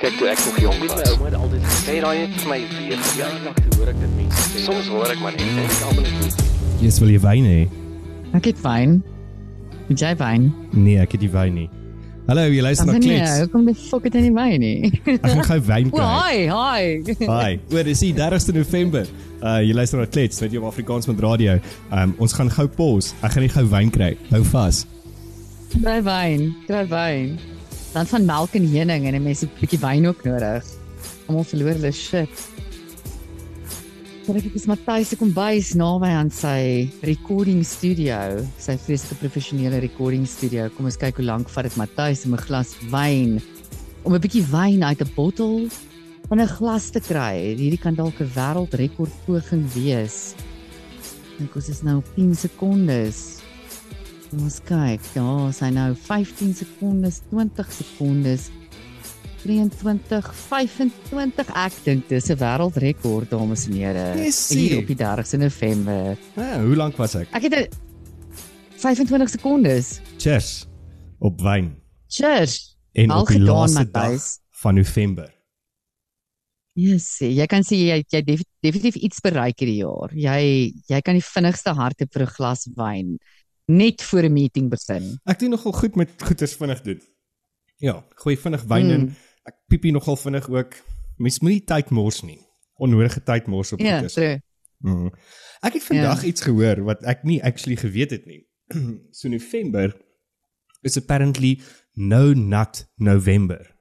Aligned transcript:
Kyk 0.00 0.14
toe 0.16 0.28
ek 0.32 0.38
nog 0.46 0.78
my 0.80 0.86
was. 0.88 1.10
ouma 1.12 1.26
het 1.28 1.34
altyd 1.36 1.64
Sê 1.84 1.96
daai 2.00 2.18
net 2.22 2.36
vir 2.40 2.48
my 2.48 2.60
weer. 2.72 3.00
ja, 3.18 3.26
nog 3.44 3.58
hoor 3.76 3.88
ek 3.92 3.98
dit 4.00 4.12
mense 4.16 4.44
sê. 4.48 4.62
Soms 4.64 4.86
hoor 4.88 5.10
ek 5.12 5.20
maar 5.20 5.34
net 5.36 5.42
en 5.44 5.58
ek 5.66 5.82
almal 5.88 6.06
net 6.06 6.46
Jy's 6.80 7.00
wil 7.02 7.12
jy 7.12 7.18
wyn 7.20 7.44
hê? 7.50 7.58
Ek 8.38 8.46
het 8.48 8.62
wyn. 8.64 8.94
Het 9.90 10.00
jy 10.06 10.14
wyn? 10.22 10.46
Nee, 10.72 10.96
ek 11.02 11.12
het 11.18 11.26
nie 11.26 11.30
wyn 11.34 11.54
nie. 11.58 11.66
Hallo, 12.30 12.46
jy 12.46 12.62
luister 12.62 12.86
na 12.86 12.94
nee, 12.94 13.02
Klets. 13.18 13.40
hoekom 13.42 13.66
die 13.68 13.74
fuck 13.74 14.04
het 14.06 14.16
jy 14.16 14.22
nie 14.28 14.32
wyn 14.38 14.60
nie? 14.62 14.90
Ek 15.18 15.26
gaan 15.26 15.44
gou 15.50 15.60
wyn 15.68 15.92
kry. 15.92 16.08
hi, 16.14 16.40
hi. 16.48 17.16
Hi. 17.26 17.52
Oor 17.74 17.84
dis 17.90 18.04
die 18.06 18.12
30ste 18.16 18.54
November. 18.56 19.04
Uh 19.42 19.58
jy 19.66 19.76
luister 19.76 20.00
na 20.00 20.06
Klets 20.08 20.40
met 20.40 20.54
jou 20.56 20.64
Afrikaans 20.70 21.10
met 21.10 21.20
radio. 21.26 21.58
Um 21.92 22.14
ons 22.22 22.32
gaan 22.38 22.48
gou 22.56 22.68
pos. 22.80 23.12
Ek 23.20 23.34
gaan 23.36 23.44
nie 23.44 23.52
gou 23.52 23.66
wyn 23.76 23.92
kry. 23.92 24.14
Hou 24.32 24.44
vas. 24.54 24.86
Kry 25.76 26.00
wyn, 26.08 26.52
kry 26.70 26.86
wyn. 26.88 27.34
Dan 27.92 28.06
van 28.06 28.24
melk 28.24 28.54
en 28.54 28.66
heuning 28.70 29.06
en 29.06 29.14
'n 29.14 29.22
mens 29.22 29.40
het 29.40 29.50
'n 29.50 29.60
bietjie 29.60 29.78
wyn 29.78 30.06
ook 30.06 30.24
nodig. 30.24 30.64
Almal 31.26 31.44
verloor 31.44 31.74
hulle 31.74 31.92
shit. 31.92 32.30
Kyk 34.26 34.44
ek 34.44 34.54
is 34.54 34.66
Matthys 34.66 35.08
se 35.08 35.16
kombuis 35.16 35.74
naby 35.74 36.06
aan 36.06 36.30
sy 36.30 36.88
recording 37.02 37.64
studio, 37.66 38.46
sy 38.58 38.76
vreeslike 38.78 39.18
professionele 39.18 39.80
recording 39.80 40.26
studio. 40.26 40.68
Kom 40.68 40.84
ons 40.84 40.96
kyk 40.96 41.16
hoe 41.16 41.24
lank 41.24 41.48
vat 41.48 41.64
dit 41.64 41.76
Matthys 41.76 42.24
om 42.24 42.34
'n 42.34 42.38
glas 42.38 42.76
wyn 42.90 43.40
om 44.04 44.14
'n 44.14 44.20
bietjie 44.20 44.44
wyn 44.52 44.84
uit 44.84 45.00
'n 45.00 45.10
bottel 45.16 45.68
van 46.28 46.40
'n 46.40 46.46
glas 46.46 46.90
te 46.90 47.00
kry. 47.00 47.56
Hierdie 47.58 47.80
kan 47.80 47.94
dalk 47.94 48.20
'n 48.20 48.30
wêreldrekord 48.34 49.10
poging 49.26 49.66
wees. 49.74 50.34
Dink 51.38 51.56
ons 51.56 51.68
is 51.68 51.82
nou 51.82 51.96
op 51.96 52.06
10 52.14 52.34
sekondes. 52.34 53.39
Ons 54.30 54.60
kyk, 54.62 55.02
daar 55.16 55.48
is 55.50 55.58
hy 55.58 55.70
nou 55.74 55.90
15 55.98 56.52
sekondes, 56.54 57.20
20 57.32 57.72
sekondes. 57.74 58.48
23 59.40 60.26
25 60.36 61.48
ek 61.56 61.76
dink 61.86 62.08
dis 62.10 62.28
'n 62.28 62.36
wêreldrekord 62.36 63.30
dames 63.30 63.66
en 63.66 63.72
here 63.72 64.04
Yes, 64.20 64.50
hier 64.52 64.78
op 64.78 64.86
die 64.86 64.96
30ste 64.96 65.38
November. 65.40 66.16
Ah, 66.36 66.60
hoe 66.60 66.76
lank 66.76 66.96
was 66.98 67.14
ek? 67.16 67.28
Ek 67.32 67.42
het 67.48 67.54
'n 67.54 67.68
25 68.76 69.30
sekondes. 69.30 70.00
Cheers 70.18 70.66
op 71.20 71.40
wyn 71.40 71.74
Cheers. 72.08 72.76
en 72.92 73.08
Wel 73.08 73.20
op 73.20 73.28
die 73.28 73.38
gedaan, 73.40 73.56
laaste 73.56 73.78
Matthys. 73.78 74.38
dag 74.38 74.60
van 74.60 74.74
November. 74.74 75.34
Yes, 76.74 77.18
jy 77.18 77.46
kan 77.46 77.62
sê 77.62 77.76
jy 77.76 78.04
jy 78.08 78.22
def, 78.22 78.42
definitief 78.62 78.96
iets 78.96 79.20
bereik 79.20 79.58
hierdie 79.58 79.82
jaar. 79.82 80.10
Jy 80.14 80.72
jy 80.86 81.00
kan 81.00 81.14
die 81.14 81.24
vinnigste 81.24 81.74
hart 81.74 81.98
hê 82.00 82.06
vir 82.12 82.22
'n 82.22 82.26
glas 82.36 82.68
wyn 82.76 83.18
net 83.76 84.02
voor 84.02 84.22
'n 84.24 84.32
meeting 84.32 84.70
begin. 84.70 85.18
Ek 85.24 85.38
doen 85.38 85.50
nogal 85.50 85.72
goed 85.72 85.94
met 85.96 86.10
goeders 86.22 86.54
vinnig 86.54 86.80
doen. 86.82 87.00
Ja, 87.76 88.04
gooi 88.08 88.36
vinnig 88.36 88.62
wyn 88.62 88.84
Mm. 88.84 88.90
in. 88.90 89.16
Ek 89.44 89.54
piepie 89.68 89.92
nogal 89.92 90.16
vinnig 90.16 90.48
ook. 90.48 90.74
Mens 91.16 91.40
moenie 91.40 91.64
tyd 91.64 91.90
mors 91.90 92.22
nie. 92.22 92.38
Onnodige 92.74 93.22
tyd 93.22 93.46
mors 93.46 93.72
op 93.72 93.80
Ja, 93.80 93.92
goeders. 93.92 94.12
true. 94.12 94.40
Mm. 94.78 95.10
Ek 95.60 95.72
het 95.72 95.82
vandag 95.84 96.20
Ja. 96.22 96.26
iets 96.28 96.40
gehoor 96.40 96.82
wat 96.84 97.02
ek 97.04 97.22
nie 97.24 97.42
actually 97.44 97.76
geweet 97.76 98.10
het 98.10 98.26
nie. 98.26 98.46
so 99.10 99.28
November 99.28 99.96
is 100.82 100.96
apparently 100.96 101.60
no 101.92 102.32
nut 102.32 102.88
November. 102.96 103.76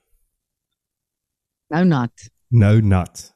Nou 1.68 1.86
nat. 1.86 2.30
No 2.48 2.80
nut. 2.80 3.34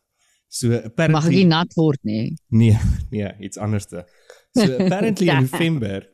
So 0.48 0.68
Mag 0.68 0.78
ek 0.80 0.86
apparently 0.86 1.36
nie 1.36 1.46
nat 1.50 1.74
word 1.74 2.00
nie. 2.04 2.38
nee, 2.50 2.78
nee, 3.12 3.32
iets 3.40 3.58
anderste. 3.58 4.06
So 4.54 4.76
apparently 4.78 5.26
Ja. 5.32 5.38
in 5.40 5.48
November 5.52 6.10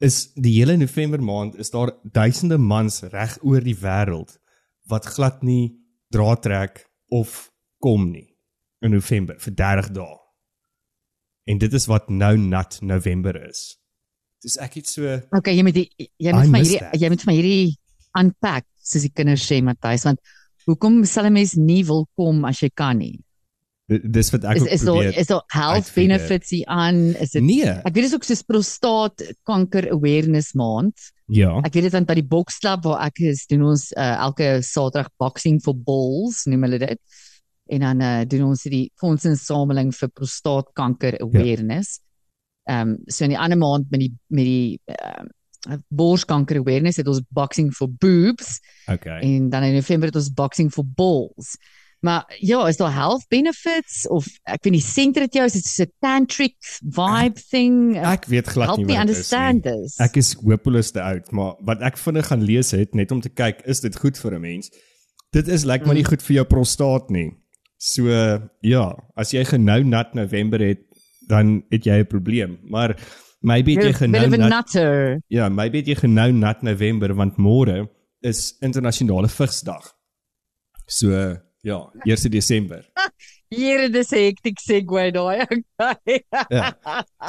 is 0.00 0.32
die 0.34 0.54
hele 0.58 0.76
November 0.76 1.22
maand 1.22 1.56
is 1.58 1.70
daar 1.74 1.92
duisende 2.02 2.58
mans 2.58 3.02
reg 3.10 3.36
oor 3.42 3.60
die 3.64 3.76
wêreld 3.76 4.36
wat 4.88 5.06
glad 5.06 5.42
nie 5.42 5.74
draad 6.14 6.42
trek 6.42 6.84
of 7.10 7.50
kom 7.82 8.10
nie 8.12 8.28
in 8.82 8.94
November 8.94 9.36
vir 9.42 9.54
30 9.58 9.90
dae. 9.96 10.16
En 11.48 11.58
dit 11.58 11.72
is 11.74 11.86
wat 11.88 12.08
nou 12.12 12.36
nat 12.38 12.78
November 12.82 13.36
is. 13.48 13.78
Dis 14.44 14.58
ek 14.62 14.78
het 14.78 14.86
so 14.86 15.18
Okay, 15.34 15.56
jy 15.56 15.64
moet 15.66 15.74
die, 15.74 15.88
jy 15.98 16.32
moet 16.32 16.46
vir 16.46 16.62
hierdie 16.62 16.82
that. 16.84 17.00
jy 17.00 17.08
moet 17.10 17.24
vir 17.26 17.34
hierdie 17.34 17.76
unpack 18.18 18.66
soos 18.88 19.04
die 19.04 19.12
kinders 19.14 19.46
sê 19.48 19.58
Matthys 19.64 20.06
want 20.06 20.20
hoekom 20.68 21.02
sal 21.08 21.26
'n 21.26 21.32
mens 21.32 21.56
nie 21.56 21.82
wil 21.84 22.06
kom 22.14 22.44
as 22.44 22.62
jy 22.62 22.70
kan 22.70 22.98
nie? 22.98 23.18
Dis 23.88 24.30
wat 24.34 24.44
ek 24.44 24.56
Is 24.56 24.62
ook 24.62 24.68
is 24.76 24.82
probeer. 24.84 25.16
is 25.18 25.26
daar 25.30 25.44
health 25.46 25.74
uitfigure. 25.74 26.06
benefits 26.08 26.50
hier 26.50 26.66
aan? 26.66 26.98
Is 27.16 27.30
dit 27.30 27.42
Nee, 27.42 27.64
Ek 27.64 27.84
weet 27.94 27.94
dit 27.94 28.04
is 28.10 28.14
ook 28.14 28.24
soos 28.28 28.42
prostaatkanker 28.42 29.90
awareness 29.92 30.52
maand. 30.54 30.94
ja. 31.26 31.54
Ek 31.64 31.72
weet 31.74 31.82
dit 31.88 31.92
want 31.92 32.06
by 32.08 32.14
die 32.18 32.26
boksklub 32.28 32.84
waar 32.84 33.06
ek 33.06 33.18
is, 33.20 33.46
doen 33.46 33.62
ons 33.70 33.88
uh, 33.96 34.16
elke 34.28 34.58
Saterdag 34.62 35.08
boxing 35.18 35.60
for 35.64 35.74
balls, 35.74 36.44
noem 36.46 36.62
hulle 36.68 36.78
dit. 36.78 37.00
En 37.68 37.80
dan 37.84 38.00
uh, 38.00 38.24
doen 38.28 38.46
ons 38.48 38.62
die 38.62 38.90
fondsinsameling 39.00 39.90
vir 39.94 40.08
prostaatkanker 40.08 41.18
awareness. 41.24 41.98
Ehm 42.68 42.88
um, 42.92 42.96
so 43.08 43.24
in 43.24 43.30
die 43.32 43.38
ander 43.40 43.56
maand 43.58 43.90
met 43.90 44.00
die 44.00 44.12
met 44.28 44.44
die 44.44 44.80
uh, 44.92 45.76
borskanker 45.88 46.60
awareness 46.60 46.96
het 47.00 47.08
ons 47.08 47.22
boxing 47.34 47.72
for 47.74 47.88
boobs 47.88 48.58
Okay. 48.88 49.20
en 49.20 49.48
dan 49.50 49.62
in 49.64 49.74
November 49.74 50.08
het 50.08 50.16
ons 50.16 50.30
boxing 50.32 50.70
for 50.72 50.84
balls. 50.84 51.56
Maar 52.00 52.24
ja, 52.38 52.66
is 52.68 52.76
daar 52.76 52.92
health 52.94 53.24
benefits 53.28 54.06
of 54.08 54.26
ek 54.44 54.62
weet 54.64 54.72
nie 54.72 54.80
sentre 54.84 55.24
dit 55.26 55.34
jou 55.34 55.44
is 55.46 55.52
dit 55.52 55.64
so 55.64 55.82
'n 55.82 55.92
tantric 56.00 56.54
vibe 56.94 57.40
thing? 57.50 57.96
Ek 57.96 58.24
weet 58.26 58.46
glad 58.48 58.76
nie 58.76 58.86
wat 58.86 59.06
dit 59.06 59.16
is 59.16 59.32
understand 59.32 59.64
nie. 59.64 59.72
this. 59.72 59.98
Ek 60.00 60.16
is 60.16 60.34
hopeloos 60.34 60.90
te 60.90 61.02
oud, 61.02 61.32
maar 61.32 61.54
wat 61.64 61.80
ek 61.82 61.96
vinnig 61.98 62.26
gaan 62.26 62.42
lees 62.42 62.70
het 62.70 62.94
net 62.94 63.10
om 63.10 63.20
te 63.20 63.28
kyk, 63.28 63.62
is 63.66 63.80
dit 63.80 63.96
goed 63.96 64.16
vir 64.18 64.34
'n 64.34 64.40
mens? 64.40 64.70
Dit 65.32 65.48
is 65.48 65.64
lyk 65.64 65.72
like 65.72 65.84
maar 65.86 65.94
nie 65.94 66.02
Mm. 66.02 66.08
goed 66.08 66.22
vir 66.22 66.34
jou 66.34 66.44
prostaat 66.44 67.10
nie. 67.10 67.30
So 67.78 68.02
ja, 68.60 68.94
as 69.16 69.30
jy 69.32 69.44
genou 69.44 69.82
nat 69.84 70.14
November 70.14 70.58
het, 70.60 70.78
dan 71.28 71.62
het 71.70 71.84
jy 71.84 71.98
'n 72.00 72.06
probleem. 72.06 72.58
Maar 72.68 72.96
maybe 73.40 73.72
het 73.72 73.84
jy 73.84 73.92
genou 73.92 74.28
nat. 74.36 74.72
Ja, 75.28 75.48
maybe 75.48 75.76
het 75.78 75.86
jy 75.86 75.94
genou 75.94 76.32
nat 76.32 76.62
November 76.62 77.14
want 77.14 77.36
môre 77.38 77.88
is 78.22 78.56
internasionale 78.60 79.28
vigsdag. 79.28 79.92
So 80.86 81.36
ja, 81.66 81.90
1 82.04 82.28
Desember. 82.30 82.84
Here 83.50 83.88
dis 83.88 84.12
'n 84.12 84.28
hectic 84.28 84.60
segue 84.60 85.10
daai. 85.12 85.46
Okay. 85.78 86.20
Ja. 86.50 86.74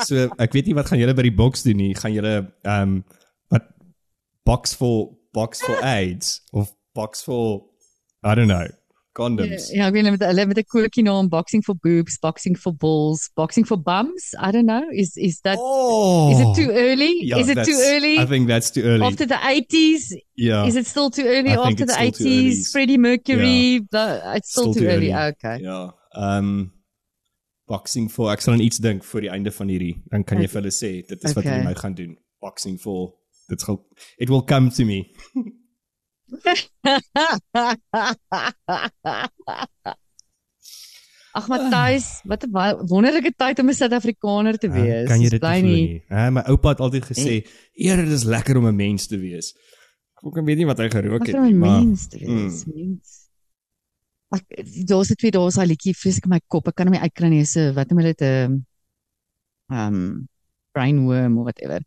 So 0.04 0.28
ek 0.38 0.54
weet 0.54 0.68
nie 0.68 0.76
wat 0.76 0.90
gaan 0.90 1.00
julle 1.00 1.16
by 1.16 1.24
die 1.30 1.36
boks 1.36 1.64
doen 1.64 1.80
nie. 1.80 1.94
Gaan 1.96 2.14
julle 2.14 2.36
ehm 2.64 2.82
um, 2.82 3.04
wat 3.54 3.70
box 4.44 4.76
for 4.76 5.16
box 5.34 5.62
for 5.64 5.78
AIDS 5.98 6.42
of 6.52 6.74
box 6.94 7.24
for 7.24 7.64
I 8.24 8.36
don't 8.36 8.52
know, 8.52 8.68
condoms. 9.20 9.68
Ja, 9.76 9.88
ek 9.90 9.94
weet 9.98 10.06
hulle 10.08 10.16
met 10.16 10.24
hulle 10.30 10.46
met 10.50 10.58
'n 10.62 10.68
koekie 10.72 11.04
naam 11.04 11.28
boxing 11.30 11.64
for 11.68 11.76
boobs, 11.76 12.18
boxing 12.24 12.56
for 12.58 12.74
balls, 12.74 13.28
boxing 13.36 13.68
for 13.68 13.78
bums. 13.78 14.32
I 14.40 14.52
don't 14.56 14.66
know. 14.66 14.88
Is 14.92 15.16
is 15.18 15.40
that 15.44 15.58
Oh. 15.60 16.32
is 16.32 16.40
it 16.40 16.54
too 16.56 16.72
early? 16.72 17.26
Ja, 17.28 17.38
is 17.38 17.48
it 17.50 17.64
too 17.64 17.78
early? 17.92 18.16
I 18.18 18.26
think 18.26 18.48
that's 18.48 18.72
too 18.72 18.84
early. 18.84 19.06
After 19.06 19.28
the 19.28 19.40
80s? 19.44 20.16
yeah. 20.36 20.66
Is 20.68 20.76
it 20.76 20.88
still 20.88 21.10
too 21.10 21.26
early 21.28 21.52
I 21.52 21.58
after 21.58 21.86
the 21.86 21.94
still 21.94 22.12
too 22.12 22.24
early. 22.26 22.50
80s? 22.56 22.72
Freddie 22.72 22.98
Mercury, 22.98 23.82
the, 23.92 24.22
it's 24.36 24.50
still, 24.52 24.74
too, 24.74 24.88
early. 24.88 25.14
Okay. 25.14 25.60
Ja. 25.62 25.94
Ehm 26.16 26.38
um, 26.46 26.72
boxing 27.68 28.10
for 28.10 28.32
ek 28.34 28.42
sal 28.42 28.54
aan 28.56 28.64
iets 28.66 28.78
dink 28.82 29.04
voor 29.04 29.22
die 29.22 29.30
einde 29.30 29.52
van 29.52 29.68
hierdie. 29.70 29.96
Dan 30.10 30.24
kan 30.24 30.40
jy 30.42 30.48
vir 30.50 30.62
hulle 30.62 30.72
sê 30.74 30.92
dit 31.08 31.24
is 31.24 31.34
wat 31.36 31.44
Okay. 31.46 31.58
jy 31.60 31.64
nou 31.68 31.76
gaan 31.76 31.94
doen. 31.94 32.18
Boxing 32.42 32.80
for 32.82 33.14
dit 33.50 33.62
gaan 33.64 33.78
it 34.18 34.30
will 34.30 34.42
come 34.44 34.70
to 34.72 34.86
me. 34.86 35.04
Ag 41.38 41.46
Matthys, 41.48 42.22
wat 42.26 42.44
'n 42.44 42.52
wonderlike 42.90 43.34
tyd 43.38 43.60
om 43.60 43.70
'n 43.70 43.74
Suid-Afrikaner 43.74 44.58
te 44.58 44.70
wees. 44.70 45.08
Kan 45.08 45.22
jy 45.22 45.30
dit 45.30 45.40
bly 45.40 45.62
nie? 45.62 45.64
nie. 45.64 45.88
nie? 45.88 46.04
Hè, 46.08 46.32
my 46.32 46.42
oupa 46.50 46.70
het 46.70 46.80
altyd 46.80 47.06
gesê, 47.06 47.46
"Eer, 47.74 47.98
dit 47.98 48.14
is 48.14 48.24
lekker 48.24 48.58
om 48.58 48.66
'n 48.68 48.76
mens 48.76 49.08
te 49.08 49.18
wees." 49.18 49.54
Ek 50.18 50.26
ook 50.26 50.46
weet 50.46 50.58
nie 50.58 50.66
wat 50.66 50.78
hy 50.78 50.90
gerook 50.90 51.26
het 51.26 51.36
vir 51.36 51.46
'n 51.46 51.58
maar- 51.58 51.84
mens 51.84 52.08
te 52.08 52.18
wees, 52.18 52.66
mm. 52.66 52.74
mens. 52.76 53.30
Ek 54.36 54.46
daar's 54.86 55.10
'n 55.12 55.16
twee 55.16 55.32
dae 55.32 55.50
daai 55.50 55.68
liedjie 55.68 55.96
vreeslik 55.96 56.26
in 56.26 56.30
my 56.30 56.42
kop. 56.48 56.68
Ek 56.68 56.76
kan 56.76 56.88
hom 56.88 56.94
nie 56.94 57.02
uitkry 57.02 57.30
nie. 57.30 57.46
So 57.46 57.74
wat 57.74 57.90
noem 57.90 58.00
hulle 58.00 58.14
dit 58.14 58.22
'n 58.28 58.66
um 59.72 60.28
brainworm 60.74 61.38
of 61.38 61.44
whatever. 61.44 61.82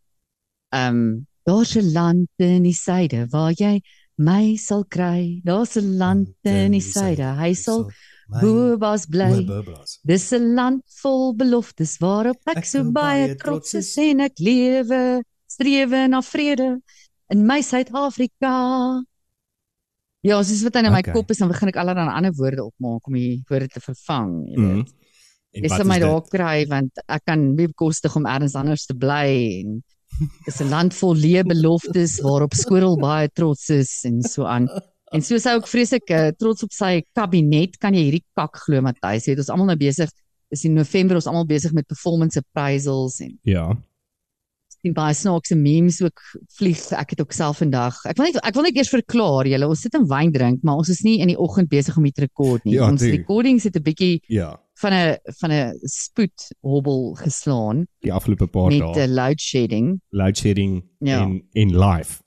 Um 0.71 1.27
daar's 1.45 1.75
'n 1.75 1.91
land 1.93 2.29
in 2.37 2.63
die 2.63 2.73
suide 2.73 3.27
waar 3.29 3.51
jy 3.51 3.81
my 4.17 4.55
sal 4.55 4.83
kry. 4.85 5.41
Daar's 5.43 5.75
'n 5.77 5.97
land 5.97 6.27
in 6.43 6.71
die 6.71 6.81
suide. 6.81 7.23
Hy 7.37 7.53
sal 7.53 7.91
boobas 8.29 9.05
bly. 9.09 9.45
Dis 10.05 10.31
'n 10.33 10.55
land 10.55 10.83
vol 11.01 11.33
beloftes 11.33 11.97
waarop 11.99 12.37
ek, 12.47 12.57
Ek 12.57 12.65
so 12.65 12.83
baie 12.91 13.35
trots 13.35 13.73
is 13.73 13.97
en 13.97 14.19
ek 14.21 14.33
lewe 14.39 15.23
strewe 15.47 16.07
na 16.09 16.21
vrede 16.21 16.81
in 17.29 17.45
my 17.45 17.61
Suid-Afrika. 17.61 19.03
Ja, 20.23 20.41
soos 20.43 20.63
wat 20.63 20.75
in 20.79 20.91
my 20.91 20.99
Okay. 20.99 21.11
kop 21.13 21.29
is, 21.31 21.37
dan 21.37 21.49
begin 21.49 21.67
ek 21.67 21.75
allerlei 21.75 22.07
ander 22.07 22.31
woorde 22.31 22.63
opmaak 22.63 23.07
om 23.07 23.13
die 23.13 23.43
woorde 23.49 23.67
te 23.67 23.81
vervang, 23.81 24.47
jy 24.47 24.57
Mhm. 24.57 24.75
weet. 24.77 24.93
En 25.53 25.61
Dis 25.61 25.69
wat 25.71 25.81
vir 25.81 25.85
my 25.85 25.99
daar 25.99 26.21
kry 26.21 26.65
want 26.67 26.91
ek 27.07 27.25
kan 27.25 27.55
nie 27.55 27.67
bekostig 27.67 28.15
om 28.15 28.25
ergens 28.25 28.55
anders 28.55 28.85
te 28.85 28.93
bly 28.95 29.61
en 29.61 29.83
dis 30.45 30.61
'n 30.61 30.69
land 30.69 30.93
vol 30.93 31.15
leë 31.15 31.43
beloftes 31.47 32.19
waarop 32.21 32.53
skorrel 32.53 32.97
baie 32.97 33.29
trots 33.33 33.69
is 33.69 34.03
en 34.05 34.21
so 34.21 34.43
aan. 34.45 34.67
En 35.13 35.21
so 35.21 35.35
is 35.35 35.43
hy 35.45 35.53
ook 35.55 35.67
vreeslik 35.67 36.09
uh, 36.09 36.29
trots 36.37 36.63
op 36.63 36.71
sy 36.71 37.03
kabinet. 37.13 37.77
Kan 37.77 37.93
jy 37.93 38.03
hierdie 38.09 38.23
kak 38.35 38.57
glo 38.65 38.81
Matthys? 38.81 39.25
Het 39.25 39.37
ons 39.37 39.49
almal 39.49 39.67
nou 39.67 39.77
besig 39.77 40.09
is 40.49 40.63
in 40.65 40.73
November 40.73 41.15
ons 41.15 41.27
almal 41.27 41.45
besig 41.45 41.71
met 41.73 41.85
performance 41.87 42.37
appraisals 42.39 43.19
en 43.21 43.37
Ja. 43.43 43.75
sien 44.83 44.93
baie 44.93 45.13
snaakse 45.13 45.55
memes 45.55 46.01
ook 46.01 46.19
vlieg. 46.57 46.91
Ek 46.91 47.11
het 47.11 47.21
ook 47.21 47.31
self 47.31 47.57
vandag. 47.61 47.95
Ek 48.05 48.17
wil 48.17 48.25
net 48.25 48.39
ek 48.43 48.53
wil 48.53 48.63
net 48.63 48.75
eers 48.75 48.89
verklaar 48.91 49.47
julle, 49.47 49.67
ons 49.67 49.79
sit 49.81 49.93
en 49.95 50.05
wyn 50.07 50.31
drink, 50.31 50.59
maar 50.63 50.75
ons 50.81 50.89
is 50.89 51.03
nie 51.03 51.19
in 51.21 51.27
die 51.31 51.37
oggend 51.39 51.69
besig 51.69 51.95
om 51.97 52.03
dit 52.03 52.13
te 52.15 52.21
rekord 52.25 52.65
nie. 52.65 52.73
Ja, 52.75 52.89
ons 52.89 53.01
toe. 53.01 53.11
recordings 53.11 53.63
het 53.63 53.75
'n 53.77 53.83
bietjie 53.83 54.21
Ja. 54.27 54.57
Van 54.81 54.93
'n 54.93 55.17
van 55.39 55.51
'n 55.51 55.73
spoed 55.83 56.51
hobbel 56.61 57.13
geslaan 57.15 57.87
Die 58.01 58.13
afgelope 58.13 58.47
paar 58.47 58.71
met 58.71 58.79
dae. 58.95 59.07
'n 59.07 59.13
load 59.13 59.39
shedding 59.41 60.01
Load 60.09 60.37
shedding 60.37 60.83
Ja. 60.99 61.21
in 61.21 61.47
in 61.51 61.77
live. 61.77 62.21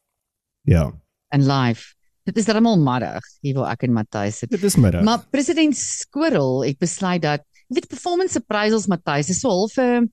Ja. 0.62 0.93
en 1.28 1.46
live. 1.46 1.94
Dit 2.25 2.37
is 2.38 2.48
almal 2.48 2.78
middag 2.78 3.22
hier 3.40 3.54
waar 3.54 3.70
ek 3.72 3.82
en 3.82 3.93
Matthys 3.93 4.38
sit. 4.38 4.50
Dit 4.50 4.62
is 4.62 4.76
middag. 4.76 5.02
Maar 5.02 5.26
president 5.31 5.76
Skorrel 5.76 6.64
het 6.64 6.78
besluit 6.78 7.22
dat 7.22 7.43
jy 7.69 7.75
weet 7.75 7.88
performance 7.88 8.38
appraisals 8.38 8.87
Matthys 8.87 9.28
is 9.28 9.40
so 9.40 9.49
half 9.49 9.76
'n 9.78 10.10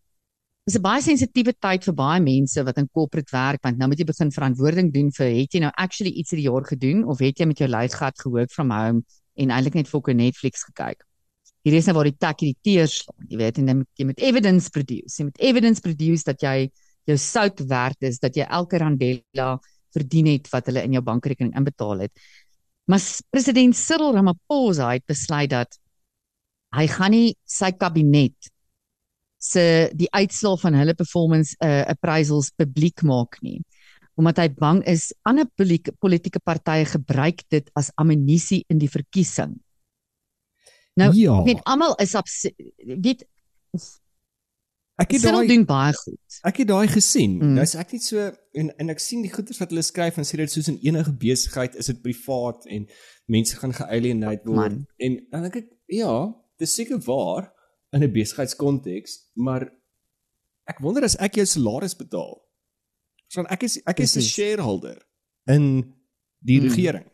is 0.65 0.75
'n 0.77 0.81
baie 0.81 1.01
sensitiewe 1.01 1.53
tyd 1.59 1.83
vir 1.83 1.94
baie 1.94 2.19
mense 2.21 2.63
wat 2.63 2.77
in 2.77 2.89
corporate 2.94 3.31
werk 3.31 3.62
want 3.63 3.77
nou 3.77 3.88
moet 3.89 3.97
jy 4.00 4.06
begin 4.06 4.31
verantwoording 4.31 4.94
doen 4.94 5.12
vir 5.12 5.25
het 5.41 5.53
jy 5.53 5.59
nou 5.59 5.71
actually 5.75 6.12
iets 6.13 6.31
hierdie 6.31 6.50
jaar 6.51 6.63
gedoen 6.65 7.03
of 7.07 7.19
het 7.19 7.38
jy 7.39 7.45
met 7.45 7.57
jou 7.57 7.69
luitgat 7.69 8.19
gehoor 8.19 8.47
from 8.50 8.71
home 8.71 9.03
en 9.36 9.50
eintlik 9.50 9.74
net 9.75 9.88
fokke 9.88 10.13
Netflix 10.13 10.63
gekyk. 10.63 11.03
Hier 11.63 11.77
is 11.77 11.88
nou 11.88 11.95
waar 11.95 12.10
die 12.10 12.19
takkie 12.19 12.51
die 12.51 12.60
teers 12.65 13.00
slaan, 13.01 13.27
jy 13.31 13.39
weet 13.39 13.60
en 13.62 13.69
dan 13.69 13.81
moet 13.81 14.00
jy 14.01 14.07
met 14.10 14.24
evidence 14.24 14.71
produce. 14.74 15.15
Jy 15.19 15.27
moet 15.30 15.44
evidence 15.50 15.83
produce 15.83 16.27
dat 16.27 16.44
jy 16.44 16.56
jou 17.07 17.18
sout 17.19 17.62
werd 17.69 18.07
is, 18.07 18.19
dat 18.24 18.36
jy 18.36 18.48
elke 18.48 18.80
randella 18.81 19.54
verdien 19.94 20.27
het 20.31 20.50
wat 20.51 20.68
hulle 20.68 20.83
in 20.83 20.98
jou 20.98 21.04
bankrekening 21.06 21.54
inbetaal 21.60 22.06
het. 22.07 22.25
Maar 22.92 23.04
president 23.31 23.77
Cyril 23.80 24.15
Ramaphosa 24.18 24.89
het 24.92 25.06
besluit 25.07 25.51
dat 25.54 25.77
hy 26.75 26.88
gaan 26.92 27.13
nie 27.15 27.36
sy 27.48 27.71
kabinet 27.77 28.51
se 29.44 29.63
die 29.95 30.10
uitslae 30.12 30.60
van 30.60 30.75
hulle 30.80 30.95
performance 30.98 31.56
uh, 31.60 31.83
appraisals 31.92 32.51
publiek 32.60 33.04
maak 33.07 33.39
nie 33.44 33.62
omdat 34.19 34.44
hy 34.44 34.50
bang 34.54 34.80
is 34.89 35.07
ander 35.25 35.48
politieke 35.57 36.42
partye 36.45 36.86
gebruik 36.86 37.42
dit 37.50 37.69
as 37.80 37.89
ammunisie 37.98 38.62
in 38.69 38.77
die 38.81 38.89
verkiesing. 38.92 39.56
Nou, 40.95 41.12
Ja. 41.16 41.40
ek 41.40 41.45
weet 41.45 41.63
almal 41.66 41.95
is 42.00 42.13
weet 43.01 43.25
ek 45.01 45.12
het 45.16 45.24
daai 45.25 45.48
doen 45.50 45.63
baie 45.66 45.94
goed. 45.98 46.36
ek 46.45 46.57
het 46.62 46.68
daai 46.69 46.88
gesien. 46.88 47.38
Mm. 47.40 47.54
Nou 47.57 47.63
is 47.66 47.74
ek 47.75 47.92
net 47.95 48.04
so 48.06 48.28
en 48.54 48.69
en 48.78 48.90
ek 48.94 49.00
sien 49.01 49.24
die 49.25 49.31
goeders 49.34 49.57
wat 49.60 49.69
hulle 49.74 49.81
skryf 49.81 50.18
en 50.18 50.24
sê 50.28 50.38
dit 50.38 50.51
soos 50.54 50.68
in 50.69 50.78
enige 50.86 51.13
besigheid 51.18 51.75
is 51.75 51.90
dit 51.90 52.01
privaat 52.01 52.66
en 52.69 52.86
mense 53.25 53.56
gaan 53.57 53.74
gealienate 53.74 54.45
word 54.45 54.56
Man. 54.78 54.86
en 55.00 55.18
dink 55.31 55.56
ek 55.56 55.69
ja, 55.88 56.13
dis 56.62 56.75
seker 56.75 57.00
waar 57.07 57.51
in 57.94 58.04
'n 58.04 58.12
besigheidskonteks, 58.13 59.18
maar 59.36 59.72
ek 60.68 60.80
wonder 60.80 61.04
as 61.04 61.16
ek 61.18 61.36
jou 61.36 61.46
salaris 61.46 61.96
betaal. 61.96 62.42
So 63.28 63.42
dan 63.42 63.51
ek 63.51 63.63
is 63.63 63.81
ek 63.88 64.00
is 64.00 64.16
'n 64.18 64.22
shareholder 64.22 65.01
in 65.48 65.94
die 66.46 66.60
Mm. 66.62 66.68
regering. 66.69 67.10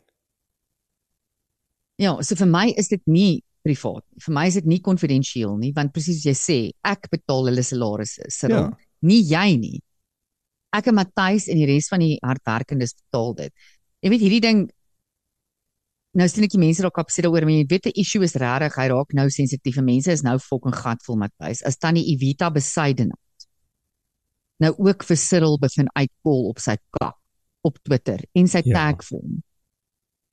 Ja, 1.97 2.21
so 2.21 2.35
vir 2.35 2.47
my 2.47 2.73
is 2.77 2.87
dit 2.87 3.01
nie 3.07 3.43
privaat. 3.69 4.03
Vir 4.25 4.33
my 4.35 4.47
is 4.49 4.57
dit 4.59 4.65
nie 4.73 4.79
konfidensieel 4.85 5.53
nie, 5.61 5.71
want 5.77 5.93
presies 5.93 6.19
soos 6.23 6.25
jy 6.31 6.35
sê, 6.39 6.57
ek 6.89 7.07
betaal 7.13 7.47
hulle 7.51 7.63
salarisse, 7.65 8.25
Cyril, 8.33 8.65
Ja. 8.71 8.89
nie 9.05 9.21
jy 9.29 9.45
nie. 9.61 9.79
Ek 10.73 10.87
en 10.91 10.95
Matthys 10.99 11.47
en 11.49 11.57
die 11.57 11.65
res 11.69 11.87
van 11.89 12.01
die 12.03 12.17
hardwerkendes 12.23 12.93
betaal 12.97 13.33
dit. 13.39 13.53
Jy 14.03 14.09
weet 14.13 14.21
hierdie 14.25 14.41
ding 14.43 14.59
nou 16.17 16.25
sien 16.27 16.43
ek 16.43 16.51
die 16.55 16.59
mense 16.61 16.81
raak 16.83 16.97
opset 16.97 17.23
daaroor, 17.25 17.45
maar 17.45 17.53
jy 17.53 17.65
weet 17.69 17.83
die 17.89 18.01
issue 18.01 18.23
is 18.25 18.33
regtig, 18.41 18.75
hy 18.77 18.87
raak 18.89 19.13
nou 19.13 19.27
sensitief 19.29 19.77
en 19.77 19.85
mense 19.85 20.09
is 20.11 20.23
nou 20.25 20.37
fucking 20.41 20.73
gatvol 20.75 21.17
Matthys. 21.21 21.61
As 21.65 21.77
tannie 21.77 22.03
Evita 22.13 22.49
Besuidenhout 22.53 23.17
nou 24.59 24.73
ook 24.77 25.05
vir 25.07 25.15
Cyril 25.21 25.57
begin 25.61 25.87
uitkol 25.95 26.49
op 26.49 26.59
sy 26.59 26.75
kak 26.97 27.15
op 27.63 27.77
Twitter 27.85 28.19
en 28.35 28.47
sy 28.47 28.61
Ja. 28.65 28.73
tag 28.91 29.03
vir 29.07 29.19
hom. 29.21 29.37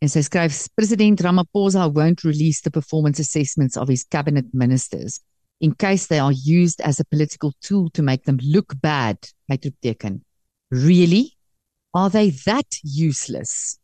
En 0.04 0.10
sy 0.12 0.20
skryf 0.26 0.66
President 0.76 1.20
Ramaphosa 1.24 1.86
won't 1.92 2.24
release 2.24 2.60
the 2.60 2.70
performance 2.70 3.20
assessments 3.22 3.76
of 3.76 3.88
his 3.88 4.04
cabinet 4.04 4.52
ministers 4.52 5.20
in 5.60 5.74
case 5.74 6.06
they 6.06 6.18
are 6.18 6.32
used 6.32 6.80
as 6.80 7.00
a 7.00 7.04
political 7.04 7.52
tool 7.62 7.88
to 7.90 8.02
make 8.02 8.24
them 8.24 8.38
look 8.42 8.74
bad. 8.80 9.16
Uitroepteken. 9.50 10.20
Really? 10.70 11.36
Are 11.94 12.10
they 12.10 12.30
that 12.44 12.66
useless? 12.82 13.78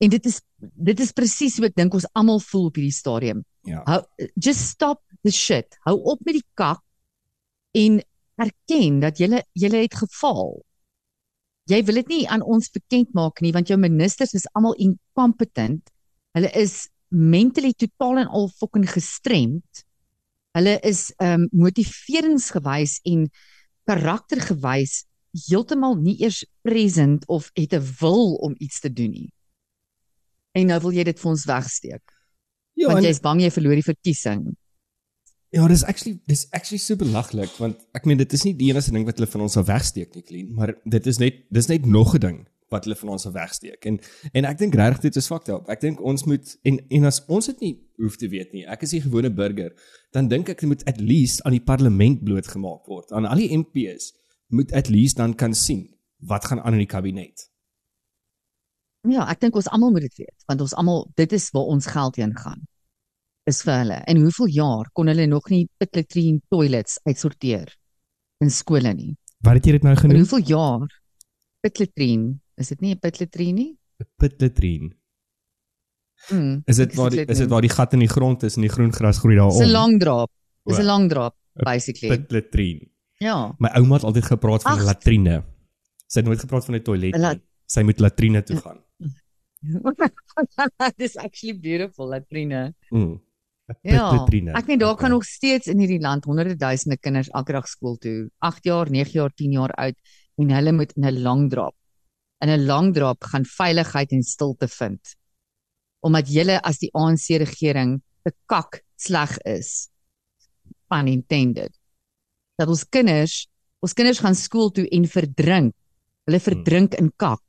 En 0.00 0.08
dit 0.08 0.26
is 0.26 0.40
dit 0.58 1.00
is 1.00 1.12
presies 1.12 1.58
hoe 1.60 1.68
ek 1.68 1.76
dink 1.76 1.94
ons 1.96 2.06
almal 2.16 2.40
voel 2.40 2.70
op 2.70 2.78
hierdie 2.80 2.96
stadium. 2.96 3.42
Ja. 3.68 3.82
Hou 3.84 4.00
just 4.40 4.70
stop 4.72 5.02
the 5.26 5.32
shit. 5.34 5.76
Hou 5.84 5.98
op 6.08 6.22
met 6.24 6.38
die 6.38 6.46
kak 6.56 6.80
en 7.76 8.00
erken 8.40 9.02
dat 9.04 9.20
jy 9.20 9.42
jy 9.52 9.70
het 9.74 9.98
gefaal. 10.00 10.56
Jy 11.70 11.82
wil 11.86 12.00
dit 12.00 12.08
nie 12.14 12.24
aan 12.28 12.42
ons 12.42 12.70
bekend 12.74 13.12
maak 13.14 13.40
nie 13.44 13.52
want 13.54 13.70
jou 13.70 13.78
ministers 13.78 14.34
is 14.34 14.48
almal 14.58 14.74
incompetent. 14.78 15.92
Hulle 16.36 16.50
is 16.58 16.88
mentally 17.10 17.72
totaal 17.74 18.24
en 18.24 18.30
al 18.30 18.50
fucking 18.58 18.86
gestremd. 18.90 19.84
Hulle 20.58 20.78
is 20.86 21.10
ehm 21.18 21.46
um, 21.46 21.48
motiveringsgewys 21.66 22.98
en 23.06 23.28
karaktergewys 23.90 25.04
heeltemal 25.46 25.94
nie 25.98 26.16
eers 26.24 26.42
present 26.66 27.26
of 27.28 27.50
het 27.54 27.74
'n 27.74 27.86
wil 28.00 28.34
om 28.46 28.54
iets 28.58 28.80
te 28.80 28.92
doen 28.92 29.10
nie. 29.10 29.30
En 30.52 30.66
nou 30.66 30.80
wil 30.80 30.92
jy 30.92 31.04
dit 31.04 31.20
vir 31.20 31.30
ons 31.30 31.44
wegsteek 31.44 32.20
Ja, 32.80 32.88
want 32.92 33.04
jy's 33.04 33.20
bang 33.20 33.42
jy 33.42 33.50
verloor 33.52 33.78
die 33.78 33.86
verkiesing. 33.86 34.44
Ja, 35.50 35.66
dis 35.66 35.82
actually 35.82 36.20
dis 36.30 36.46
actually 36.54 36.78
super 36.78 37.06
belaglik 37.06 37.50
want 37.58 37.80
ek 37.98 38.04
meen 38.06 38.20
dit 38.20 38.32
is 38.32 38.44
nie 38.46 38.54
die 38.54 38.68
enigste 38.70 38.94
ding 38.94 39.06
wat 39.08 39.18
hulle 39.18 39.30
van 39.32 39.48
ons 39.48 39.56
sal 39.58 39.66
wegsteek 39.66 40.14
nie, 40.14 40.22
Clean, 40.22 40.54
maar 40.54 40.76
dit 40.84 41.06
is 41.10 41.18
net 41.18 41.42
dis 41.50 41.66
net 41.66 41.86
nog 41.86 42.14
'n 42.14 42.22
ding 42.22 42.38
wat 42.70 42.86
hulle 42.86 42.96
van 42.96 43.08
ons 43.16 43.26
sal 43.26 43.34
wegsteek. 43.34 43.84
En 43.84 43.98
en 44.32 44.46
ek 44.48 44.58
dink 44.60 44.74
regtig 44.78 45.08
dit 45.08 45.16
is 45.16 45.26
fucked 45.26 45.50
up. 45.50 45.68
Ek 45.72 45.82
dink 45.82 46.00
ons 46.00 46.24
moet 46.30 46.54
en 46.62 46.78
en 46.98 47.08
as 47.10 47.20
ons 47.26 47.50
dit 47.50 47.60
nie 47.66 47.72
hoef 47.98 48.16
te 48.20 48.28
weet 48.30 48.52
nie. 48.54 48.64
Ek 48.66 48.82
is 48.82 48.94
'n 48.94 49.06
gewone 49.08 49.30
burger, 49.30 49.72
dan 50.12 50.28
dink 50.28 50.48
ek 50.48 50.60
dit 50.60 50.68
moet 50.68 50.84
at 50.86 51.00
least 51.00 51.42
aan 51.42 51.52
die 51.52 51.64
parlement 51.64 52.24
blootgemaak 52.24 52.86
word. 52.86 53.12
Aan 53.12 53.26
al 53.26 53.36
die 53.36 53.56
MP's 53.56 54.12
moet 54.48 54.72
at 54.72 54.88
least 54.88 55.16
dan 55.16 55.34
kan 55.34 55.54
sien 55.54 55.88
wat 56.18 56.44
gaan 56.44 56.60
aan 56.60 56.72
in 56.72 56.86
die 56.86 56.86
kabinet. 56.86 57.50
Ja, 59.08 59.26
ek 59.30 59.40
dink 59.40 59.56
ons 59.56 59.68
almal 59.68 59.90
moet 59.90 60.02
dit 60.02 60.16
weet, 60.16 60.42
want 60.46 60.60
ons 60.60 60.74
almal 60.74 61.10
dit 61.16 61.32
is 61.32 61.50
waar 61.50 61.64
ons 61.72 61.86
geld 61.86 62.16
heen 62.16 62.36
gaan. 62.36 62.66
Is 63.50 63.62
vir 63.66 63.74
hulle. 63.80 63.98
En 64.10 64.20
hoeveel 64.22 64.50
jaar 64.54 64.90
kon 64.94 65.08
hulle 65.10 65.26
nog 65.26 65.48
nie 65.50 65.64
pit 65.80 65.96
latrine 65.98 66.40
toilets 66.52 66.98
uitsorteer 67.08 67.72
in 68.44 68.50
skole 68.54 68.92
nie? 68.94 69.16
Wat 69.42 69.54
het 69.58 69.66
jy 69.66 69.72
dit 69.78 69.82
nou 69.86 69.94
En 69.96 70.00
genoem? 70.02 70.16
hoeveel 70.22 70.44
jaar 70.52 70.86
pit 71.64 71.78
latrine? 71.82 72.34
Is 72.60 72.68
dit 72.68 72.80
nie 72.84 72.94
'n 72.94 72.98
pit 72.98 73.20
latrine 73.20 73.52
nie? 73.58 73.78
Pit 74.18 74.40
latrine. 74.40 74.90
Mm, 76.30 76.62
Is 76.66 76.76
dit 76.76 76.94
waar 76.94 77.10
die, 77.10 77.24
is 77.24 77.38
dit 77.38 77.48
waar 77.48 77.62
die 77.64 77.70
gat 77.72 77.92
in 77.96 77.98
die 78.04 78.08
grond 78.08 78.42
is 78.42 78.56
en 78.56 78.62
die 78.62 78.70
groen 78.70 78.92
gras 78.92 79.18
groei 79.18 79.36
daarom? 79.36 79.58
Dis 79.58 79.66
'n 79.68 79.72
lang 79.72 79.98
drap. 80.00 80.30
Dis 80.68 80.78
'n 80.78 80.84
lang 80.84 81.08
drap 81.08 81.34
Pit 81.54 81.64
basically. 81.64 82.24
latrine. 82.28 82.88
Ja. 83.18 83.54
My 83.58 83.68
ouma 83.74 83.94
het 83.94 84.04
altyd 84.04 84.24
gepraat 84.24 84.62
van 84.62 84.72
'n 84.76 84.80
Ag. 84.80 84.84
latrine. 84.84 85.44
Sy 86.06 86.18
het 86.20 86.26
nooit 86.26 86.40
gepraat 86.40 86.64
van 86.64 86.74
'n 86.74 86.82
toilet 86.82 87.16
nie. 87.16 87.40
Sy 87.66 87.82
moet 87.82 87.98
latrine 88.00 88.42
toe 88.42 88.56
gaan. 88.56 88.78
Dis 90.96 91.16
actually 91.16 91.58
beautiful 91.58 92.06
latrine. 92.08 92.74
Mm. 92.90 93.20
'n 93.84 93.90
Ja. 93.94 94.26
Ek 94.54 94.66
meen 94.66 94.78
daar 94.78 94.90
Okay. 94.92 95.02
gaan 95.02 95.10
nog 95.10 95.24
steeds 95.24 95.66
in 95.66 95.78
hierdie 95.78 96.00
land 96.00 96.24
honderde 96.24 96.56
duisende 96.56 96.96
kinders 96.98 97.28
elke 97.28 97.52
dag 97.52 97.68
skool 97.68 97.96
toe. 97.96 98.30
8 98.38 98.64
jaar, 98.64 98.90
9 98.90 99.12
jaar, 99.12 99.30
10 99.34 99.52
jaar 99.52 99.70
oud 99.70 99.94
en 100.38 100.50
hulle 100.50 100.72
moet 100.72 100.92
in 100.96 101.04
'n 101.04 101.22
lang 101.22 101.50
drap. 101.50 101.74
In 102.40 102.48
'n 102.48 102.64
lang 102.66 102.94
drap 102.94 103.24
gaan 103.24 103.44
veiligheid 103.44 104.12
en 104.12 104.22
stilte 104.22 104.68
vind. 104.68 105.16
Omdat 106.02 106.28
julle 106.28 106.60
as 106.62 106.78
die 106.78 106.90
ANC 106.94 107.36
regering 107.38 108.02
te 108.24 108.32
kak 108.46 108.82
sleg 108.96 109.38
is. 109.44 109.88
Pun 110.88 111.06
intended. 111.08 111.78
Dat 112.58 112.68
ons 112.68 112.84
kinders, 112.88 113.46
ons 113.80 113.92
kinders 113.92 114.18
gaan 114.18 114.34
skool 114.34 114.70
toe 114.70 114.88
en 114.88 115.04
verdrink. 115.06 115.74
Hulle 116.26 116.40
verdrink 116.40 116.94
in 116.94 117.12
kak. 117.16 117.40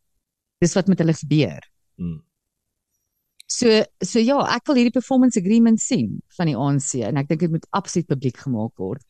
Dis 0.59 0.73
wat 0.73 0.87
met 0.87 0.99
hulle 0.99 1.13
gebeur. 1.13 1.59
Mm. 1.97 2.21
So 3.51 3.81
so 4.05 4.21
ja, 4.23 4.37
ek 4.55 4.69
wil 4.69 4.79
hierdie 4.79 4.95
performance 4.95 5.39
agreement 5.39 5.81
sien 5.83 6.19
van 6.37 6.47
die 6.51 6.57
ANC 6.57 6.93
en 7.07 7.17
ek 7.21 7.31
dink 7.31 7.41
dit 7.45 7.51
moet 7.51 7.65
absoluut 7.77 8.07
publiek 8.07 8.37
gemaak 8.45 8.71
word. 8.79 9.03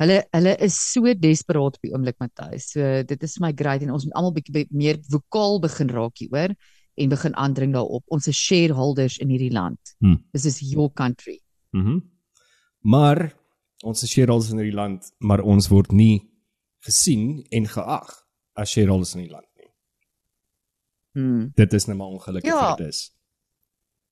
Hulle 0.00 0.22
hulle 0.34 0.54
is 0.64 0.76
so 0.80 1.12
desperaat 1.14 1.76
op 1.76 1.84
die 1.84 1.92
oomblik 1.92 2.16
Matthys. 2.22 2.70
So 2.72 3.02
dit 3.06 3.22
is 3.22 3.36
my 3.44 3.52
great 3.56 3.84
en 3.84 3.92
ons 3.94 4.06
moet 4.08 4.16
almal 4.18 4.32
bietjie 4.38 4.64
meer 4.70 4.98
vokaal 5.12 5.60
begin 5.66 5.92
raak 5.92 6.22
hieroor 6.22 6.54
en 7.00 7.12
begin 7.12 7.36
aandring 7.40 7.72
daarop. 7.76 8.04
Ons 8.12 8.28
is 8.32 8.36
shareholders 8.36 9.18
in 9.22 9.30
hierdie 9.32 9.52
land. 9.52 9.94
Hmm. 10.00 10.18
This 10.32 10.46
is 10.48 10.60
your 10.72 10.90
country. 10.90 11.40
Mhm. 11.72 11.88
Mm 11.98 12.08
maar 12.82 13.28
ons 13.86 14.02
is 14.02 14.10
shareholders 14.10 14.50
in 14.50 14.58
hierdie 14.58 14.74
land, 14.74 15.12
maar 15.22 15.38
ons 15.46 15.68
word 15.70 15.92
nie 15.94 16.24
gesien 16.82 17.44
en 17.54 17.68
geag 17.70 18.08
as 18.58 18.72
shareholders 18.74 19.14
in 19.14 19.22
die 19.22 19.30
land 19.30 19.46
nie. 19.60 19.68
Hmm. 21.14 21.44
Dit 21.54 21.76
is 21.78 21.86
nou 21.86 21.96
maar 22.00 22.10
ongelukkig 22.16 22.50
Ja. 22.50 22.60
wat 22.70 22.78
dit 22.78 22.88
is. 22.88 23.12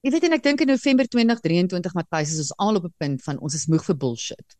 Jy 0.00 0.14
weet 0.14 0.24
en 0.30 0.32
ek 0.32 0.44
dink 0.44 0.62
in 0.64 0.70
November 0.72 1.08
2023 1.12 1.96
Matthys 1.98 2.30
is 2.32 2.46
ons 2.46 2.54
al 2.64 2.78
op 2.78 2.86
'n 2.88 2.94
punt 2.96 3.22
van 3.22 3.38
ons 3.38 3.54
is 3.54 3.66
moeg 3.68 3.84
vir 3.84 3.96
bullshit. 3.96 4.56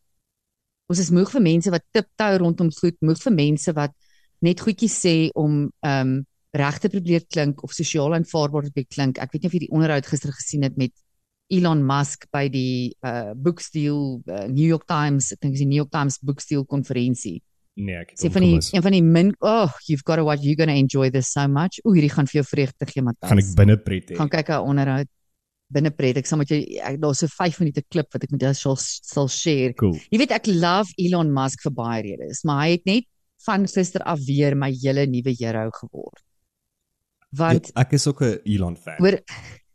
Ons 0.93 0.99
is 1.01 1.11
moeg 1.11 1.31
vir 1.33 1.41
mense 1.41 1.71
wat 1.71 1.85
tiptou 1.97 2.33
rondom 2.43 2.69
goed, 2.71 2.97
moeg 3.01 3.21
vir 3.23 3.33
mense 3.33 3.73
wat 3.73 3.95
net 4.45 4.61
goedjies 4.61 4.97
sê 5.01 5.31
om 5.35 5.71
ehm 5.81 6.09
um, 6.09 6.27
reg 6.53 6.79
te 6.83 6.89
probeer 6.91 7.23
klink 7.31 7.63
of 7.63 7.73
sosiaal 7.73 8.13
aanvaarbaar 8.15 8.65
te 8.67 8.73
probeer 8.75 8.91
klink. 8.91 9.19
Ek 9.19 9.33
weet 9.33 9.43
nie 9.43 9.49
of 9.49 9.53
jy 9.55 9.61
die 9.61 9.71
onderhoud 9.71 10.07
gister 10.07 10.33
gesien 10.33 10.63
het 10.67 10.77
met 10.77 10.93
Elon 11.49 11.87
Musk 11.87 12.27
by 12.33 12.49
die 12.49 12.93
uh 13.01 13.33
Booksteel 13.35 14.21
uh, 14.27 14.45
New 14.47 14.67
York 14.67 14.85
Times, 14.87 15.33
ek 15.33 15.41
dink 15.41 15.55
dis 15.55 15.63
die 15.63 15.71
New 15.71 15.81
York 15.81 15.91
Times 15.91 16.19
Booksteel 16.19 16.67
konferensie. 16.67 17.41
Nee, 17.77 17.97
ek 17.97 18.11
het 18.11 18.19
Sê 18.19 18.29
hom 18.29 18.35
van 18.35 18.43
die 18.43 18.59
een 18.59 18.83
van 18.83 18.93
die 18.93 19.03
min 19.03 19.33
oh, 19.41 19.73
you've 19.87 20.05
got 20.05 20.17
to 20.17 20.25
watch 20.25 20.43
you're 20.43 20.59
going 20.59 20.69
to 20.69 20.77
enjoy 20.77 21.09
this 21.09 21.33
so 21.33 21.47
much. 21.49 21.81
O, 21.85 21.95
hierdie 21.95 22.13
gaan 22.13 22.27
vir 22.27 22.43
jou 22.43 22.47
vreugde 22.51 22.91
gee, 22.91 23.01
Matthys. 23.01 23.31
gaan 23.31 23.41
ek 23.41 23.55
binne 23.57 23.79
pret 23.79 24.11
hê. 24.11 24.19
gaan 24.19 24.29
kyk 24.29 24.53
haar 24.53 24.67
onderhoud 24.67 25.09
binne 25.73 25.91
pret. 25.91 26.17
Ek 26.17 26.27
sal 26.27 26.39
met 26.39 26.49
jou 26.49 26.61
ek- 26.83 27.01
daar's 27.01 27.19
so 27.23 27.27
5 27.29 27.61
minute 27.61 27.83
klip 27.91 28.07
wat 28.13 28.25
ek 28.25 28.31
met 28.33 28.41
jou 28.43 28.55
sal 28.55 28.77
sal 28.77 29.29
share. 29.29 29.73
Cool. 29.75 29.99
Jy 30.11 30.19
weet 30.19 30.31
ek 30.33 30.47
love 30.47 30.91
Elon 30.99 31.33
Musk 31.33 31.63
vir 31.63 31.73
baie 31.73 32.03
redes, 32.03 32.45
maar 32.45 32.65
hy 32.67 32.71
het 32.79 32.87
net 32.87 33.05
van 33.47 33.67
gister 33.67 34.03
af 34.05 34.19
weer 34.27 34.55
my 34.57 34.71
hele 34.83 35.07
nuwe 35.07 35.35
hero 35.39 35.71
geword. 35.71 36.19
Want 37.33 37.67
Ja, 37.75 37.81
ek 37.83 37.93
is 37.93 38.07
ook 38.07 38.23
'n 38.23 38.39
Elon 38.45 38.77
fan, 38.77 38.97
hoor 38.99 39.19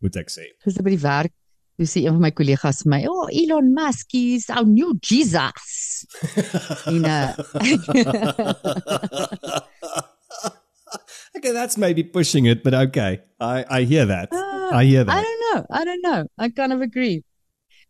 moet 0.01 0.15
ek 0.17 0.29
sê. 0.29 0.43
gister 0.63 0.83
by 0.83 0.89
die 0.89 0.99
werk 1.01 1.31
Toe 1.77 1.85
sê 1.85 2.05
een 2.05 2.13
van 2.15 2.21
my 2.21 2.31
kollegas 2.31 2.83
vir 2.83 2.89
my, 2.89 3.05
"O, 3.05 3.23
oh, 3.23 3.27
Elon 3.29 3.73
Musk 3.73 4.13
is 4.13 4.49
our 4.49 4.65
new 4.65 4.93
Jesus." 5.01 6.05
en 6.85 7.03
uh 7.03 7.35
okay, 11.37 11.51
that's 11.51 11.77
maybe 11.77 12.03
pushing 12.03 12.45
it, 12.45 12.63
but 12.63 12.73
okay. 12.73 13.21
I 13.39 13.65
I 13.69 13.83
hear 13.83 14.05
that. 14.05 14.29
Ah, 14.31 14.77
I 14.79 14.85
hear 14.85 15.01
I 15.01 15.03
that. 15.03 15.23
don't 15.23 15.41
know. 15.45 15.65
I 15.69 15.85
don't 15.85 16.01
know. 16.01 16.21
I 16.37 16.49
kind 16.49 16.73
of 16.73 16.81
agree. 16.81 17.23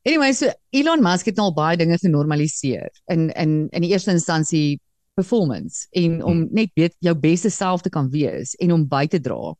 Anyway, 0.06 0.34
so 0.34 0.52
Elon 0.72 1.02
Musk 1.02 1.26
het 1.26 1.38
nou 1.38 1.50
al 1.50 1.56
baie 1.58 1.78
dinge 1.78 1.98
genormaliseer 1.98 2.92
in 3.14 3.30
in 3.34 3.68
in 3.72 3.86
die 3.86 3.92
eerste 3.94 4.14
instansie 4.14 4.80
performance 5.16 5.88
en 5.92 6.20
om 6.24 6.48
net 6.52 6.72
weet 6.76 6.96
jou 7.00 7.16
beste 7.16 7.50
self 7.50 7.82
te 7.82 7.90
kan 7.90 8.10
wees 8.12 8.54
en 8.62 8.74
om 8.76 8.88
by 8.88 9.06
te 9.08 9.20
dra. 9.20 9.56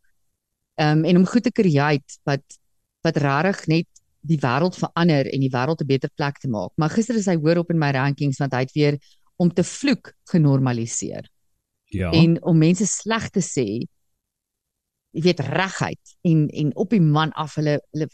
Ehm 0.76 1.00
um, 1.00 1.06
en 1.06 1.18
om 1.18 1.26
goed 1.26 1.44
te 1.44 1.52
create 1.52 2.20
wat 2.30 2.60
wat 3.06 3.18
regtig 3.18 3.68
net 3.68 3.88
die 4.26 4.40
wêreld 4.42 4.78
verander 4.78 5.30
en 5.30 5.40
die 5.40 5.54
wêreld 5.54 5.82
'n 5.82 5.88
beter 5.88 6.10
plek 6.16 6.38
te 6.42 6.50
maak. 6.50 6.72
Maar 6.76 6.90
gister 6.90 7.16
is 7.16 7.30
hy 7.30 7.38
hoor 7.38 7.58
op 7.58 7.70
in 7.72 7.80
my 7.80 7.92
rankings 7.92 8.38
want 8.38 8.54
hy 8.54 8.66
het 8.66 8.74
weer 8.74 8.98
om 9.38 9.54
te 9.54 9.64
vloek 9.64 10.14
genormaliseer 10.32 11.30
Ja. 11.94 12.12
en 12.12 12.38
om 12.44 12.58
mense 12.58 12.86
sleg 12.90 13.30
te 13.30 13.40
sê 13.46 13.66
jy 15.16 15.22
weet 15.24 15.40
regheid 15.40 16.16
en 16.28 16.48
en 16.50 16.72
op 16.76 16.90
die 16.92 17.02
man 17.02 17.32
af 17.40 17.56
hulle 17.56 17.78
hulle 17.94 18.08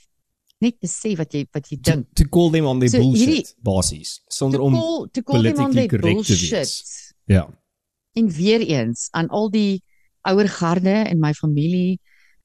net 0.61 0.75
te 0.83 0.87
sê 0.91 1.15
wat 1.17 1.33
jy 1.33 1.45
wat 1.55 1.69
jy 1.71 1.77
to, 1.81 1.91
dink 1.91 2.09
to 2.19 2.25
call 2.29 2.51
them 2.53 2.65
on 2.69 2.79
their 2.79 2.89
So 2.93 2.99
bullshit 3.01 3.27
hierdie- 3.27 3.55
basies 3.65 4.19
sonder 4.29 4.59
to 4.61 4.65
om 4.67 4.73
call 4.77 5.07
to 5.09 5.23
call 5.23 5.41
them 5.41 5.57
on 5.57 5.71
politically 5.71 5.87
their 5.87 6.13
bullshit 6.13 7.15
ja. 7.31 7.47
en 8.19 8.29
weer 8.29 8.61
eens 8.67 9.07
aan 9.11 9.27
al 9.29 9.49
die 9.49 9.81
ouer 10.29 10.49
garde 10.49 10.97
in 11.09 11.19
my 11.19 11.33
familie 11.33 11.99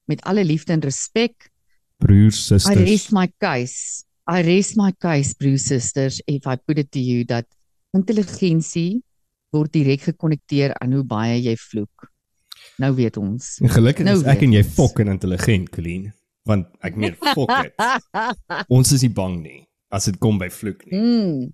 met 0.09 0.21
alle 0.23 0.43
liefde 0.45 0.73
en 0.73 0.81
respek 0.81 1.51
broers, 1.99 2.49
I 2.49 2.53
rest 2.55 2.63
susters. 2.65 3.11
my 3.11 3.27
case 3.37 4.03
I 4.31 4.41
rest 4.41 4.75
my 4.77 4.91
case 4.97 5.35
broers 5.37 5.65
sisters 5.67 6.21
if 6.25 6.45
I 6.47 6.55
put 6.55 6.77
it 6.79 6.91
to 6.91 6.99
you 6.99 7.23
dat 7.25 7.45
intelligensie 7.93 9.03
word 9.55 9.73
direk 9.73 10.07
gekonnekteer 10.09 10.75
aan 10.81 10.97
hoe 10.97 11.03
baie 11.07 11.37
jy 11.39 11.55
vloek 11.59 12.09
nou 12.81 12.91
weet 12.97 13.17
ons 13.21 13.57
En 13.63 13.73
gelukkig 13.73 14.07
Nou 14.07 14.17
is 14.19 14.25
ek 14.27 14.43
en 14.45 14.55
jy 14.57 14.63
fucking 14.63 15.11
intelligent, 15.13 15.69
Colleen, 15.73 16.09
want 16.47 16.67
ek 16.85 16.97
meen 16.99 17.15
fuck 17.19 17.53
it. 17.63 17.73
Ons 18.75 18.93
is 18.95 19.05
nie 19.05 19.13
bang 19.13 19.39
nie 19.43 19.61
as 19.93 20.09
dit 20.09 20.17
kom 20.19 20.35
by 20.39 20.49
vloek 20.51 20.81
nie. 20.89 20.99
Mm. 20.99 21.45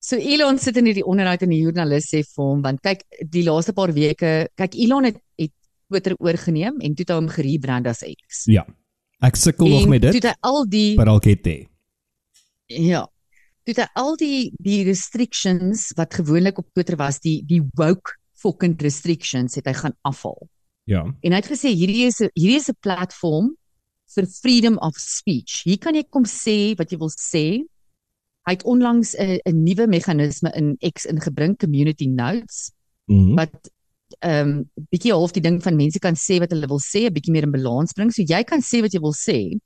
So 0.00 0.16
Elon 0.16 0.60
sit 0.62 0.78
in 0.78 0.86
hierdie 0.88 1.04
onderhoud 1.04 1.42
en 1.44 1.52
die 1.52 1.60
joernalis 1.60 2.06
sê 2.12 2.22
vir 2.24 2.44
hom 2.44 2.62
want 2.64 2.80
kyk 2.84 3.02
die 3.34 3.44
laaste 3.46 3.74
paar 3.76 3.92
weke 3.96 4.32
kyk 4.56 4.76
Elon 4.78 5.10
het, 5.10 5.18
het 5.40 5.52
Twitter 5.88 6.14
oorgeneem 6.22 6.78
en 6.84 6.94
toe 6.94 7.04
het 7.04 7.12
hy 7.12 7.18
hom 7.18 7.30
gerebrand 7.32 7.88
as 7.90 8.04
X. 8.06 8.44
Ja. 8.52 8.64
Ek 9.24 9.36
sukkel 9.36 9.66
nog 9.72 9.88
met 9.90 10.04
toe 10.04 10.14
dit, 10.14 10.22
het 10.22 10.30
hy 10.30 10.50
al 10.52 10.68
die 10.70 10.92
maar 10.98 11.10
I'll 11.10 11.22
get 11.24 11.42
there. 11.44 11.66
ja. 12.70 13.04
Toe 13.68 13.74
hy 13.76 13.86
al 14.00 14.14
die 14.16 14.50
die 14.64 14.80
restrictions 14.86 15.90
wat 15.98 16.14
gewoonlik 16.16 16.56
op 16.58 16.70
Twitter 16.72 16.96
was, 16.96 17.18
die 17.20 17.42
die 17.44 17.60
woke 17.76 18.14
fucking 18.40 18.78
restrictions 18.80 19.58
het 19.58 19.66
hy 19.68 19.74
gaan 19.76 19.96
afhaal. 20.08 20.48
Ja. 20.88 21.02
En 21.04 21.34
hy 21.34 21.40
het 21.42 21.50
gesê 21.50 21.74
hierdie 21.76 22.06
is 22.06 22.22
'n 22.22 22.30
hierdie 22.32 22.56
is 22.56 22.70
'n 22.70 22.78
platform 22.80 23.56
vir 24.14 24.26
freedom 24.26 24.78
of 24.78 24.94
speech. 24.96 25.64
Hier 25.64 25.76
kan 25.76 25.94
jy 25.94 26.04
kom 26.08 26.24
sê 26.24 26.74
wat 26.78 26.90
jy 26.90 26.98
wil 26.98 27.10
sê. 27.12 27.60
Hy 28.48 28.52
het 28.56 28.64
onlangs 28.64 29.14
'n 29.18 29.40
'n 29.44 29.64
nuwe 29.64 29.86
meganisme 29.86 30.50
in 30.56 30.76
X 30.80 31.04
ingebring, 31.04 31.58
community 31.58 32.06
notes, 32.06 32.72
Mhm. 33.08 33.34
wat 33.36 33.70
ehm 34.24 34.48
um, 34.48 34.70
bietjie 34.90 35.12
half 35.12 35.32
die 35.32 35.42
ding 35.42 35.62
van 35.62 35.76
mense 35.76 35.98
kan 35.98 36.14
sê 36.14 36.38
wat 36.40 36.50
hulle 36.50 36.66
wil 36.66 36.80
sê, 36.80 37.04
'n 37.04 37.12
bietjie 37.12 37.32
meer 37.32 37.42
in 37.44 37.50
balans 37.52 37.92
bring. 37.92 38.10
So 38.10 38.22
jy 38.22 38.42
kan 38.44 38.60
sê 38.62 38.80
wat 38.80 38.92
jy 38.92 39.00
wil 39.00 39.12
sê, 39.12 39.58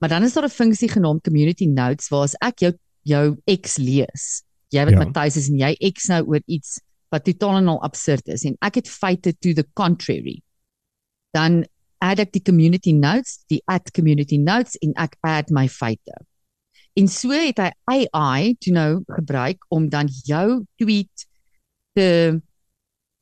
maar 0.00 0.10
dan 0.10 0.24
is 0.24 0.32
daar 0.34 0.44
'n 0.44 0.50
funksie 0.50 0.88
genaamd 0.88 1.22
community 1.22 1.66
notes 1.66 2.08
waar 2.10 2.24
as 2.24 2.34
ek 2.42 2.58
jou 2.58 2.72
jou 3.04 3.36
X 3.50 3.78
lees, 3.78 4.42
jy 4.74 4.84
wat 4.88 4.96
Ja. 4.96 5.04
Matthys 5.04 5.36
is 5.36 5.50
en 5.52 5.60
jy 5.60 5.74
X 5.92 6.08
nou 6.12 6.22
oor 6.32 6.42
iets 6.46 6.80
wat 7.12 7.24
totaal 7.24 7.60
en 7.60 7.68
al 7.76 7.82
absurd 7.86 8.28
is 8.32 8.44
en 8.48 8.56
ek 8.64 8.80
het 8.82 8.90
feite 8.90 9.34
to 9.38 9.54
the 9.54 9.66
contrary 9.78 10.40
dan 11.34 11.64
add 12.04 12.20
ek 12.22 12.34
die 12.36 12.44
community 12.44 12.92
notes, 12.92 13.42
die 13.50 13.62
add 13.70 13.90
community 13.96 14.38
notes 14.38 14.78
en 14.84 14.94
ek 15.00 15.16
add 15.26 15.52
my 15.54 15.66
feite. 15.72 16.14
En 16.94 17.08
so 17.10 17.34
het 17.34 17.58
hy 17.58 18.04
AI 18.14 18.54
toe 18.62 18.74
nou 18.74 18.90
gebruik 19.16 19.64
om 19.74 19.88
dan 19.90 20.10
jou 20.26 20.64
tweet 20.80 21.28
te 21.98 22.08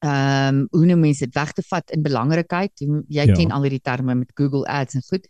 ehm 0.03 0.57
um, 0.57 0.65
hoe 0.75 0.87
noem 0.89 1.05
mense 1.07 1.23
dit 1.23 1.35
weg 1.37 1.53
te 1.55 1.63
vat 1.63 1.93
in 1.95 2.03
belangrikheid. 2.03 2.73
Jy 2.83 3.27
ja. 3.29 3.37
ken 3.39 3.53
al 3.55 3.63
hierdie 3.63 3.85
terme 3.87 4.17
met 4.19 4.33
Google 4.35 4.67
Ads 4.67 4.99
en 4.99 5.05
goed. 5.07 5.29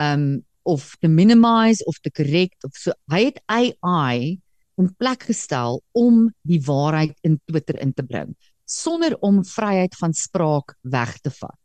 Ehm 0.00 0.22
um, 0.22 0.30
of 0.68 0.92
te 1.00 1.08
minimize 1.08 1.84
of 1.88 1.96
te 2.04 2.10
correct 2.12 2.64
of 2.68 2.76
so. 2.76 2.92
Hy 3.12 3.24
het 3.30 3.40
AI 3.48 4.36
in 4.78 4.90
plek 5.00 5.24
gestel 5.30 5.80
om 5.96 6.28
die 6.46 6.60
waarheid 6.66 7.16
in 7.26 7.38
Twitter 7.48 7.80
in 7.82 7.92
te 7.96 8.04
bring 8.06 8.34
sonder 8.68 9.14
om 9.24 9.40
vryheid 9.48 9.94
van 9.96 10.12
spraak 10.12 10.74
weg 10.84 11.14
te 11.24 11.30
vat. 11.32 11.56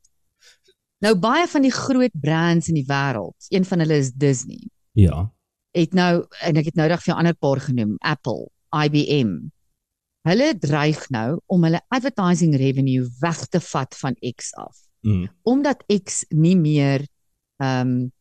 Nou 1.03 1.12
baie 1.19 1.48
van 1.51 1.65
die 1.65 1.72
groot 1.75 2.13
brands 2.15 2.69
in 2.72 2.77
die 2.79 2.86
wêreld, 2.88 3.36
een 3.51 3.65
van 3.67 3.83
hulle 3.83 3.98
is 4.00 4.13
Disney, 4.15 4.69
Ja. 4.95 5.25
het 5.75 5.93
nou 5.93 6.24
en 6.41 6.55
ek 6.62 6.65
het 6.72 6.75
nou 6.79 6.88
reg 6.88 7.03
vir 7.03 7.13
'n 7.13 7.17
ander 7.17 7.36
paar 7.36 7.60
genoem, 7.60 7.98
Apple, 8.00 8.48
IBM. 8.72 9.50
Hulle 10.24 10.53
dreig 10.57 11.10
nou 11.10 11.39
om 11.51 11.63
hulle 11.63 11.81
advertising 11.91 12.55
revenue 12.55 13.03
weg 13.19 13.48
te 13.51 13.60
vat 13.60 13.95
van 13.95 14.15
X 14.36 14.53
af, 14.53 14.77
Mm. 15.03 15.27
omdat 15.43 15.83
X 16.03 16.24
nie 16.29 16.55
meer 16.55 17.07
ehm 17.60 17.88
um, 17.88 18.12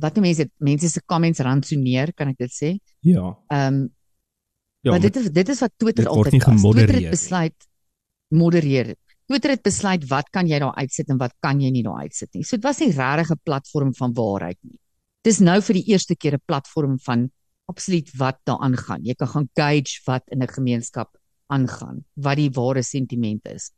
wat 0.00 0.16
mense 0.16 0.50
mense 0.58 0.88
se 0.88 1.02
comments 1.04 1.38
rantsoneer, 1.38 2.12
kan 2.14 2.28
ek 2.28 2.38
dit 2.38 2.52
sê? 2.52 2.78
Ja. 3.00 3.36
Ehm 3.48 3.74
um, 3.74 3.84
Ja, 4.86 4.92
maar 4.92 5.00
dit 5.02 5.16
is 5.16 5.30
dit 5.34 5.48
is 5.48 5.60
wat 5.60 5.72
Twitter 5.76 6.06
altyd 6.08 6.44
was. 6.44 6.62
Twitter 6.62 6.94
het 6.94 7.10
besluit 7.10 7.68
modereer. 8.28 8.94
Twitter 9.26 9.50
het 9.50 9.62
besluit 9.66 10.04
wat 10.06 10.28
kan 10.30 10.46
jy 10.46 10.60
daar 10.62 10.76
uitsit 10.78 11.08
en 11.10 11.18
wat 11.18 11.34
kan 11.42 11.60
jy 11.60 11.72
nie 11.74 11.82
daar 11.82 12.04
uitsit 12.06 12.30
nie. 12.34 12.44
So 12.46 12.54
dit 12.54 12.66
was 12.66 12.78
nie 12.78 12.92
regtig 12.94 13.32
'n 13.34 13.40
platform 13.42 13.94
van 13.94 14.14
waarheid 14.14 14.58
nie. 14.62 14.78
Dis 15.26 15.40
nou 15.40 15.60
vir 15.60 15.74
die 15.74 15.86
eerste 15.90 16.14
keer 16.14 16.34
'n 16.34 16.42
platform 16.46 16.98
van 16.98 17.30
absoluut 17.66 18.10
wat 18.16 18.38
daaraan 18.44 18.76
gaan. 18.76 19.02
Jy 19.02 19.14
kan 19.14 19.28
gaan 19.28 19.48
gauge 19.54 20.00
wat 20.06 20.22
in 20.30 20.42
'n 20.42 20.48
gemeenskap 20.48 21.18
aangaan, 21.46 22.04
wat 22.14 22.36
die 22.36 22.50
ware 22.50 22.82
sentiment 22.82 23.46
is. 23.48 23.72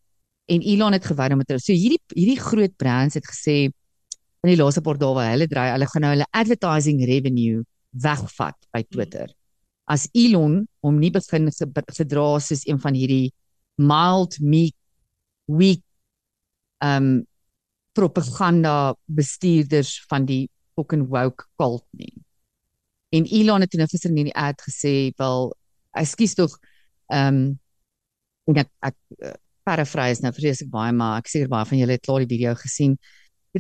En 0.47 0.61
Elon 0.61 0.93
het 0.93 1.05
gewou 1.05 1.33
om 1.33 1.39
dit 1.39 1.61
so 1.61 1.73
hierdie 1.73 2.01
hierdie 2.15 2.41
groot 2.41 2.77
brands 2.77 3.15
het 3.15 3.25
gesê 3.25 3.71
in 4.45 4.53
die 4.53 4.59
laaste 4.61 4.83
paar 4.85 4.99
dae 5.01 5.15
waar 5.17 5.33
hulle 5.33 5.49
dry, 5.51 5.67
hulle 5.75 5.89
gaan 5.91 6.05
nou 6.07 6.13
hulle 6.15 6.29
advertising 6.37 7.01
revenue 7.09 7.65
wegvat 8.05 8.57
by 8.75 8.83
Twitter. 8.93 9.27
As 9.89 10.07
Elon 10.15 10.61
hom 10.85 10.99
nie 11.01 11.11
begin 11.11 11.51
ge- 11.51 11.85
gedra 11.97 12.29
soos 12.45 12.67
een 12.69 12.79
van 12.83 12.95
hierdie 12.95 13.33
mild 13.79 14.39
meek 14.41 14.75
weak 15.49 15.83
um 16.85 17.25
propaganda 17.99 18.95
bestuurders 19.11 19.97
van 20.11 20.27
die 20.29 20.47
fucking 20.77 21.09
woke 21.11 21.49
cult 21.59 21.85
nie. 21.99 22.13
En 23.11 23.25
Elon 23.27 23.65
het 23.65 23.73
toe 23.73 23.81
nou 23.81 23.89
gister 23.91 24.13
in 24.13 24.29
die 24.29 24.37
ad 24.37 24.61
gesê, 24.63 25.11
wel, 25.19 25.49
ekskuus 25.99 26.37
tog, 26.39 26.55
um 27.11 27.59
en 28.49 28.61
ek 28.63 28.71
ek 28.87 28.97
uh, 29.25 29.33
paraphrase 29.67 30.23
nou 30.25 30.31
vreeslik 30.33 30.71
baie 30.73 30.93
maar 30.97 31.19
ek 31.21 31.29
seker 31.29 31.51
baie 31.53 31.67
van 31.69 31.81
julle 31.81 31.97
het 31.99 32.05
klaar 32.07 32.23
die 32.25 32.31
video 32.37 32.55
gesien. 32.57 32.95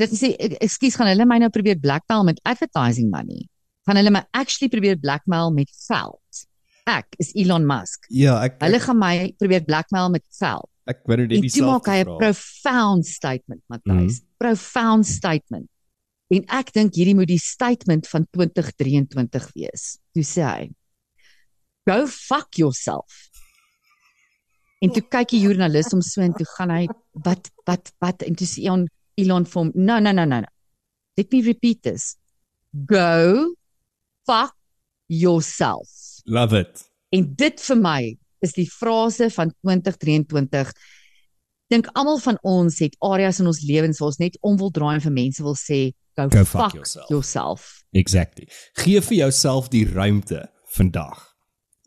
Het 0.00 0.10
gesê 0.10 0.34
ek- 0.38 0.58
ekskuus 0.62 0.96
gaan 0.96 1.08
hulle 1.10 1.26
my 1.26 1.38
nou 1.38 1.50
probeer 1.50 1.78
blackmail 1.78 2.24
met 2.24 2.40
advertising 2.44 3.10
money. 3.10 3.48
Gaan 3.86 3.96
hulle 3.96 4.10
my 4.10 4.22
actually 4.32 4.68
probeer 4.68 4.96
blackmail 4.98 5.50
met 5.52 5.70
geld. 5.88 6.44
Ek 6.86 7.06
is 7.18 7.32
Elon 7.34 7.66
Musk. 7.66 8.06
ja, 8.08 8.40
ek 8.44 8.60
Hulle 8.60 8.80
gaan 8.80 8.98
my 8.98 9.32
probeer 9.38 9.64
blackmail 9.64 10.10
met 10.10 10.24
geld. 10.38 10.68
ek 10.88 11.02
wou 11.04 11.16
net 11.16 11.32
En 11.32 11.40
die 11.42 11.50
toe 11.50 11.66
maak 11.66 11.86
hy 11.86 11.98
'n 12.00 12.16
profound 12.18 13.06
statement, 13.06 13.62
Matthys. 13.68 14.22
profound 14.38 15.06
statement. 15.06 15.68
En 16.30 16.44
ek 16.48 16.72
dink 16.72 16.94
hierdie 16.94 17.14
moet 17.14 17.28
die 17.28 17.38
statement 17.38 18.06
van 18.08 18.26
2023 18.32 19.50
wees. 19.54 19.98
Toe 20.14 20.22
sê 20.22 20.42
hy: 20.44 20.70
Go 21.86 22.06
fuck 22.06 22.54
yourself. 22.56 23.28
En 24.80 24.92
toe 24.92 25.02
kyk 25.02 25.28
die 25.28 25.40
joernalis 25.40 25.92
om 25.92 26.00
so 26.04 26.20
en 26.22 26.32
toe 26.32 26.46
gaan 26.56 26.70
hy 26.70 26.86
wat 27.24 27.50
wat 27.66 27.92
wat 28.00 28.22
en 28.22 28.34
toe 28.38 28.46
sê 28.46 28.62
Elon 28.64 28.86
Elon 29.18 29.46
vir 29.48 29.60
hom 29.62 29.72
no 29.74 29.98
no 29.98 30.12
no 30.14 30.24
no 30.24 30.40
no. 30.44 30.50
Let 31.18 31.32
me 31.34 31.40
repeat 31.42 31.82
this. 31.82 32.14
Go 32.86 33.54
fuck 34.26 34.54
yourself. 35.08 35.88
Love 36.26 36.52
it. 36.54 36.84
En 37.10 37.24
dit 37.34 37.60
vir 37.64 37.78
my 37.80 38.00
is 38.44 38.52
die 38.54 38.68
frase 38.70 39.30
van 39.34 39.50
2023. 39.64 40.70
Dink 41.72 41.88
almal 41.98 42.20
van 42.24 42.38
ons 42.46 42.78
het 42.84 42.94
areas 43.04 43.40
in 43.42 43.48
ons 43.50 43.62
lewens 43.66 43.98
waar 44.00 44.12
ons 44.12 44.20
net 44.22 44.36
om 44.46 44.56
wil 44.60 44.70
draai 44.72 44.94
en 44.98 45.02
vir 45.04 45.14
mense 45.16 45.42
wil 45.44 45.56
sê 45.58 45.80
go, 46.16 46.28
Go 46.28 46.44
fuck, 46.44 46.46
fuck 46.46 46.60
fuck 46.60 46.76
yourself. 46.78 47.08
yourself. 47.12 47.66
Exactly. 47.92 48.46
Gee 48.80 49.00
vir 49.04 49.16
jouself 49.24 49.68
die 49.72 49.84
ruimte 49.88 50.46
vandag 50.76 51.24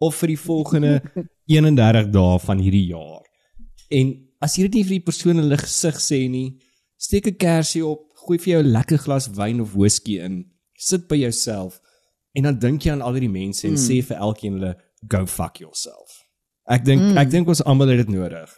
of 0.02 0.18
vir 0.22 0.34
die 0.34 0.40
volgende 0.42 0.94
31 1.52 2.12
dae 2.14 2.38
van 2.42 2.62
hierdie 2.62 2.88
jaar. 2.92 3.24
En 3.92 4.14
as 4.42 4.56
jy 4.58 4.68
dit 4.68 4.80
nie 4.82 4.86
vir 4.90 4.98
die 5.00 5.06
persoon 5.08 5.38
in 5.38 5.46
hulle 5.46 5.62
gesig 5.62 5.98
sê 6.02 6.24
nie, 6.32 6.58
steek 7.02 7.26
'n 7.28 7.38
kersie 7.42 7.82
op, 7.86 8.04
gooi 8.26 8.38
vir 8.38 8.54
jou 8.54 8.62
'n 8.64 8.72
lekker 8.78 8.98
glas 9.00 9.28
wyn 9.34 9.62
of 9.62 9.74
whisky 9.74 10.20
in, 10.20 10.46
sit 10.78 11.08
by 11.08 11.16
jouself 11.16 11.80
en 12.36 12.44
dan 12.44 12.60
dink 12.60 12.84
jy 12.84 12.92
aan 12.92 13.02
al 13.02 13.14
hierdie 13.14 13.30
mense 13.42 13.66
en 13.68 13.74
Mm. 13.74 13.78
sê 13.88 14.04
vir 14.04 14.18
elkeen 14.18 14.54
hulle 14.54 14.76
go 15.10 15.26
fuck 15.26 15.58
yourself. 15.60 16.26
Ek 16.68 16.86
dink 16.86 17.02
Mm. 17.02 17.18
ek 17.18 17.30
dink 17.30 17.48
ons 17.48 17.64
almal 17.64 17.88
het 17.88 18.06
dit 18.08 18.16
nodig. 18.16 18.50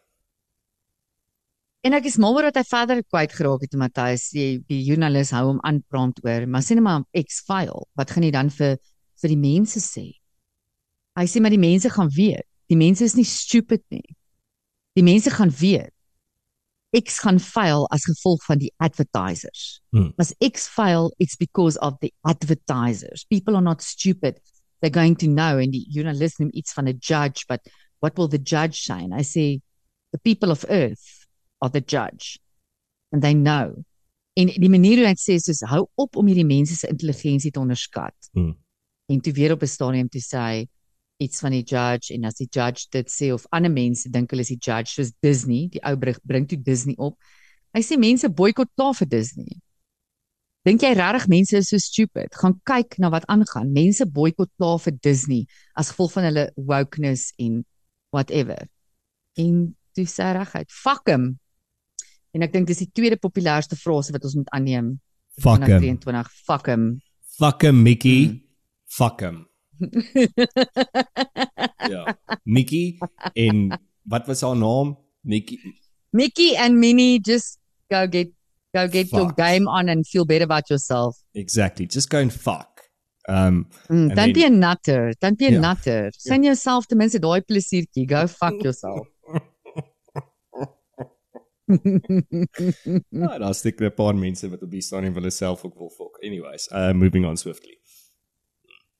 En 1.85 1.93
ek 1.93 2.05
is 2.05 2.17
mal 2.17 2.35
oor 2.35 2.47
dat 2.47 2.55
hy 2.55 2.63
verder 2.63 3.03
kwyt 3.03 3.33
geraak 3.35 3.61
het 3.61 3.73
Matthys. 3.75 4.29
Die, 4.31 4.59
die 4.69 4.83
joernalis 4.87 5.31
hou 5.35 5.45
hom 5.51 5.59
aan 5.67 5.81
praat 5.91 6.19
oor, 6.23 6.45
maar 6.47 6.61
sê 6.63 6.75
net 6.77 6.83
maar 6.83 7.03
X-file. 7.13 7.85
Wat 7.97 8.11
gaan 8.11 8.23
hy 8.23 8.31
dan 8.31 8.49
vir 8.49 8.77
vir 9.21 9.29
die 9.29 9.37
mense 9.39 9.79
sê? 9.83 10.05
Hy 11.17 11.25
sê 11.27 11.41
maar 11.41 11.51
die 11.53 11.59
mense 11.61 11.89
gaan 11.89 12.09
weet. 12.15 12.47
Die 12.71 12.77
mense 12.79 13.03
is 13.03 13.15
nie 13.15 13.27
stupid 13.27 13.83
nie. 13.91 14.15
Die 14.95 15.03
mense 15.03 15.29
gaan 15.29 15.51
weet. 15.51 15.92
X 16.93 17.19
gaan 17.19 17.39
fail 17.39 17.87
as 17.89 18.05
gevolg 18.05 18.43
van 18.45 18.59
die 18.61 18.71
advertisers. 18.77 19.81
Hmm. 19.89 20.11
As 20.17 20.33
X 20.39 20.67
fail, 20.69 21.11
it's 21.17 21.35
because 21.35 21.79
of 21.79 21.97
the 22.01 22.11
advertisers. 22.21 23.25
People 23.29 23.55
are 23.55 23.65
not 23.65 23.81
stupid. 23.81 24.39
They're 24.79 24.93
going 24.93 25.15
to 25.17 25.27
know 25.27 25.57
and 25.57 25.73
die 25.73 25.85
joernalis 25.89 26.37
noem 26.37 26.51
iets 26.53 26.73
van 26.73 26.89
'n 26.89 26.99
judge, 26.99 27.45
but 27.47 27.61
what 27.99 28.17
will 28.17 28.27
the 28.27 28.41
judge 28.41 28.83
say? 28.83 28.99
And 29.03 29.13
I 29.13 29.23
say 29.23 29.61
the 30.11 30.19
people 30.19 30.51
of 30.51 30.65
earth 30.69 31.27
are 31.61 31.71
the 31.71 31.81
judge 31.81 32.37
and 33.11 33.21
they 33.21 33.33
know. 33.33 33.83
En 34.33 34.47
die 34.47 34.69
manier 34.69 34.97
hoe 34.97 35.07
hy 35.07 35.15
sê 35.17 35.37
is 35.37 35.45
soos 35.45 35.61
hou 35.69 35.85
op 35.95 36.15
om 36.17 36.27
hierdie 36.27 36.45
mense 36.45 36.75
se 36.75 36.89
intelligensie 36.89 37.51
te 37.51 37.61
onderskat. 37.61 38.15
Hmm. 38.33 38.57
En 39.09 39.21
toe 39.21 39.33
weer 39.33 39.53
op 39.53 39.61
'n 39.61 39.67
stadium 39.67 40.09
toe 40.09 40.21
sê 40.21 40.37
hy 40.37 40.67
iets 41.21 41.43
van 41.43 41.53
die 41.55 41.63
judge 41.63 42.13
en 42.15 42.25
as 42.25 42.39
die 42.39 42.49
judge 42.49 42.87
dit 42.91 43.11
sê 43.11 43.31
of 43.33 43.45
ander 43.51 43.71
mense 43.71 44.09
dink 44.09 44.31
hulle 44.33 44.43
is 44.45 44.51
die 44.53 44.59
judge 44.59 44.95
soos 44.95 45.13
Disney, 45.23 45.67
die 45.73 45.81
ou 45.85 45.95
bring 45.99 46.17
bring 46.27 46.47
toe 46.49 46.59
Disney 46.59 46.95
op. 46.97 47.17
Hy 47.73 47.81
sê 47.85 47.97
mense 47.99 48.29
boikot 48.29 48.71
klaar 48.77 48.97
vir 48.97 49.09
Disney. 49.09 49.59
Dink 50.63 50.83
jy 50.85 50.93
regtig 50.95 51.27
mense 51.27 51.59
is 51.59 51.69
so 51.73 51.81
stupid? 51.81 52.31
Gaan 52.39 52.55
kyk 52.67 52.95
na 53.03 53.09
wat 53.11 53.25
aangaan. 53.31 53.73
Mense 53.75 54.07
boikot 54.07 54.51
klaar 54.57 54.79
vir 54.79 54.95
Disney 55.03 55.45
as 55.75 55.91
gevolg 55.91 56.13
van 56.15 56.29
hulle 56.29 56.45
wokeness 56.55 57.31
en 57.41 57.63
whatever. 58.15 58.69
En 59.35 59.73
toe 59.93 60.05
sê 60.07 60.31
reguit, 60.37 60.69
fuck 60.71 61.09
him. 61.11 61.33
En 62.33 62.45
ek 62.45 62.53
dink 62.53 62.69
dis 62.69 62.85
die 62.85 62.91
tweede 62.95 63.19
populairste 63.21 63.77
frase 63.77 64.15
wat 64.15 64.23
ons 64.25 64.37
moet 64.39 64.53
aanneem. 64.55 64.93
Fuck 65.41 65.65
him. 65.67 65.81
2023, 65.81 66.31
fuck 66.47 66.69
him. 66.71 66.87
Fuck 67.37 67.65
him 67.65 67.83
Mickey. 67.83 68.19
Hmm. 68.29 68.39
Fuck 68.93 69.25
him. 69.25 69.43
Ja. 71.89 72.17
Mickey 72.45 72.97
en 73.33 73.79
what 74.03 74.27
was 74.27 74.43
our 74.43 74.55
naam? 74.55 74.97
Mickey. 75.21 75.59
Mickey 76.11 76.55
and 76.57 76.77
Minnie 76.79 77.19
just 77.19 77.59
go 77.89 78.07
get 78.07 78.27
go 78.73 78.87
get 78.87 79.11
your 79.11 79.33
game 79.33 79.67
on 79.67 79.89
and 79.89 80.07
feel 80.07 80.25
better 80.25 80.43
about 80.45 80.69
yourself. 80.69 81.17
Exactly. 81.33 81.85
Just 81.85 82.09
go 82.09 82.17
and 82.19 82.31
fuck. 82.33 82.69
Um 83.29 83.67
Mm, 83.89 84.07
don't 84.07 84.15
then- 84.15 84.33
be 84.33 84.43
a 84.45 84.49
nutter. 84.49 85.13
Don't 85.21 85.37
be 85.37 85.45
a 85.47 85.51
Ja. 85.51 85.59
nutter. 85.59 86.11
Sien 86.17 86.43
jouself 86.43 86.87
ten 86.87 86.97
minste 86.97 87.19
daai 87.19 87.41
plesiertjie. 87.41 88.05
Go 88.07 88.27
fuck 88.39 88.63
yourself. 88.63 89.07
ja, 93.09 93.37
daar's 93.39 93.59
seker 93.61 93.85
'n 93.89 93.93
paar 93.95 94.15
mense 94.15 94.49
wat 94.49 94.61
op 94.63 94.71
die 94.71 94.81
stadium 94.81 95.13
hulle 95.13 95.29
self 95.31 95.63
ook 95.65 95.77
wil 95.77 95.89
fuck. 95.89 96.17
Anyways, 96.23 96.67
uh 96.71 96.91
moving 96.93 97.25
on 97.25 97.37
swiftly. 97.37 97.77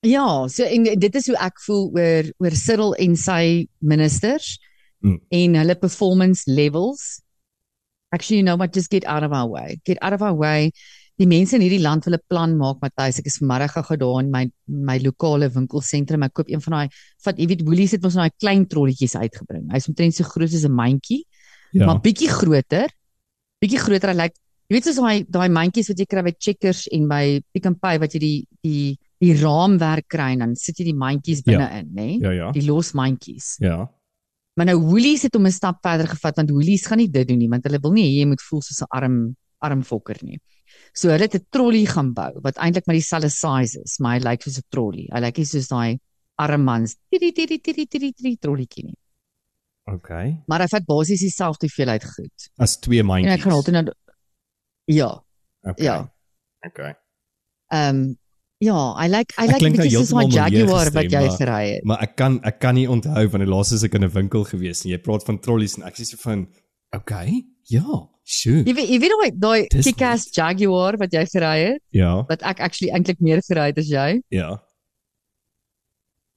Ja, 0.04 0.46
so 0.48 0.64
en 0.64 0.84
dit 0.84 1.14
is 1.14 1.26
hoe 1.30 1.36
ek 1.40 1.60
voel 1.66 1.86
oor 1.96 2.30
oor 2.44 2.56
Cyril 2.58 2.94
en 3.00 3.16
sy 3.16 3.66
ministers 3.80 4.58
Mm. 5.04 5.18
en 5.36 5.54
hulle 5.60 5.74
performance 5.76 6.46
levels. 6.48 7.20
Actually, 8.10 8.38
you 8.38 8.42
know 8.46 8.56
what, 8.56 8.72
just 8.72 8.88
get 8.90 9.04
out 9.04 9.22
of 9.22 9.32
our 9.32 9.46
way. 9.50 9.78
Get 9.84 9.98
out 10.00 10.14
of 10.14 10.22
our 10.22 10.32
way. 10.34 10.70
Die 11.20 11.26
mense 11.26 11.52
in 11.54 11.60
hierdie 11.60 11.82
land 11.82 12.06
wil 12.06 12.14
'n 12.14 12.22
plan 12.28 12.56
maak, 12.56 12.78
Matthys. 12.80 13.18
Ek 13.18 13.26
is 13.26 13.36
vanmiddag 13.38 13.74
gou 13.86 13.96
daar 13.96 14.20
in 14.22 14.30
my 14.30 14.50
my 14.66 14.98
lokale 14.98 15.50
winkelsentrum. 15.52 16.22
Ek 16.24 16.32
koop 16.32 16.48
een 16.48 16.60
van 16.60 16.72
daai 16.72 16.88
vat, 17.24 17.36
jy 17.38 17.46
weet, 17.46 17.62
Woolies 17.62 17.92
het 17.92 18.02
mos 18.02 18.14
nou 18.14 18.22
daai 18.28 18.38
klein 18.40 18.66
trolletjies 18.66 19.14
uitgebring. 19.14 19.70
Hy's 19.72 19.88
omtrent 19.88 20.14
so 20.14 20.24
groot 20.24 20.48
soos 20.50 20.64
'n 20.64 20.72
mandjie, 20.72 21.24
Ja. 21.72 21.86
maar 21.86 22.00
bietjie 22.00 22.28
groter. 22.28 22.88
Bietjie 23.62 23.78
groter. 23.78 24.08
Hy 24.10 24.14
lyk 24.16 24.32
jy 24.70 24.76
weet 24.76 24.84
soos 24.84 24.96
daai 24.96 25.24
daai 25.28 25.48
mandjies 25.50 25.88
wat 25.88 25.98
jy 25.98 26.06
kry 26.06 26.22
by 26.22 26.32
Checkers 26.38 26.88
en 26.90 27.06
by 27.08 27.42
Pick 27.52 27.66
n 27.66 27.74
Pay 27.74 27.98
wat 27.98 28.12
jy 28.14 28.18
die 28.20 28.46
die 28.64 28.98
die 29.20 29.34
raamwerk 29.40 30.08
kry 30.08 30.32
en 30.32 30.38
dan 30.38 30.54
sit 30.56 30.76
jy 30.78 30.84
die 30.84 30.94
mandjies 30.94 31.42
Ja. 31.44 31.52
binne-in, 31.58 31.88
nê? 31.94 32.20
ja, 32.22 32.30
ja. 32.30 32.52
Die 32.52 32.64
los 32.66 32.92
mandjies. 32.92 33.56
Ja. 33.60 33.90
Maar 34.56 34.66
nou 34.66 34.76
Woolies 34.80 35.22
het 35.22 35.34
hom 35.34 35.46
'n 35.46 35.50
stap 35.52 35.78
verder 35.82 36.06
gevat 36.06 36.36
want 36.36 36.50
Woolies 36.50 36.86
gaan 36.86 36.98
nie 36.98 37.08
dit 37.10 37.28
doen 37.28 37.38
nie 37.38 37.48
want 37.48 37.64
hulle 37.64 37.78
wil 37.80 37.92
nie 37.92 38.04
hê 38.04 38.20
jy 38.20 38.26
moet 38.26 38.42
voel 38.42 38.62
soos 38.62 38.82
'n 38.82 38.86
arm 38.90 39.36
arm 39.60 39.82
fokker 39.82 40.16
nie. 40.22 40.38
So 40.94 41.08
hulle 41.08 41.22
het 41.22 41.34
'n 41.34 41.46
trolley 41.50 41.86
gaan 41.86 42.12
bou 42.12 42.40
wat 42.42 42.56
eintlik 42.56 42.86
maar 42.86 42.96
dieselfde 42.96 43.30
size 43.30 43.80
is, 43.82 43.98
maar 43.98 44.18
hy 44.18 44.24
lyk 44.24 44.42
soos 44.42 44.58
'n 44.58 44.62
trolley. 44.70 45.08
Hy 45.12 45.20
lyk 45.20 45.36
nie 45.38 45.44
soos 45.46 45.68
daai 45.68 45.98
arm 46.38 46.64
mans 46.64 46.96
tiri 47.10 47.32
tiri 47.32 47.58
tiri 47.60 47.86
tiri 47.86 48.12
tiri 48.12 48.36
trolletjie 48.36 48.84
nie. 48.84 48.96
Okay. 49.86 50.42
Maar 50.46 50.60
hy 50.60 50.66
vat 50.68 50.84
basies 50.86 51.20
dieselfde 51.20 51.66
hoeveelheid 51.66 52.04
goed. 52.04 52.48
As 52.58 52.76
twee 52.78 53.00
En 53.00 53.06
mandjies. 53.06 53.34
ek 53.34 53.40
gaan 53.40 53.52
altyd 53.52 53.74
nou 53.74 53.92
Ja, 54.86 55.24
Okay. 55.62 55.84
ja. 55.84 56.12
Okay. 56.66 56.94
ehm 57.72 57.96
um, 57.96 58.18
ja, 58.64 58.80
hy 59.00 59.06
lyk 59.12 59.32
hy 59.38 59.44
Ek 59.44 59.50
lyk 59.54 59.62
nou 59.62 59.70
bietjie 59.82 59.98
soos 59.98 60.12
'n 60.12 60.30
Jaguar 60.34 60.90
wat 60.94 61.04
gestem, 61.04 61.10
jy 61.14 61.26
maar- 61.28 61.38
gery 61.38 61.64
het. 61.74 61.84
Maar 61.84 62.02
ek 62.06 62.16
kan 62.16 62.40
ek 62.44 62.58
kan 62.60 62.74
nie 62.74 62.86
onthou 62.88 63.24
van 63.30 63.40
die 63.44 63.50
laaste 63.54 63.74
as 63.74 63.84
ek 63.84 63.94
in 63.94 64.04
'n 64.04 64.10
winkel 64.14 64.44
gewees 64.44 64.84
en 64.84 64.90
jy 64.92 64.98
praat 64.98 65.24
van 65.26 65.38
trollies 65.38 65.76
en 65.78 65.84
ek 65.84 65.94
sê 65.96 66.04
so 66.04 66.16
van 66.16 66.46
okay, 66.94 67.44
ja, 67.68 67.84
sure. 68.24 68.62
Jy 68.64 68.74
weet 68.74 68.88
jy 68.88 68.98
weet 69.00 69.12
daai 69.12 69.30
daai 69.40 69.66
Dis 69.70 69.84
kick-ass 69.86 70.30
Jaguar 70.36 70.96
wat 70.98 71.10
jy 71.12 71.24
gery 71.26 71.58
het, 71.72 71.82
Ja, 71.92 72.22
wat 72.28 72.42
ek 72.42 72.60
actually 72.60 72.90
eintlik 72.92 73.20
meer 73.20 73.40
gery 73.42 73.66
het 73.72 73.78
as 73.78 73.88
jy. 73.88 74.20
ja. 74.30 74.56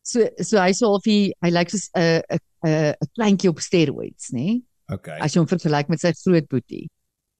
So 0.08 0.24
so 0.40 0.58
hy 0.62 0.72
sou 0.72 0.94
of 0.96 1.04
hy 1.06 1.34
hy 1.44 1.50
lyk 1.52 1.70
soos 1.70 1.90
'n 1.96 2.22
'n 2.32 2.96
'n 2.96 3.08
kleintjie 3.18 3.50
op 3.50 3.60
steroids, 3.60 4.32
nê? 4.34 4.62
Okay. 4.92 5.18
As 5.20 5.34
jy 5.36 5.40
hom 5.44 5.48
vergelyk 5.48 5.90
met 5.90 6.00
sy 6.00 6.14
groot 6.14 6.48
boetie. 6.48 6.88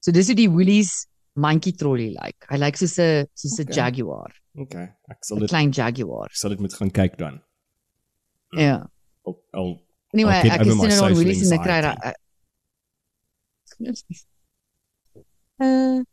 So 0.04 0.12
dis 0.12 0.28
hoe 0.28 0.36
die 0.36 0.50
Woolies 0.50 1.08
mandjie 1.38 1.74
trolley 1.78 2.10
lyk. 2.16 2.46
Hy 2.50 2.58
lyk 2.58 2.76
soos 2.78 2.98
'n 3.00 3.26
soos 3.34 3.60
'n 3.60 3.68
Okay. 3.70 3.76
Jaguar, 3.78 4.32
Okay. 4.58 4.88
Ek 5.10 5.20
sal 5.24 5.38
'n 5.38 5.40
dit 5.42 5.50
klein 5.50 5.72
Jaguar. 5.72 6.26
ek 6.32 6.36
sal 6.36 6.50
dit 6.50 6.60
moet 6.60 6.74
gaan 6.74 6.92
kyk 6.92 7.18
dan. 7.18 7.42
Ja. 8.58 8.88
Al, 9.26 9.36
al 9.54 9.70
Anyway, 10.14 10.34
I'll 10.36 10.42
get 10.50 10.52
ek 10.54 10.62
is 10.62 10.76
nou 10.76 10.90
social 10.90 11.14
Woolies 11.14 11.42
en 11.52 11.58
ek 11.60 11.64
kry 11.64 11.78
anxiety. 11.84 12.02
da- 12.02 12.14
uh 15.60 16.04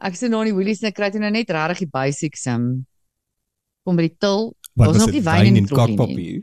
ek 0.00 0.14
sien 0.14 0.30
nou 0.30 0.44
die 0.46 0.54
Woolies 0.54 0.82
en 0.82 0.88
ek 0.92 0.94
kry 0.94 1.08
dit 1.10 1.20
nou 1.22 1.30
net 1.34 1.50
regtig 1.50 1.78
die 1.84 1.90
basics 1.90 2.46
um 2.46 2.86
kom 3.84 3.96
by 3.98 4.04
die 4.06 4.16
til. 4.20 4.54
Daar's 4.78 4.98
nog 5.00 5.10
nie 5.10 5.22
wyn 5.24 5.46
in 5.48 5.54
die 5.58 5.62
nie. 5.64 5.68
kakpapier? 5.74 6.42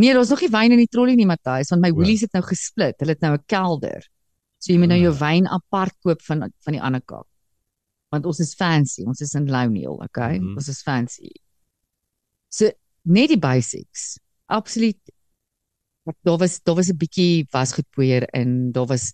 Nee, 0.00 0.14
daar's 0.14 0.30
nog 0.32 0.40
nie 0.40 0.48
wyn 0.48 0.72
in 0.72 0.78
die 0.80 0.88
trollie 0.88 1.16
nie, 1.18 1.26
Matthys, 1.28 1.68
want 1.70 1.82
my 1.82 1.90
O. 1.90 1.94
Woolies 1.98 2.22
het 2.24 2.32
nou 2.32 2.42
gesplit. 2.46 2.94
Hulle 3.02 3.12
het 3.12 3.20
nou 3.20 3.34
'n 3.36 3.44
kelder. 3.46 4.06
So 4.62 4.70
jy 4.72 4.78
moet 4.78 4.92
nou 4.92 5.00
jou 5.00 5.12
Ah. 5.12 5.18
wyn 5.24 5.46
apart 5.50 5.94
koop 6.04 6.20
van 6.22 6.44
van 6.64 6.76
die 6.76 6.80
ander 6.82 7.02
kant. 7.02 7.26
Want 8.12 8.26
ons 8.28 8.40
is 8.40 8.54
fancy, 8.54 9.02
ons 9.08 9.20
is 9.24 9.34
in 9.34 9.48
Louniel, 9.50 9.98
okay? 10.04 10.38
Mhm. 10.38 10.56
Ons 10.60 10.68
is 10.68 10.82
fancy. 10.82 11.32
So 12.52 12.70
net 13.04 13.28
die 13.32 13.38
basics. 13.40 14.18
Absoluut. 14.48 15.00
Daar 16.24 16.38
was 16.38 16.60
daar 16.62 16.76
was 16.76 16.90
'n 16.90 16.96
bietjie 16.98 17.46
wasgoedpoeier 17.50 18.22
en 18.34 18.72
daar 18.72 18.86
was 18.86 19.12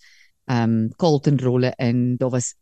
ehm 0.48 0.62
um, 0.62 0.88
Carlton 0.96 1.38
rolle 1.38 1.72
en 1.78 2.16
daar 2.16 2.30
was 2.30 2.54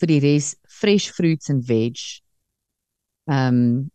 vir 0.00 0.06
die 0.06 0.20
res 0.20 0.54
fresh 0.68 1.10
fruits 1.10 1.50
and 1.50 1.64
veg. 1.66 2.20
Ehm 3.28 3.54
um, 3.54 3.90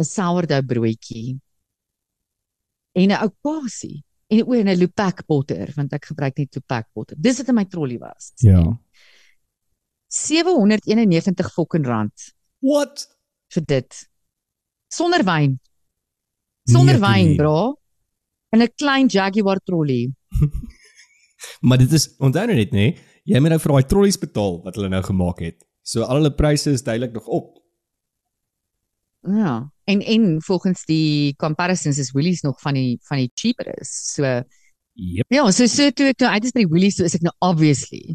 'n 0.00 0.04
sourdough 0.04 0.66
broodjie 0.66 1.38
en 2.94 3.10
'n 3.10 3.22
ou 3.22 3.30
kasie 3.42 4.02
en 4.34 4.46
o 4.46 4.54
en 4.54 4.68
'n 4.68 4.76
Lupak 4.78 5.24
botter 5.26 5.72
want 5.76 5.92
ek 5.92 6.04
gebruik 6.10 6.38
net 6.38 6.54
Lupak 6.54 6.88
botter. 6.94 7.16
Dis 7.18 7.38
wat 7.38 7.48
in 7.48 7.54
my 7.54 7.64
trollie 7.64 7.98
was. 7.98 8.32
Ja. 8.42 8.62
791 10.08 11.52
fucking 11.52 11.86
rand 11.86 12.32
What? 12.60 13.06
vir 13.54 13.64
dit. 13.66 14.08
Sonder 14.90 15.22
wyn. 15.24 15.58
Sonder 16.68 16.94
Nee, 16.98 17.02
wyn, 17.02 17.26
nee. 17.26 17.36
bra. 17.36 17.74
In 18.52 18.62
'n 18.62 18.68
klein 18.76 19.06
Jaguar 19.08 19.58
trolley. 19.64 20.12
Maar 21.60 21.78
dit 21.78 21.92
is 21.92 22.16
onthou 22.18 22.46
nou 22.46 22.56
net 22.56 22.70
nê, 22.72 22.96
jy 23.28 23.40
moet 23.40 23.50
nou 23.50 23.58
vir 23.60 23.72
daai 23.72 23.86
trollies 23.88 24.16
betaal 24.18 24.62
wat 24.64 24.74
hulle 24.78 24.88
nou 24.88 25.02
gemaak 25.02 25.40
het. 25.44 25.64
So 25.82 26.02
al 26.02 26.16
hulle 26.22 26.30
pryse 26.34 26.70
is 26.70 26.82
duidelik 26.82 27.12
nog 27.12 27.26
op. 27.26 27.58
Ja. 29.28 29.70
En 29.84 30.00
en 30.00 30.42
volgens 30.42 30.84
die 30.88 31.34
comparisons 31.36 31.98
is 31.98 32.12
Woolies 32.12 32.40
nog 32.40 32.60
van 32.60 32.74
die 32.74 32.98
van 33.02 33.18
die 33.20 33.30
cheaper 33.34 33.80
is. 33.80 33.90
So 34.14 34.42
Yep. 34.94 35.26
ja, 35.28 35.42
so 35.50 35.66
so 35.66 35.90
toe 35.90 36.12
ek 36.12 36.20
nou 36.22 36.30
uit 36.30 36.44
is 36.46 36.52
by 36.54 36.62
die 36.62 36.70
Woolies, 36.70 36.96
so 37.00 37.06
is 37.08 37.16
ek 37.18 37.24
nou 37.26 37.32
obviously 37.42 38.14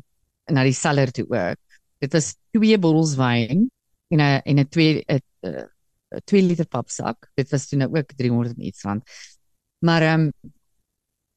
na 0.50 0.64
die 0.64 0.76
cellar 0.76 1.12
toe 1.12 1.26
ook. 1.28 1.60
Dit 2.00 2.16
was 2.16 2.32
twee 2.56 2.78
bottels 2.80 3.18
wyn 3.20 3.68
en 4.10 4.22
'n 4.24 4.42
en 4.46 4.60
'n 4.64 4.70
2 4.70 5.04
'n 5.04 5.20
'n 5.44 6.24
2 6.26 6.42
liter 6.42 6.66
papsak. 6.66 7.30
Dit 7.36 7.52
was 7.52 7.68
toe 7.68 7.78
nou 7.80 7.90
ook 7.98 8.16
300 8.16 8.56
en 8.58 8.66
iets 8.66 8.84
rand. 8.84 9.04
Maar 9.84 10.02
ehm 10.02 10.22
um, 10.22 10.32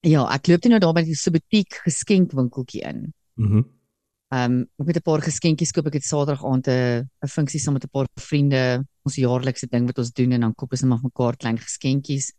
ja, 0.01 0.23
ek 0.35 0.47
loop 0.47 0.61
toe 0.61 0.71
nou 0.71 0.81
daar 0.81 0.95
by 0.95 1.03
die 1.03 1.15
so 1.15 1.31
butiek 1.31 1.75
geskenkwinkeltjie 1.85 2.83
in. 2.83 3.13
Mhm. 3.35 3.57
Mm 3.57 3.82
Ehm 4.33 4.53
um, 4.65 4.69
ek 4.81 4.95
het 4.95 4.97
'n 4.97 5.09
paar 5.11 5.21
geskenkies 5.21 5.73
koop. 5.73 5.87
Ek 5.87 5.99
het 6.01 6.05
Saterdag 6.09 6.45
aand 6.45 6.67
'n 6.69 7.05
'n 7.05 7.29
funksie 7.29 7.61
saam 7.61 7.75
met 7.75 7.85
'n 7.85 7.93
paar 7.93 8.09
vriende, 8.17 8.83
ons 9.05 9.17
jaarlikse 9.17 9.69
ding 9.69 9.85
wat 9.87 9.99
ons 9.99 10.13
doen 10.13 10.33
en 10.33 10.41
dan 10.41 10.55
koop 10.55 10.73
ons 10.73 10.81
net 10.81 10.91
maar 10.91 11.05
mekaar 11.05 11.37
klein 11.37 11.59
geskenkies. 11.59 12.33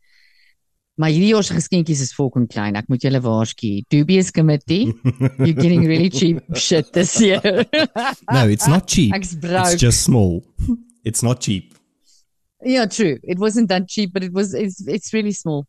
Maar 0.98 1.10
hierdie 1.10 1.34
jaar 1.34 1.44
se 1.44 1.54
geskenkies 1.54 2.02
is 2.02 2.14
fucking 2.14 2.48
klein. 2.48 2.76
Ek 2.76 2.88
moet 2.88 3.02
julle 3.02 3.22
waarsku. 3.22 3.84
Dubious 3.90 4.32
committee, 4.32 4.86
you're 5.38 5.62
getting 5.62 5.86
really 5.86 6.10
cheap 6.10 6.42
shit 6.56 6.92
this 6.94 7.20
year. 7.20 7.42
no, 8.32 8.48
it's 8.48 8.68
not 8.68 8.88
cheap. 8.88 9.14
It's 9.14 9.82
just 9.82 10.04
small. 10.04 10.44
It's 11.04 11.22
not 11.22 11.42
cheap. 11.42 11.74
Yeah, 12.64 12.86
true. 12.86 13.20
It 13.24 13.38
wasn't 13.40 13.70
that 13.70 13.88
cheap, 13.88 14.14
but 14.14 14.24
it 14.24 14.34
was 14.34 14.54
it's 14.54 14.88
it's 14.88 15.14
really 15.14 15.34
small. 15.34 15.68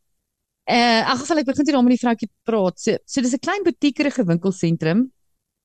Uh, 0.65 1.05
in 1.05 1.05
elk 1.05 1.19
geval 1.21 1.39
ek 1.39 1.47
begin 1.47 1.65
toe 1.65 1.75
daar 1.75 1.83
met 1.85 1.93
die 1.99 2.01
vroutjie 2.01 2.31
praat. 2.49 2.79
So 2.81 2.97
so 3.05 3.21
dis 3.21 3.35
'n 3.35 3.45
klein 3.45 3.65
butiekerige 3.65 4.25
winkelsentrum. 4.25 5.11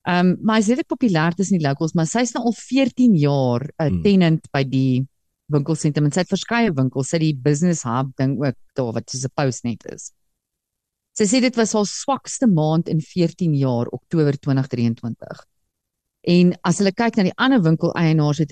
Ehm 0.10 0.26
um, 0.26 0.38
maar 0.42 0.58
hy's 0.58 0.70
redelik 0.72 0.90
populêr 0.90 1.36
tussen 1.38 1.60
die 1.60 1.66
locals, 1.68 1.94
maar 1.94 2.08
sy's 2.10 2.32
nou 2.34 2.44
al 2.50 2.56
14 2.58 3.16
jaar 3.16 3.62
'n 3.62 3.72
Hmm. 3.78 3.98
uh, 3.98 4.04
tenant 4.04 4.52
by 4.52 4.64
die 4.64 5.08
winkelsentrum 5.54 6.06
en 6.06 6.12
sy 6.12 6.24
het 6.24 6.32
verskeie 6.34 6.72
winkels, 6.74 7.10
sy 7.10 7.18
het 7.18 7.26
die 7.26 7.42
business 7.50 7.84
hub 7.84 8.16
ding 8.18 8.38
ook 8.40 8.58
daar 8.76 8.94
wat 8.94 9.10
soos 9.10 9.26
'n 9.26 9.34
postnet 9.36 9.86
is. 9.94 10.12
Sy 11.18 11.26
sê 11.26 11.42
dit 11.42 11.56
was 11.56 11.74
haar 11.74 11.86
swakste 11.86 12.48
maand 12.48 12.88
in 12.88 13.02
14 13.02 13.54
jaar, 13.54 13.88
Oktober 13.92 14.34
2023. 14.40 15.46
En 16.22 16.54
as 16.64 16.78
hulle 16.80 16.92
kyk 16.92 17.18
na 17.18 17.24
die 17.24 17.38
ander 17.38 17.62
winkeleienaars 17.62 18.38
het 18.44 18.52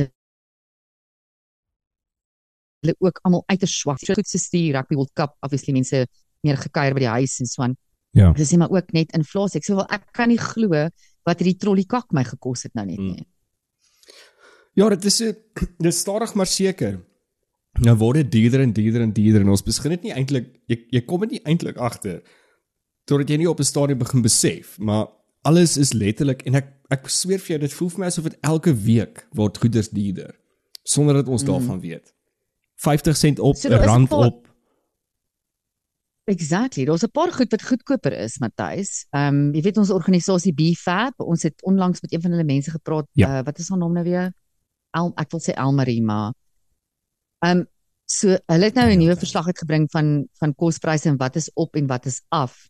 hulle 2.83 2.95
ook 2.99 3.19
almal 3.23 3.43
uiters 3.47 3.79
swak. 3.79 3.99
So 3.99 4.13
goed 4.13 4.27
soos 4.27 4.49
die 4.49 4.71
Rugby 4.75 4.95
World 4.95 5.13
Cup, 5.13 5.35
obviously 5.41 5.73
mense 5.73 6.05
meer 6.45 6.57
gekuier 6.57 6.93
by 6.93 6.99
die 6.99 7.13
huis 7.19 7.39
en 7.39 7.45
so 7.45 7.63
aan. 7.63 7.75
Ja. 8.15 8.31
Hulle 8.33 8.45
sê 8.45 8.57
maar 8.57 8.71
ook 8.73 8.91
net 8.93 9.11
inflasie. 9.17 9.59
Ek 9.59 9.67
sê 9.67 9.75
wel 9.75 9.87
ek 9.89 10.07
kan 10.13 10.29
nie 10.29 10.39
glo 10.41 10.87
wat 11.27 11.41
hierdie 11.43 11.59
trolly 11.59 11.83
kak 11.89 12.13
my 12.15 12.23
gekos 12.27 12.63
het 12.67 12.73
nou 12.77 12.85
net 12.87 12.99
Mm. 13.01 13.15
nie. 13.17 13.27
Ja, 14.77 14.89
dit 14.93 15.05
is 15.09 15.17
dit 15.87 15.93
stadig 15.95 16.33
maar 16.35 16.47
seker. 16.49 16.99
Nou 17.81 17.95
word 17.99 18.21
dit 18.23 18.31
duurder 18.31 18.61
en 18.65 18.73
duurder 18.73 19.01
en 19.05 19.13
duurder 19.13 19.41
en 19.43 19.49
ons 19.53 19.63
begin 19.63 19.91
dit 19.97 20.07
nie 20.07 20.13
eintlik 20.13 20.47
jy 20.71 20.77
jy 20.95 21.01
kom 21.05 21.21
dit 21.27 21.35
nie 21.37 21.43
eintlik 21.45 21.77
agter 21.77 22.23
totdat 23.05 23.29
jy 23.29 23.37
nie 23.37 23.49
op 23.49 23.59
'n 23.59 23.63
stadium 23.63 23.99
begin 23.99 24.21
besef, 24.21 24.77
maar 24.79 25.07
alles 25.43 25.77
is 25.77 25.93
letterlik 25.93 26.41
en 26.47 26.55
ek 26.55 26.73
ek 26.89 27.07
sweer 27.09 27.39
vir 27.39 27.47
jou 27.55 27.59
dit 27.59 27.73
voel 27.73 27.89
vir 27.89 27.99
my 27.99 28.05
asof 28.07 28.23
dit 28.23 28.37
elke 28.41 28.73
week 28.73 29.27
word 29.33 29.57
goederes 29.57 29.89
duurder 29.89 30.33
sonder 30.83 31.13
dat 31.13 31.27
ons 31.27 31.43
mm. 31.43 31.47
daarvan 31.47 31.79
weet. 31.79 32.13
50 32.75 33.17
sent 33.17 33.39
op, 33.39 33.55
So 33.55 33.69
'n 33.69 33.73
'n 33.73 33.83
rand 33.83 34.11
op. 34.11 34.46
Exactly. 36.27 36.83
Daar's 36.85 37.03
'n 37.03 37.11
paar 37.11 37.31
goed 37.31 37.51
wat 37.51 37.63
goedkoper 37.63 38.11
is, 38.11 38.37
Matthys. 38.39 39.05
Ehm 39.09 39.35
um, 39.35 39.53
jy 39.55 39.61
weet 39.61 39.77
ons 39.77 39.89
organisasie 39.89 40.53
BFAB, 40.53 41.13
ons 41.23 41.43
het 41.43 41.63
onlangs 41.63 42.01
met 42.01 42.13
een 42.13 42.21
van 42.21 42.31
hulle 42.31 42.43
mense 42.43 42.71
gepraat. 42.71 43.07
Ja. 43.11 43.39
Uh, 43.39 43.43
wat 43.45 43.59
is 43.59 43.69
haar 43.69 43.77
naam 43.77 43.93
nou 43.93 44.03
weer? 44.03 44.33
El, 44.91 45.11
ek 45.15 45.31
wil 45.31 45.39
sê 45.39 45.55
Elmarie, 45.55 46.03
maar 46.03 46.33
ehm 47.45 47.57
um, 47.57 47.65
so 48.05 48.27
hulle 48.27 48.65
het 48.65 48.75
nou 48.75 48.91
'n 48.91 48.99
nuwe 48.99 49.15
verslag 49.15 49.45
uitgebring 49.45 49.87
van 49.91 50.27
van 50.39 50.55
kospryse 50.55 51.09
en 51.09 51.17
wat 51.17 51.35
is 51.35 51.49
op 51.53 51.75
en 51.75 51.87
wat 51.87 52.05
is 52.05 52.21
af. 52.27 52.69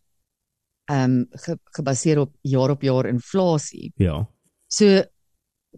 Ehm 0.84 1.10
um, 1.10 1.26
ge, 1.30 1.58
gebaseer 1.64 2.18
op 2.18 2.36
jaar 2.42 2.70
op 2.70 2.82
jaar 2.82 3.06
inflasie. 3.06 3.92
Ja. 3.96 4.28
So 4.66 5.02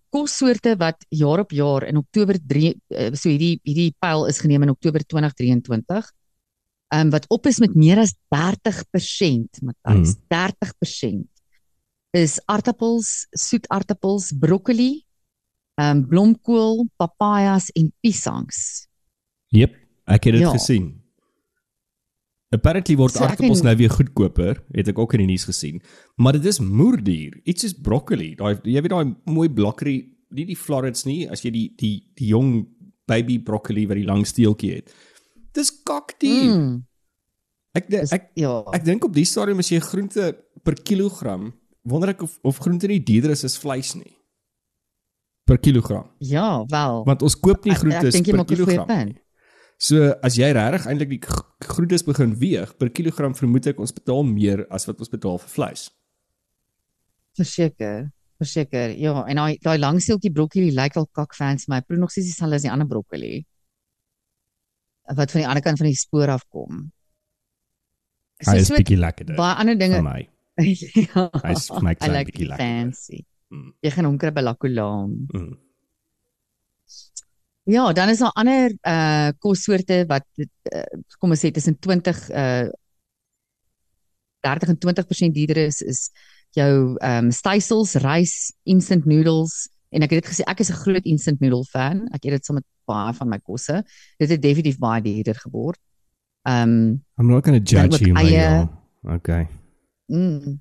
kossoorte 0.09 0.77
wat 0.77 1.07
jaar 1.09 1.38
op 1.38 1.51
jaar 1.51 1.83
in 1.83 1.97
Oktober 1.97 2.38
3 2.47 2.81
eh, 2.88 3.12
so 3.12 3.29
hierdie 3.29 3.61
hierdie 3.62 3.95
pyl 3.99 4.27
is 4.27 4.38
geneem 4.40 4.62
in 4.62 4.71
Oktober 4.71 5.01
2023. 5.07 6.12
Um, 6.94 7.11
wat 7.11 7.24
op 7.31 7.46
is 7.46 7.59
met 7.62 7.74
meer 7.74 7.98
as 7.98 8.14
30%, 8.35 9.61
Matthys, 9.62 10.14
Mm. 10.16 10.24
30% 10.26 11.29
is 12.11 12.40
aartappels, 12.50 13.26
soetaartappels, 13.31 14.33
broccoli, 14.38 15.05
ehm 15.79 15.96
um, 15.96 16.07
blomkool, 16.09 16.88
papajas 16.98 17.70
en 17.79 17.92
piesangs. 18.00 18.88
Jep, 19.55 19.76
ek 20.07 20.24
het 20.24 20.33
dit 20.35 20.42
Ja. 20.42 20.50
gesien. 20.50 20.96
Apparently 22.50 22.96
word 22.98 23.12
So 23.14 23.22
aartappels 23.24 23.61
en- 23.61 23.64
nou 23.68 23.76
weer 23.79 23.90
goedkoper, 23.94 24.64
het 24.74 24.88
ek 24.88 24.98
ook 24.98 25.12
in 25.14 25.18
die 25.22 25.26
nuus 25.31 25.44
gesien. 25.46 25.81
Maar 26.16 26.33
dit 26.33 26.44
is 26.50 26.59
moerduur. 26.59 27.40
Iets 27.44 27.61
soos 27.62 27.74
broccoli. 27.79 28.35
Daai 28.35 28.59
jy 28.64 28.81
weet 28.83 28.90
daai 28.90 29.14
mooi 29.24 29.48
blokkery, 29.48 30.09
nie 30.31 30.44
die 30.46 30.57
florets 30.57 31.05
nie, 31.07 31.29
as 31.31 31.42
jy 31.42 31.50
die 31.50 31.68
die 31.76 31.94
die 32.16 32.26
jong 32.26 32.66
baby 33.07 33.38
broccoli 33.38 33.87
wat 33.87 33.96
die 33.96 34.05
lang 34.07 34.26
steeltjie 34.26 34.74
het. 34.74 34.92
Dis 35.53 35.71
kakduur. 35.83 36.55
Mm. 36.57 36.77
Ek 37.75 37.89
de- 37.91 38.01
is, 38.03 38.13
ek 38.13 38.31
ja. 38.35 38.53
ek 38.75 38.85
dink 38.85 39.05
op 39.05 39.15
die 39.15 39.25
stadium 39.25 39.59
as 39.63 39.69
jy 39.71 39.79
groente 39.81 40.31
per 40.65 40.75
kilogram, 40.75 41.53
wonder 41.85 42.11
ek 42.11 42.23
of 42.23 42.39
of 42.45 42.59
groente 42.59 42.87
nie 42.91 43.01
duurder 43.03 43.31
is 43.31 43.45
as 43.45 43.57
vleis 43.59 43.95
nie. 43.95 44.17
Per 45.47 45.59
kilogram. 45.59 46.11
ja, 46.21 46.65
wel. 46.71 47.05
Want 47.07 47.23
ons 47.23 47.35
koop 47.35 47.65
nie 47.65 47.73
Ek- 47.73 47.79
ek 47.79 47.83
groente 47.83 48.11
per 48.37 48.45
kilogram. 48.45 49.07
nie. 49.07 49.17
So 49.79 50.11
as 50.23 50.37
jy 50.37 50.51
regtig 50.53 50.87
eintlik 50.87 51.09
die 51.09 51.21
groentes 51.67 52.03
begin 52.05 52.35
weeg 52.39 52.77
per 52.79 52.91
kilogram 52.91 53.35
vermoed 53.35 53.67
ek 53.67 53.79
ons 53.81 53.93
betaal 53.93 54.23
meer 54.29 54.67
as 54.71 54.85
wat 54.87 54.99
ons 55.01 55.09
betaal 55.09 55.39
vir 55.39 55.49
vleis. 55.49 55.91
Verseker, 57.39 58.11
verseker. 58.39 58.93
Ja, 58.99 59.25
en 59.27 59.37
daai 59.41 59.57
daai 59.63 59.79
langseeltjie 59.79 60.33
broccoli 60.35 60.71
lyk 60.75 60.97
al 61.01 61.07
kak 61.17 61.35
fans 61.35 61.67
my. 61.71 61.81
Proe 61.87 61.99
nog 61.99 62.11
steeds 62.11 62.27
dieselfde 62.33 62.59
as 62.59 62.63
die 62.67 62.71
ander 62.73 62.87
broccoli. 62.91 63.45
Wat 65.16 65.33
van 65.33 65.42
die 65.42 65.49
ander 65.49 65.64
kant 65.64 65.81
van 65.81 65.88
die 65.90 65.99
spoor 65.99 66.31
afkom. 66.37 66.85
Hy 68.46 68.61
is 68.61 68.70
so 68.70 68.79
bietjie 68.79 68.99
lekkerder 69.01 69.37
baie 69.37 69.57
ander 69.61 69.77
vir 69.77 69.83
dinge. 69.83 70.03
my. 70.07 70.20
ja, 71.05 71.27
Hy 71.42 71.55
is 71.57 71.66
vir 71.70 71.85
my 71.85 71.94
klein 71.99 72.14
like 72.14 72.33
bietjie 72.33 72.61
fancy. 72.61 73.25
Mm. 73.51 73.73
Jy 73.85 73.92
gaan 73.96 74.09
hom 74.09 74.18
kry 74.23 74.31
by 74.35 74.44
Lakolaan. 74.44 75.16
Mm. 75.35 75.57
Ja, 77.70 77.92
dan 77.92 78.09
is 78.09 78.23
daar 78.23 78.35
ander 78.40 78.73
uh 78.88 79.31
kossoorte 79.38 80.05
wat 80.11 80.27
uh, 80.40 80.85
kom 81.18 81.35
ons 81.35 81.42
sê 81.44 81.51
tussen 81.55 81.77
20 81.79 82.23
uh 82.31 82.68
30 84.46 84.73
en 84.73 84.79
20% 84.79 85.37
duurder 85.37 85.66
is 85.66 85.83
is 85.83 86.09
jou 86.57 86.96
ehm 86.99 87.27
um, 87.27 87.31
stysels, 87.31 87.94
rys, 88.03 88.53
instant 88.64 89.05
noodles 89.07 89.68
en 89.92 90.03
ek 90.03 90.11
het 90.11 90.22
dit 90.24 90.33
gesê 90.33 90.42
ek 90.46 90.61
is 90.61 90.70
'n 90.70 90.81
groot 90.85 91.05
instant 91.05 91.40
noodle 91.40 91.64
fan. 91.64 92.09
Ek 92.12 92.24
eet 92.24 92.33
dit 92.33 92.44
saam 92.44 92.57
met 92.57 92.64
baie 92.87 93.12
van 93.14 93.29
my 93.29 93.38
kosse. 93.38 93.85
Dit 94.18 94.29
het 94.31 94.42
definitief 94.42 94.79
baie 94.79 95.03
duurder 95.03 95.35
geword. 95.35 95.79
Um, 96.48 97.05
I'm 97.18 97.26
not 97.29 97.44
going 97.44 97.59
to 97.64 97.76
judge 97.76 98.00
you, 98.05 98.14
eie- 98.16 98.31
ja. 98.33 98.68
Okay. 99.05 99.46
mm, 100.07 100.61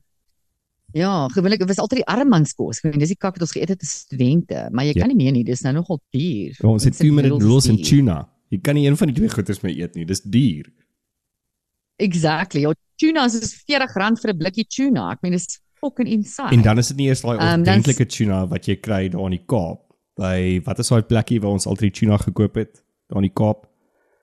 Ja, 0.92 1.28
gewoonlik 1.28 1.62
was 1.68 1.78
altyd 1.78 2.00
die 2.04 2.08
armmanskos. 2.08 2.78
Ek 2.78 2.92
weet 2.92 3.00
dis 3.00 3.10
die 3.10 3.18
kak 3.18 3.34
wat 3.38 3.42
ons 3.42 3.52
geëet 3.52 3.70
het 3.70 3.82
as 3.82 3.90
studente, 4.08 4.70
maar 4.72 4.86
jy 4.86 4.94
Ja. 4.96 5.02
kan 5.06 5.08
nie 5.16 5.16
meer 5.24 5.32
nie, 5.32 5.44
dis 5.44 5.62
nou 5.62 5.74
nogal 5.74 6.00
duur. 6.12 6.56
Ja, 6.60 6.68
ons 6.68 6.84
het 6.84 6.96
2 6.98 7.12
minute 7.12 7.38
noodles 7.38 7.68
en 7.68 7.78
tuna. 7.78 8.28
Jy 8.50 8.58
kan 8.62 8.74
nie 8.76 8.88
een 8.88 8.98
van 8.98 9.08
die 9.08 9.16
twee 9.16 9.30
goeders 9.30 9.62
mee 9.62 9.78
eet 9.80 9.94
nie. 9.96 10.06
Dis 10.06 10.22
duur. 10.22 10.66
Exactly. 11.98 12.62
Ja, 12.62 12.74
tuna 12.96 13.26
is 13.26 13.34
soos 13.34 13.54
R40 13.68 14.22
vir 14.24 14.32
'n 14.34 14.38
blikkie 14.38 14.66
tuna. 14.68 15.12
Ek 15.12 15.22
meen 15.22 15.34
dis 15.34 15.60
fucking 15.80 16.08
insane. 16.08 16.52
En 16.52 16.62
dan 16.62 16.78
is 16.78 16.88
dit 16.88 16.98
nie 16.98 17.08
eers 17.08 17.22
daai 17.22 17.38
Ehm, 17.38 17.60
ordentlike 17.60 18.06
tuna 18.06 18.46
wat 18.48 18.66
jy 18.66 18.76
kry 18.80 19.10
daar 19.10 19.26
in 19.26 19.38
die 19.38 19.46
Kaap 19.46 19.82
by 20.20 20.62
wat 20.66 20.80
is 20.80 20.88
daai 20.90 21.02
plekkie 21.02 21.40
waar 21.42 21.52
ons 21.52 21.66
altyd 21.68 21.94
tuna 21.94 22.18
gekoop 22.18 22.56
het 22.56 22.84
daar 23.10 23.18
in 23.24 23.28
die 23.30 23.34
Kaap? 23.36 23.66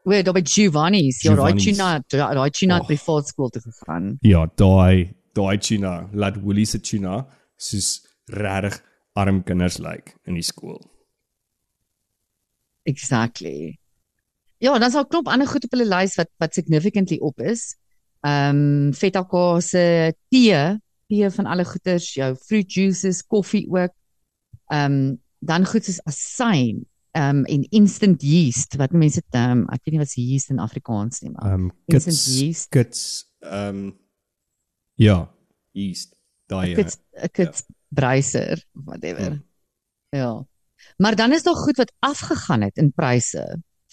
o, 0.06 0.10
daar 0.22 0.34
by 0.34 0.42
Giovanni's, 0.44 1.22
ja, 1.22 1.34
daai 1.34 1.54
tuna, 1.58 2.00
daai 2.08 2.50
tuna 2.50 2.78
Oh. 2.80 2.86
privaat 2.86 3.26
skool 3.26 3.48
toe 3.50 3.62
gegaan. 3.62 4.18
Ja, 4.22 4.46
daai 4.54 5.14
daai 5.34 5.58
tuna, 5.58 6.08
laat 6.12 6.36
Woolies 6.42 6.70
se 6.70 6.78
tuna 6.80 7.26
soos 7.56 8.06
regtig 8.30 8.80
arm 9.14 9.42
kinders 9.42 9.78
lyk 9.78 9.88
like 9.88 10.12
in 10.26 10.34
die 10.34 10.42
skool. 10.42 10.80
Exactly. 12.84 13.78
Ja, 14.58 14.72
dan 14.78 14.88
is 14.88 14.92
daar 14.94 15.04
'n 15.04 15.08
klomp 15.08 15.28
ander 15.28 15.46
goed 15.46 15.64
op 15.64 15.70
hulle 15.70 15.88
lys 15.96 16.14
wat 16.16 16.28
wat 16.38 16.54
significantly 16.54 17.18
op 17.18 17.40
is. 17.40 17.76
Ehm 18.20 18.56
um, 18.86 18.92
feta 18.92 19.22
kaas, 19.22 19.70
tee, 19.70 20.80
tee 21.10 21.30
van 21.30 21.46
alle 21.46 21.64
goeders, 21.64 22.14
jou 22.14 22.34
fruit 22.34 22.72
juices, 22.72 23.22
koffie 23.26 23.66
ook. 23.70 23.94
Ehm 24.72 25.16
dan 25.46 25.66
goed 25.68 25.84
soos 25.84 26.00
asyn 26.08 26.84
ehm 27.16 27.44
en 27.44 27.62
instant 27.70 28.22
yeast 28.22 28.76
wat 28.80 28.92
mense 28.92 29.22
ehm 29.30 29.64
ek 29.72 29.84
weet 29.84 29.94
nie 29.94 30.02
wat 30.02 30.10
se 30.10 30.24
yeast 30.24 30.50
in 30.50 30.62
Afrikaans 30.62 31.22
nie 31.22 31.30
maar 31.30 31.54
Um 31.54 31.70
instant 31.86 32.16
kits 32.16 32.40
yeast 32.40 32.70
kits 32.70 33.02
um 33.40 33.94
ja, 34.96 35.28
yeast. 35.76 36.14
Daai 36.48 36.74
het 36.74 36.96
ek 37.12 37.42
het 37.42 37.64
breiser 37.92 38.62
whatever. 38.72 39.36
Hmm. 39.36 39.44
Ja. 40.10 40.30
Maar 40.96 41.16
dan 41.16 41.32
is 41.32 41.42
daar 41.42 41.56
goed 41.56 41.76
wat 41.76 41.92
afgegaan 41.98 42.62
het 42.62 42.76
in 42.76 42.92
pryse 42.92 43.44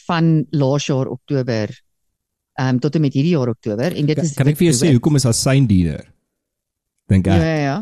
van 0.08 0.46
laas 0.50 0.86
jaar 0.86 1.08
Oktober 1.08 1.82
ehm 2.54 2.76
um, 2.76 2.80
tot 2.80 2.96
en 2.96 3.02
met 3.02 3.14
hierdie 3.14 3.34
jaar 3.34 3.50
Oktober 3.50 3.96
en 3.96 4.06
dit 4.06 4.16
kan, 4.16 4.26
is 4.26 4.34
kan 4.34 4.48
ek 4.48 4.58
vir 4.58 4.70
jou 4.70 4.76
sê 4.78 4.92
hoekom 4.94 5.16
is 5.18 5.26
asyn 5.26 5.68
duurder? 5.68 6.13
Dink 7.14 7.26
Ja 7.30 7.36
ek. 7.38 7.42
ja 7.46 7.56
ja. 7.64 7.78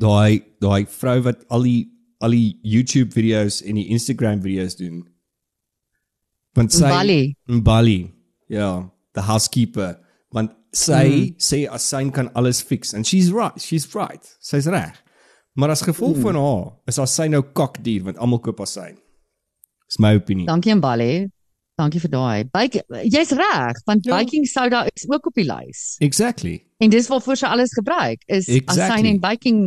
Daai 0.00 0.40
daai 0.64 0.86
vrou 0.88 1.18
wat 1.28 1.44
al 1.52 1.62
die 1.68 1.80
al 2.24 2.30
die 2.36 2.58
YouTube 2.64 3.12
video's 3.16 3.60
en 3.62 3.76
die 3.80 3.86
Instagram 3.92 4.40
video's 4.44 4.74
doen. 4.76 5.02
Want 6.56 6.72
sy 6.74 6.88
Bali. 6.88 7.20
Bali. 7.46 7.98
Ja, 8.50 8.90
the 9.14 9.22
housekeeper. 9.28 9.98
Want 10.34 10.50
sy 10.72 11.04
Mm. 11.06 11.36
sê 11.42 11.60
asyn 11.70 12.10
kan 12.12 12.30
alles 12.34 12.60
fix 12.62 12.94
and 12.94 13.06
she's 13.06 13.30
right, 13.32 13.60
she's 13.60 13.86
right. 13.94 14.24
Sy's 14.40 14.66
reg. 14.66 14.96
Maar 15.56 15.70
as 15.70 15.82
gevolg 15.82 16.16
Mm. 16.16 16.22
van 16.22 16.34
haar 16.36 16.72
is 16.86 16.98
asyn 16.98 17.30
nou 17.30 17.42
kakduur 17.42 18.04
want 18.04 18.18
almal 18.18 18.38
koop 18.40 18.60
asyn. 18.60 18.96
Dis 19.88 19.98
my 19.98 20.14
opinie. 20.16 20.46
Dankie 20.46 20.72
aan 20.72 20.80
Bali. 20.80 21.28
Dankie 21.80 22.00
vir 22.02 22.10
daai. 22.12 22.44
Jy's 23.08 23.30
reg, 23.32 23.78
want 23.88 24.04
Ja. 24.04 24.16
baking 24.18 24.46
soda 24.46 24.82
is 24.94 25.06
ook 25.08 25.26
op 25.30 25.34
die 25.34 25.44
lys. 25.48 25.96
Exactly. 25.98 26.64
En 26.78 26.90
dis 26.90 27.08
waarvoor 27.08 27.36
sy 27.36 27.46
alles 27.46 27.72
gebruik 27.72 28.22
is 28.26 28.48
Exactly. 28.48 28.82
asyn 28.96 29.06
en 29.14 29.20
baking. 29.20 29.62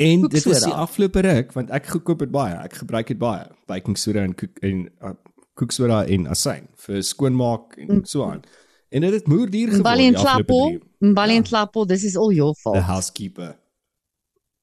En 0.00 0.22
dit 0.28 0.46
is 0.46 0.62
die 0.64 0.72
afgelope 0.72 1.20
ruk 1.20 1.52
want 1.52 1.70
ek 1.70 1.86
gekoop 1.86 2.18
dit 2.18 2.30
baie. 2.30 2.54
Ek 2.64 2.74
gebruik 2.84 3.06
dit 3.10 3.18
baie. 3.18 3.46
Baking 3.66 3.98
soda 3.98 4.22
en 4.22 4.34
koek 4.34 4.58
en 4.62 4.86
uh, 5.02 5.10
koeksoda 5.58 6.04
en 6.06 6.26
asyn 6.26 6.68
vir 6.86 7.02
skoonmaak 7.02 7.76
en 7.78 7.86
Mm. 7.96 8.04
so 8.04 8.24
aan. 8.24 8.42
En 8.90 9.00
dit 9.00 9.12
het 9.12 9.26
moer 9.28 9.50
duur 9.50 9.66
geword. 9.68 9.82
Bali 9.82 10.06
en 10.06 10.14
Klapo, 10.14 10.78
Bali 11.14 11.36
en 11.36 11.42
Ja. 11.42 11.48
Klapo, 11.48 11.84
this 11.86 12.04
is 12.04 12.16
all 12.16 12.32
your 12.34 12.54
The 12.54 12.60
fault. 12.60 12.78
housekeeper. 12.78 13.56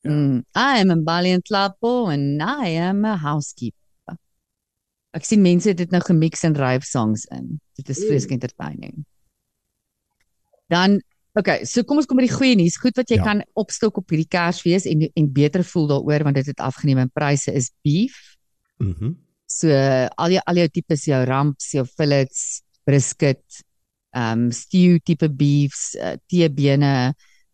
Ja. 0.02 0.12
Mm, 0.12 0.38
I 0.56 0.80
am 0.82 0.90
a 0.90 0.96
Bali 1.04 1.32
and 1.34 1.44
Klapo 1.44 2.08
and 2.10 2.42
I 2.42 2.78
am 2.80 3.06
a 3.06 3.16
housekeeper. 3.18 3.78
Ek 5.18 5.26
sien 5.26 5.42
mense 5.42 5.72
het 5.72 5.80
dit 5.82 5.94
nou 5.94 6.02
gemix 6.06 6.44
in 6.46 6.56
rave 6.58 6.86
songs 6.86 7.26
in. 7.34 7.56
Dit 7.80 7.90
is 7.90 8.04
vreeslik 8.06 8.36
entertaining. 8.38 9.00
Dan 10.70 11.00
okay, 11.38 11.64
so 11.70 11.84
kom 11.88 12.00
ons 12.02 12.08
kom 12.10 12.20
by 12.20 12.26
die 12.28 12.34
goeie 12.34 12.58
nuus. 12.60 12.78
Goed 12.82 12.98
wat 13.00 13.10
jy 13.10 13.18
Ja. 13.18 13.24
kan 13.24 13.44
opstok 13.58 13.98
op 14.02 14.10
hierdie 14.14 14.28
Kersfees 14.30 14.86
en 14.86 15.08
en 15.16 15.32
beter 15.34 15.64
voel 15.64 15.88
daaroor 15.88 16.24
want 16.28 16.36
dit 16.36 16.46
het 16.46 16.60
afgeneem 16.60 17.02
in 17.06 17.10
pryse 17.14 17.52
is 17.54 17.72
beef. 17.84 18.18
Mhm. 18.80 19.16
So 19.48 19.70
al 20.18 20.30
jou 20.36 20.42
al 20.46 20.56
jou 20.56 20.68
tipes 20.68 21.06
jou 21.06 21.24
ramps, 21.26 21.72
jou 21.72 21.86
fillets, 21.86 22.62
brisket, 22.86 23.64
ehm 24.14 24.48
um, 24.48 24.52
stew 24.52 25.00
tipe 25.00 25.30
beefs, 25.30 25.96
uh, 25.96 26.16
teebene, 26.28 27.14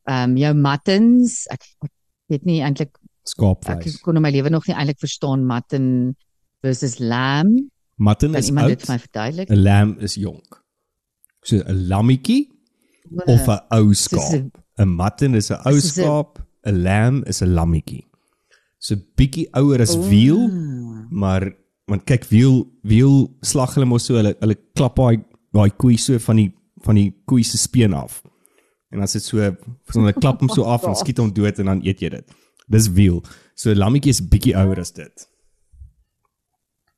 ehm 0.09 0.31
um, 0.31 0.37
jou 0.37 0.53
muttons. 0.53 1.45
Ek, 1.51 1.61
ek 1.83 1.91
weet 2.29 2.45
nie 2.45 2.61
eintlik 2.61 2.97
ek 2.97 3.29
Skaapvleis. 3.29 4.01
kon 4.01 4.17
in 4.17 4.21
my 4.21 4.31
lewe 4.31 4.49
nog 4.49 4.67
nie 4.67 4.75
eintlik 4.75 4.99
verstaan 4.99 5.45
mutton 5.47 6.15
versus 6.63 6.97
lamb. 6.99 7.69
Mutton 7.97 8.31
Kan 8.33 8.41
is 8.41 8.47
iemand 8.49 8.67
dit 8.71 8.79
oud. 8.79 8.85
vir 8.87 8.93
my 8.95 8.99
verduidelik? 9.05 9.49
'n 9.51 9.61
Lamb 9.63 9.99
is 9.99 10.15
jonk. 10.15 10.61
So 11.43 11.57
'n 11.61 11.87
lammetjie 11.87 12.49
of 13.27 13.47
'n 13.47 13.59
ou 13.77 13.93
skaap. 13.93 14.49
'n 14.79 14.89
Mutton 14.95 15.35
is 15.35 15.51
'n 15.51 15.59
ou 15.69 15.79
skaap, 15.79 16.39
'n 16.65 16.81
lamb 16.83 17.27
is 17.27 17.41
'n 17.41 17.53
lammetjie. 17.53 18.03
So 18.79 18.95
bietjie 19.17 19.47
ouer 19.53 19.81
as 19.81 19.95
wiel, 19.95 20.49
Ah. 20.49 21.05
maar 21.11 21.51
want 21.87 22.03
kyk 22.05 22.25
wiel 22.29 22.65
wiel 22.83 23.29
slag 23.41 23.73
hulle 23.75 23.85
mos 23.85 24.05
so 24.05 24.15
hulle 24.15 24.35
hulle 24.41 24.55
klap 24.75 24.95
daai 24.95 25.17
daai 25.53 25.69
koei 25.77 25.97
so 25.97 26.17
van 26.19 26.35
die 26.35 26.51
van 26.85 26.95
die 26.95 27.13
koei 27.25 27.43
se 27.43 27.57
speen 27.57 27.93
af. 27.93 28.21
En 28.91 29.01
as 29.01 29.13
dit 29.13 29.23
so 29.23 29.37
so 29.91 29.99
hulle 29.99 30.13
klap 30.13 30.39
hom 30.39 30.49
so 30.49 30.63
af 30.63 30.83
en 30.83 30.95
skiet 31.01 31.17
hom 31.17 31.31
dood 31.33 31.59
en 31.59 31.65
dan 31.65 31.81
eet 31.85 31.99
jy 32.01 32.09
dit. 32.09 32.25
Dis 32.69 32.87
wiel. 32.91 33.21
So 33.55 33.73
lammetjie 33.73 34.09
is 34.09 34.21
bietjie 34.21 34.55
ouer 34.55 34.79
as 34.79 34.91
dit. 34.91 35.27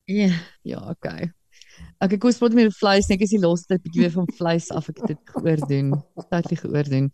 Ja, 0.05 0.29
ja, 0.61 0.79
okay. 0.89 1.31
Okay, 1.99 2.17
kom 2.19 2.29
ons 2.29 2.37
praat 2.39 2.53
meer 2.55 2.69
oor 2.69 2.75
vleis. 2.77 3.07
Net 3.09 3.17
ek 3.17 3.25
is 3.25 3.33
die 3.33 3.41
laaste 3.41 3.73
tyd 3.73 3.83
bietjie 3.85 4.03
weer 4.05 4.13
van 4.13 4.27
vleis 4.37 4.67
af. 4.75 4.89
Ek 4.91 4.99
het 5.01 5.15
dit 5.15 5.33
geoordoen. 5.33 5.91
Tydlik 6.29 6.61
geoordoen. 6.65 7.09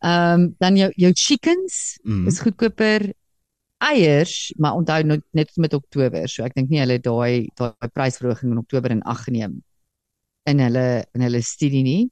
Ehm 0.00 0.34
um, 0.40 0.44
dan 0.58 0.76
jou 0.80 0.90
jou 0.96 1.10
chickens 1.12 1.98
Mm. 2.04 2.26
is 2.28 2.40
goedkoper. 2.40 3.12
Eiers, 3.80 4.52
maar 4.58 4.74
onthou 4.76 5.02
nou 5.04 5.20
net 5.32 5.50
met 5.56 5.74
Oktober. 5.74 6.28
So 6.28 6.44
ek 6.44 6.54
dink 6.54 6.68
nie 6.70 6.80
hulle 6.80 6.98
daai 7.00 7.48
daai 7.56 7.88
prysverhoging 7.94 8.52
in 8.52 8.58
Oktober 8.60 8.90
in 8.90 9.02
ag 9.08 9.24
geneem 9.24 9.60
in 10.48 10.58
hulle 10.60 11.04
in 11.14 11.20
hulle 11.24 11.42
studie 11.42 11.82
nie. 11.84 12.02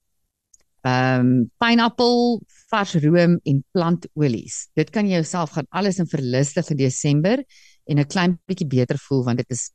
Ehm 0.86 1.20
um, 1.26 1.50
pineappel, 1.58 2.40
vars 2.70 2.94
room 3.02 3.38
en 3.44 3.64
plantolies. 3.72 4.68
Dit 4.76 4.90
kan 4.94 5.08
jy 5.08 5.18
jouself 5.20 5.56
gaan 5.56 5.66
alles 5.70 5.98
in 5.98 6.06
verlustig 6.08 6.70
in 6.70 6.76
Desember 6.76 7.42
en 7.88 7.98
'n 7.98 8.06
klein 8.06 8.38
bietjie 8.46 8.68
beter 8.68 8.98
voel 9.08 9.24
want 9.24 9.38
dit 9.38 9.50
is 9.50 9.70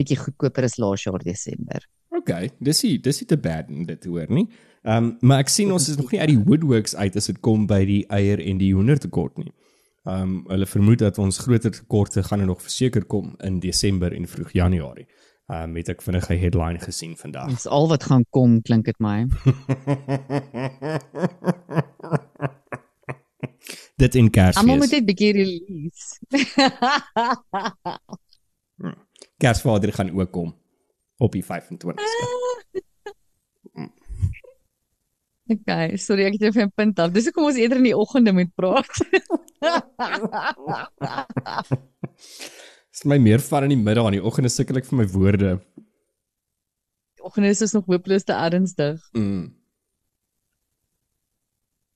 bietjie 0.00 0.18
goedkoper 0.18 0.64
as 0.68 0.78
laas 0.82 1.04
jaar 1.06 1.22
Desember. 1.22 1.80
Okay, 2.14 2.50
dis 2.62 2.82
nie 2.86 2.98
dis 3.02 3.20
nie 3.20 3.28
te 3.30 3.36
bad 3.40 3.68
om 3.70 3.84
dit 3.88 4.00
te 4.00 4.08
hoor 4.08 4.30
nie. 4.30 4.48
Ehm 4.84 4.96
um, 4.96 5.16
maar 5.20 5.38
ek 5.44 5.48
sien 5.48 5.72
ons 5.72 5.88
is 5.88 5.96
nog 5.96 6.10
nie 6.12 6.20
uit 6.20 6.32
die 6.34 6.44
woodworks 6.44 6.94
uit 6.96 7.16
as 7.16 7.26
dit 7.30 7.40
kom 7.40 7.66
by 7.66 7.84
die 7.88 8.04
eier 8.12 8.40
en 8.40 8.58
die 8.60 8.74
hoender 8.74 8.98
tekort 9.00 9.38
nie. 9.40 9.52
Ehm 10.04 10.22
um, 10.22 10.44
hulle 10.52 10.66
vermoed 10.68 10.98
dat 11.02 11.18
ons 11.18 11.38
groter 11.38 11.72
tekorte 11.72 12.22
gaan 12.22 12.40
er 12.40 12.46
nog 12.46 12.62
verseker 12.62 13.04
kom 13.04 13.34
in 13.40 13.60
Desember 13.60 14.12
en 14.12 14.28
vroeg 14.28 14.52
Januarie. 14.52 15.06
Ehm 15.46 15.62
um, 15.62 15.76
het 15.76 15.88
ek 15.88 16.02
vinnig 16.02 16.28
'n 16.28 16.38
headline 16.38 16.80
gesien 16.80 17.16
vandag. 17.16 17.48
Dis 17.50 17.66
al 17.66 17.88
wat 17.88 18.04
gaan 18.04 18.24
kom, 18.30 18.62
klink 18.62 18.84
dit 18.84 18.98
my. 18.98 19.26
dit 24.02 24.14
in 24.14 24.30
Kersfees. 24.30 24.62
Almal 24.62 24.76
moet 24.76 24.90
net 24.90 25.04
bietjie 25.04 25.32
release. 25.32 26.20
Kersvader 29.44 29.92
gaan 29.92 30.10
ook 30.16 30.30
kom 30.32 30.54
op 31.22 31.32
die 31.32 31.44
25ste. 31.44 32.04
okay, 35.54 35.96
sorry 36.00 36.24
ek 36.28 36.38
het 36.38 36.46
jou 36.48 36.52
vir 36.56 36.66
'n 36.66 36.72
punt 36.74 36.98
af. 36.98 37.12
Dis 37.14 37.28
hoekom 37.28 37.50
ons 37.50 37.60
eerder 37.60 37.80
in 37.82 37.90
die 37.90 37.96
oggende 37.96 38.32
moet 38.32 38.52
praat. 38.56 38.88
Dis 42.90 43.04
my 43.10 43.18
meer 43.18 43.42
van 43.44 43.68
in 43.68 43.76
die 43.76 43.84
middag 43.84 44.06
aan 44.08 44.16
die 44.18 44.24
oggende 44.24 44.52
sukkel 44.52 44.80
ek 44.80 44.88
vir 44.88 44.98
my 45.02 45.06
woorde. 45.12 45.50
Die 47.18 47.24
oggende 47.28 47.52
is 47.52 47.62
ons 47.62 47.76
nog 47.76 47.86
hopeloos 47.86 48.24
te 48.24 48.32
ernstig. 48.32 48.98
Mm. 49.12 49.52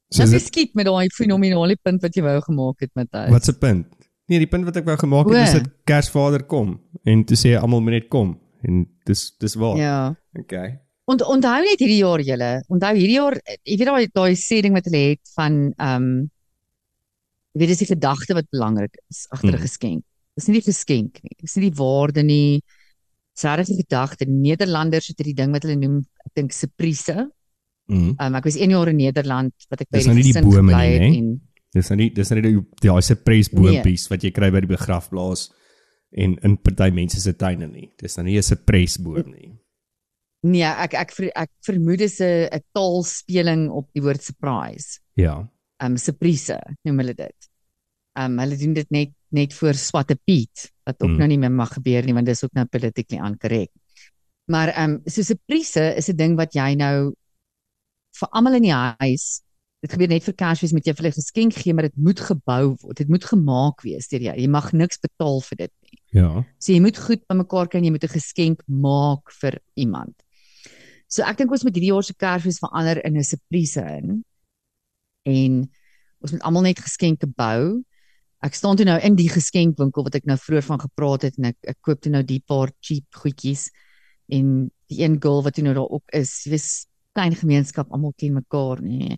So 0.08 0.24
is 0.24 0.32
dit, 0.32 0.46
skiet 0.46 0.76
met 0.76 0.86
daai 0.88 1.08
fenominale 1.12 1.76
punt 1.84 2.00
wat 2.04 2.14
jy 2.16 2.22
wou 2.24 2.38
gemaak 2.40 2.80
het 2.80 2.92
met 2.96 3.12
hy. 3.12 3.26
wat 3.32 3.44
se 3.44 3.52
punt? 3.52 3.97
Nee, 4.28 4.38
die 4.42 4.46
punt 4.50 4.64
wat 4.68 4.76
ek 4.76 4.84
wou 4.84 4.96
gemaak 5.00 5.30
het 5.32 5.48
is 5.48 5.54
O. 5.54 5.58
dat 5.62 5.70
Kersvader 5.88 6.42
kom 6.46 6.74
en 7.08 7.24
toe 7.24 7.36
sê 7.36 7.54
almal 7.56 7.80
moet 7.80 7.92
net 7.98 8.08
kom 8.12 8.34
en 8.66 8.86
dis 9.08 9.22
dis 9.40 9.54
waar. 9.56 9.76
Ja. 9.80 10.14
Okay. 10.38 10.78
Ont, 11.08 11.22
onthou 11.24 11.60
net 11.64 11.80
hierdie 11.80 12.02
jaar 12.02 12.20
julle. 12.20 12.50
Onthou 12.68 12.90
hierdie 12.98 13.14
jaar, 13.16 13.38
jy 13.64 13.76
weet 13.80 13.88
daai 13.88 14.08
daai 14.12 14.34
sê 14.36 14.58
ding 14.60 14.74
wat 14.76 14.84
hulle 14.90 15.04
het 15.14 15.30
van 15.36 15.72
ehm 15.78 16.02
um, 16.02 16.10
jy 17.54 17.62
weet 17.62 17.72
dis 17.72 17.80
die 17.86 17.94
gedagte 17.94 18.34
wat 18.36 18.50
belangrik 18.52 18.98
is 19.10 19.24
agter 19.32 19.54
'n 19.54 19.56
Mm. 19.56 19.64
geskenk. 19.66 20.02
Dis 20.36 20.46
nie 20.48 20.60
die 20.60 20.68
geskenk 20.70 21.18
nie. 21.24 21.34
Dis 21.40 21.56
nie 21.56 21.70
die 21.70 21.76
waarde 21.78 22.22
nie. 22.22 22.60
Regtig 23.42 23.66
die 23.76 23.82
gedagte. 23.86 24.26
Nederlanders 24.28 25.08
het 25.08 25.18
hierdie 25.18 25.34
ding 25.34 25.52
wat 25.52 25.62
hulle 25.62 25.76
noem, 25.76 26.04
ek 26.26 26.34
dink 26.34 26.52
surprise. 26.52 27.30
Mm. 27.88 28.14
Um, 28.20 28.34
ek 28.34 28.44
was 28.44 28.56
1 28.56 28.70
jaar 28.70 28.88
in 28.88 28.96
Nederland 28.96 29.52
wat 29.70 29.80
ek 29.80 29.88
by 29.90 29.98
Dis 29.98 30.06
nou 30.06 30.14
die 30.16 30.22
gesin 30.24 30.44
bome 30.44 30.62
nie, 30.62 30.74
gebly 30.74 30.92
het 30.92 31.16
en 31.16 31.40
Dis 31.74 31.90
nou 31.90 31.96
nie 31.96 32.10
dis 32.10 32.30
nou 32.30 32.40
nie 32.40 32.52
die 32.52 32.60
daai 32.88 33.02
surprise 33.02 33.50
boontjies 33.52 34.08
wat 34.10 34.22
jy 34.24 34.30
kry 34.30 34.50
by 34.50 34.60
die 34.60 34.70
begrafplaas 34.76 35.50
en 36.16 36.38
in 36.42 36.56
party 36.56 36.90
mense 36.90 37.20
se 37.20 37.32
tuine 37.36 37.66
nie. 37.68 37.90
Dis 38.00 38.16
nou 38.16 38.24
nie 38.24 38.38
'n 38.38 38.42
surprise 38.42 38.98
boom 39.02 39.30
nie. 39.32 39.52
nee, 40.44 40.62
ek 40.62 40.94
ek 40.94 41.12
ver, 41.12 41.30
ek 41.36 41.50
vermoed 41.66 41.98
dis 41.98 42.20
'n 42.20 42.48
'n 42.52 42.60
taalspeling 42.74 43.70
op 43.70 43.88
die 43.94 44.00
woord 44.02 44.22
surprise. 44.22 45.00
Ja. 45.16 45.48
um 45.80 45.96
surprise 45.96 46.58
noem 46.84 46.98
hulle 46.98 47.14
dit. 47.14 47.48
Um 48.18 48.38
hulle 48.38 48.56
doen 48.56 48.74
dit 48.74 48.90
net 48.90 49.10
net 49.30 49.52
voor 49.52 49.74
Swarte 49.74 50.16
Piet 50.26 50.72
wat 50.86 51.02
ook 51.02 51.10
Mm. 51.10 51.18
nou 51.18 51.28
nie 51.28 51.38
meer 51.38 51.50
mag 51.52 51.72
gebeur 51.74 52.02
nie 52.04 52.14
want 52.14 52.26
dis 52.26 52.42
ook 52.44 52.54
nou 52.54 52.64
politically 52.66 53.18
incorrect. 53.20 53.72
Maar 54.48 54.72
um 54.84 55.02
so 55.06 55.22
surprise 55.22 55.76
is 55.96 56.08
'n 56.08 56.16
ding 56.16 56.36
wat 56.36 56.54
jy 56.54 56.74
nou 56.74 57.12
vir 58.18 58.28
almal 58.32 58.54
in 58.54 58.62
die 58.62 58.72
huis 58.72 59.42
dit 59.84 59.92
gebeur 59.94 60.10
net 60.10 60.24
vir 60.26 60.34
Kersfees 60.34 60.72
met 60.74 60.86
jy 60.86 60.94
vir 60.96 61.04
hulle 61.04 61.14
geskenk 61.14 61.54
gee 61.54 61.74
maar 61.74 61.86
dit 61.86 61.96
moet 61.96 62.20
gebou 62.20 62.62
word. 62.82 62.96
Dit 62.98 63.10
moet 63.12 63.24
gemaak 63.24 63.84
wees 63.86 64.08
deur 64.10 64.24
jy. 64.26 64.34
Jy 64.42 64.48
mag 64.50 64.72
niks 64.74 64.98
betaal 65.02 65.38
vir 65.46 65.60
dit 65.64 65.74
nie. 65.86 65.98
Ja. 66.18 66.30
So 66.58 66.72
jy 66.72 66.80
moet 66.82 66.98
goed 66.98 67.22
bymekaar 67.30 67.70
kan 67.70 67.84
jy 67.84 67.92
moet 67.94 68.04
'n 68.04 68.16
geskenk 68.18 68.62
maak 68.66 69.30
vir 69.40 69.60
iemand. 69.76 70.14
So 71.08 71.22
ek 71.22 71.38
dink 71.38 71.52
ons 71.52 71.64
moet 71.64 71.74
hierdie 71.74 71.92
jaar 71.92 72.04
se 72.04 72.14
Kersfees 72.14 72.58
verander 72.58 73.04
in 73.04 73.16
'n 73.16 73.24
surprise 73.24 73.80
in. 73.80 74.24
En 75.24 75.70
ons 76.22 76.32
moet 76.32 76.42
almal 76.42 76.62
net 76.62 76.80
geskenke 76.80 77.26
bou. 77.26 77.84
ek 78.38 78.54
staan 78.54 78.76
toe 78.78 78.86
nou 78.86 78.98
in 79.02 79.16
die 79.18 79.28
geskenkwinkel 79.30 80.04
wat 80.06 80.14
ek 80.14 80.26
nou 80.30 80.36
vroeër 80.38 80.62
van 80.62 80.78
gepraat 80.78 81.22
het 81.26 81.38
en 81.40 81.50
ek 81.50 81.56
ek 81.74 81.78
koop 81.82 82.00
toe 82.00 82.12
nou 82.12 82.22
die 82.22 82.38
paar 82.46 82.70
cheap 82.80 83.18
goedjies 83.22 83.68
en 84.30 84.70
die 84.88 85.02
een 85.02 85.18
girl 85.22 85.42
wat 85.42 85.56
toe 85.58 85.64
nou 85.64 85.74
daar 85.74 85.90
ook 85.90 86.14
is, 86.14 86.30
jy 86.44 86.54
weet 86.54 86.68
klein 87.18 87.34
gemeenskap, 87.34 87.90
almal 87.90 88.14
ken 88.16 88.36
mekaar, 88.36 88.82
nee. 88.84 89.16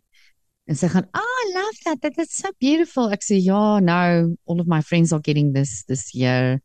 En 0.70 0.76
sy 0.78 0.86
gaan, 0.86 1.06
"Ah, 1.18 1.36
I 1.42 1.52
love 1.52 1.78
that. 1.84 2.00
That 2.02 2.16
is 2.18 2.30
so 2.30 2.50
beautiful." 2.60 3.10
Ek 3.10 3.22
sê, 3.26 3.42
"Ja, 3.42 3.80
no, 3.80 4.36
all 4.46 4.60
of 4.60 4.68
my 4.68 4.80
friends 4.80 5.12
are 5.12 5.20
getting 5.20 5.52
this 5.52 5.82
this 5.88 6.14
year. 6.14 6.62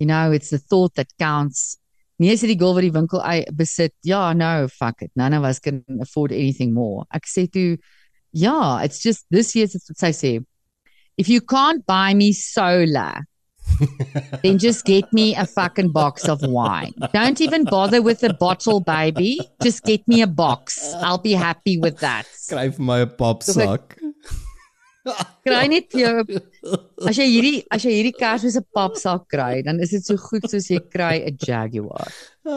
You 0.00 0.06
know, 0.06 0.32
it's 0.32 0.50
the 0.50 0.58
thought 0.58 0.94
that 0.96 1.16
counts." 1.20 1.78
Nee, 2.18 2.34
sê 2.34 2.48
die 2.48 2.58
girl 2.58 2.74
wat 2.74 2.82
die 2.82 2.90
winkel 2.90 3.22
ei 3.22 3.44
besit. 3.54 3.92
Ja, 4.02 4.32
no, 4.32 4.66
fuck 4.66 5.02
it. 5.02 5.12
None 5.14 5.34
of 5.34 5.44
us 5.44 5.60
can 5.60 5.84
afford 6.00 6.32
anything 6.32 6.74
more. 6.74 7.06
Ek 7.14 7.26
sê 7.26 7.46
toe, 7.50 7.78
"Ja, 8.32 8.78
it's 8.82 9.00
just 9.00 9.24
this 9.30 9.54
year's 9.54 9.74
it's 9.76 9.88
what 9.88 9.98
sy 9.98 10.10
sê. 10.10 10.44
If 11.16 11.28
you 11.28 11.40
can't 11.40 11.86
buy 11.86 12.12
me 12.14 12.32
solar, 12.32 13.24
then 14.42 14.58
just 14.58 14.84
get 14.84 15.12
me 15.12 15.34
a 15.34 15.46
fucking 15.46 15.90
box 15.90 16.28
of 16.28 16.42
wine. 16.42 16.92
Don't 17.12 17.40
even 17.40 17.64
bother 17.64 18.02
with 18.02 18.20
the 18.20 18.34
bottle, 18.34 18.80
baby. 18.80 19.40
Just 19.62 19.84
get 19.84 20.06
me 20.06 20.22
a 20.22 20.26
box. 20.26 20.94
I'll 20.94 21.18
be 21.18 21.32
happy 21.32 21.78
with 21.78 21.98
that. 21.98 22.26
Kry 22.48 22.68
vir 22.68 22.82
my 22.82 23.00
'n 23.02 23.10
papsak. 23.18 23.98
Kry 25.44 25.66
net 25.68 25.92
vir 25.92 26.00
jou 26.00 26.40
as 27.08 27.18
jy 27.18 27.26
hierdie 27.28 27.64
as 27.70 27.84
jy 27.84 27.92
hierdie 27.92 28.16
Kersfees 28.16 28.56
'n 28.56 28.64
papsak 28.76 29.28
kry, 29.28 29.62
dan 29.62 29.80
is 29.80 29.90
dit 29.90 30.04
so 30.04 30.16
goed 30.16 30.48
soos 30.48 30.70
jy 30.70 30.80
kry 30.80 31.20
'n 31.28 31.36
Jaguar. 31.36 32.12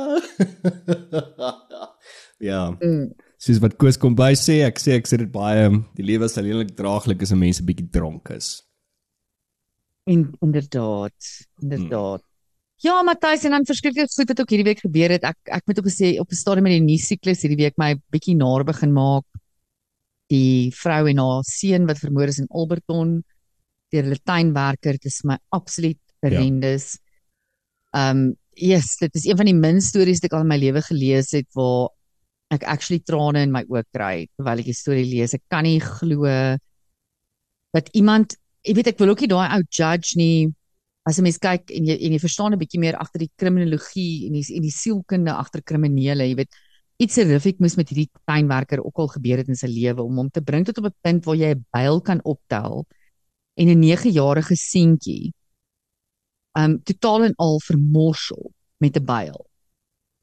ja. 2.39 2.71
Mm. 2.79 3.11
Soos 3.37 3.59
wat 3.61 3.77
Koos 3.77 3.97
kom 3.97 4.15
by 4.15 4.33
sê, 4.33 4.63
ek 4.65 4.79
sê 4.79 4.95
ek 4.97 5.05
sê 5.05 5.17
dit 5.21 5.31
baie, 5.31 5.69
die 5.95 6.07
lewe 6.07 6.25
is 6.25 6.37
alleenlik 6.39 6.71
draaglik 6.77 7.21
as 7.21 7.31
'n 7.31 7.39
mens 7.39 7.59
'n 7.59 7.67
bietjie 7.67 7.91
dronk 7.91 8.31
is. 8.31 8.63
En 10.07 10.23
inderdaad, 10.39 11.27
inderdaad. 11.59 12.23
Ja, 12.85 13.01
Matthys 13.03 13.43
en 13.43 13.55
dan 13.55 13.65
verskriklik 13.65 14.11
goed 14.13 14.29
wat 14.29 14.39
ook 14.39 14.51
hierdie 14.53 14.67
week 14.69 14.83
gebeur 14.85 15.11
het. 15.15 15.23
Ek 15.25 15.51
ek 15.57 15.65
moet 15.65 15.79
ook 15.81 15.89
gesê 15.89 16.13
op 16.21 16.29
'n 16.31 16.37
stadium 16.37 16.63
met 16.63 16.77
die 16.77 16.85
nuusiklus 16.85 17.41
hierdie 17.41 17.63
week 17.63 17.77
my 17.77 17.95
bietjie 18.13 18.35
naar 18.37 18.63
begin 18.63 18.93
maak. 18.93 19.25
Die 20.29 20.71
vrou 20.71 21.09
en 21.09 21.17
haar 21.17 21.43
seun 21.43 21.87
wat 21.87 21.99
vermoor 21.99 22.27
is 22.27 22.39
in 22.39 22.47
Alberton 22.49 23.23
deur 23.89 24.05
'n 24.05 24.19
tuinwerker, 24.23 24.93
dit 24.93 25.05
is 25.05 25.23
my 25.23 25.37
absoluut 25.49 25.99
horrendous. 26.21 26.99
Ehm 27.93 28.17
um, 28.17 28.35
yes, 28.53 28.97
dit 28.97 29.15
is 29.15 29.25
een 29.25 29.37
van 29.37 29.45
die 29.45 29.55
min 29.55 29.81
stories 29.81 30.21
wat 30.21 30.31
ek 30.31 30.33
al 30.33 30.45
in 30.45 30.47
my 30.53 30.57
lewe 30.57 30.81
gelees 30.81 31.31
het 31.31 31.47
waar 31.53 31.89
ek 32.49 32.63
actually 32.63 33.01
trane 33.03 33.41
in 33.41 33.51
my 33.51 33.63
oë 33.67 33.83
kry 33.91 34.27
terwyl 34.35 34.59
ek 34.59 34.65
die 34.65 34.73
storie 34.73 35.05
lees. 35.05 35.33
Ek 35.33 35.43
kan 35.49 35.63
nie 35.63 35.79
glo 35.79 36.25
dat 37.73 37.89
iemand 37.93 38.37
jy 38.65 38.73
weet 38.77 38.93
ek 38.93 39.01
wil 39.01 39.13
ook 39.13 39.23
nie 39.23 39.31
daai 39.31 39.47
ou 39.57 39.63
judge 39.69 40.17
nie 40.19 40.53
as 41.07 41.19
'n 41.19 41.23
mens 41.23 41.39
kyk 41.39 41.71
en 41.71 41.85
jy 41.85 41.97
en 42.05 42.13
jy 42.13 42.19
verstaan 42.19 42.53
'n 42.53 42.59
bietjie 42.59 42.79
meer 42.79 42.95
agter 42.95 43.19
die 43.19 43.31
kriminologie 43.37 44.27
en 44.27 44.33
die 44.33 44.45
en 44.55 44.61
die 44.61 44.71
sielkunde 44.71 45.31
agter 45.31 45.61
kriminele 45.61 46.27
jy 46.27 46.35
weet 46.35 46.53
iets 46.99 47.15
horrific 47.15 47.59
moes 47.59 47.77
met 47.77 47.89
hierdie 47.89 48.09
tuinwerker 48.25 48.83
ook 48.83 48.97
al 48.97 49.07
gebeur 49.07 49.37
het 49.37 49.49
in 49.49 49.55
sy 49.55 49.67
lewe 49.67 50.01
om 50.03 50.17
hom 50.17 50.29
te 50.29 50.41
bring 50.41 50.65
tot 50.65 50.77
op 50.79 50.85
'n 50.85 50.95
punt 51.01 51.25
waar 51.25 51.35
jy 51.35 51.53
'n 51.55 51.65
byl 51.71 52.01
kan 52.01 52.21
optel 52.23 52.85
en 53.57 53.67
'n 53.69 53.81
9-jarige 53.81 54.55
seentjie 54.55 55.33
um 56.57 56.81
totaal 56.83 57.23
en 57.25 57.33
al 57.37 57.59
vermorsel 57.59 58.51
met 58.79 58.97
'n 58.97 59.05
byl 59.05 59.47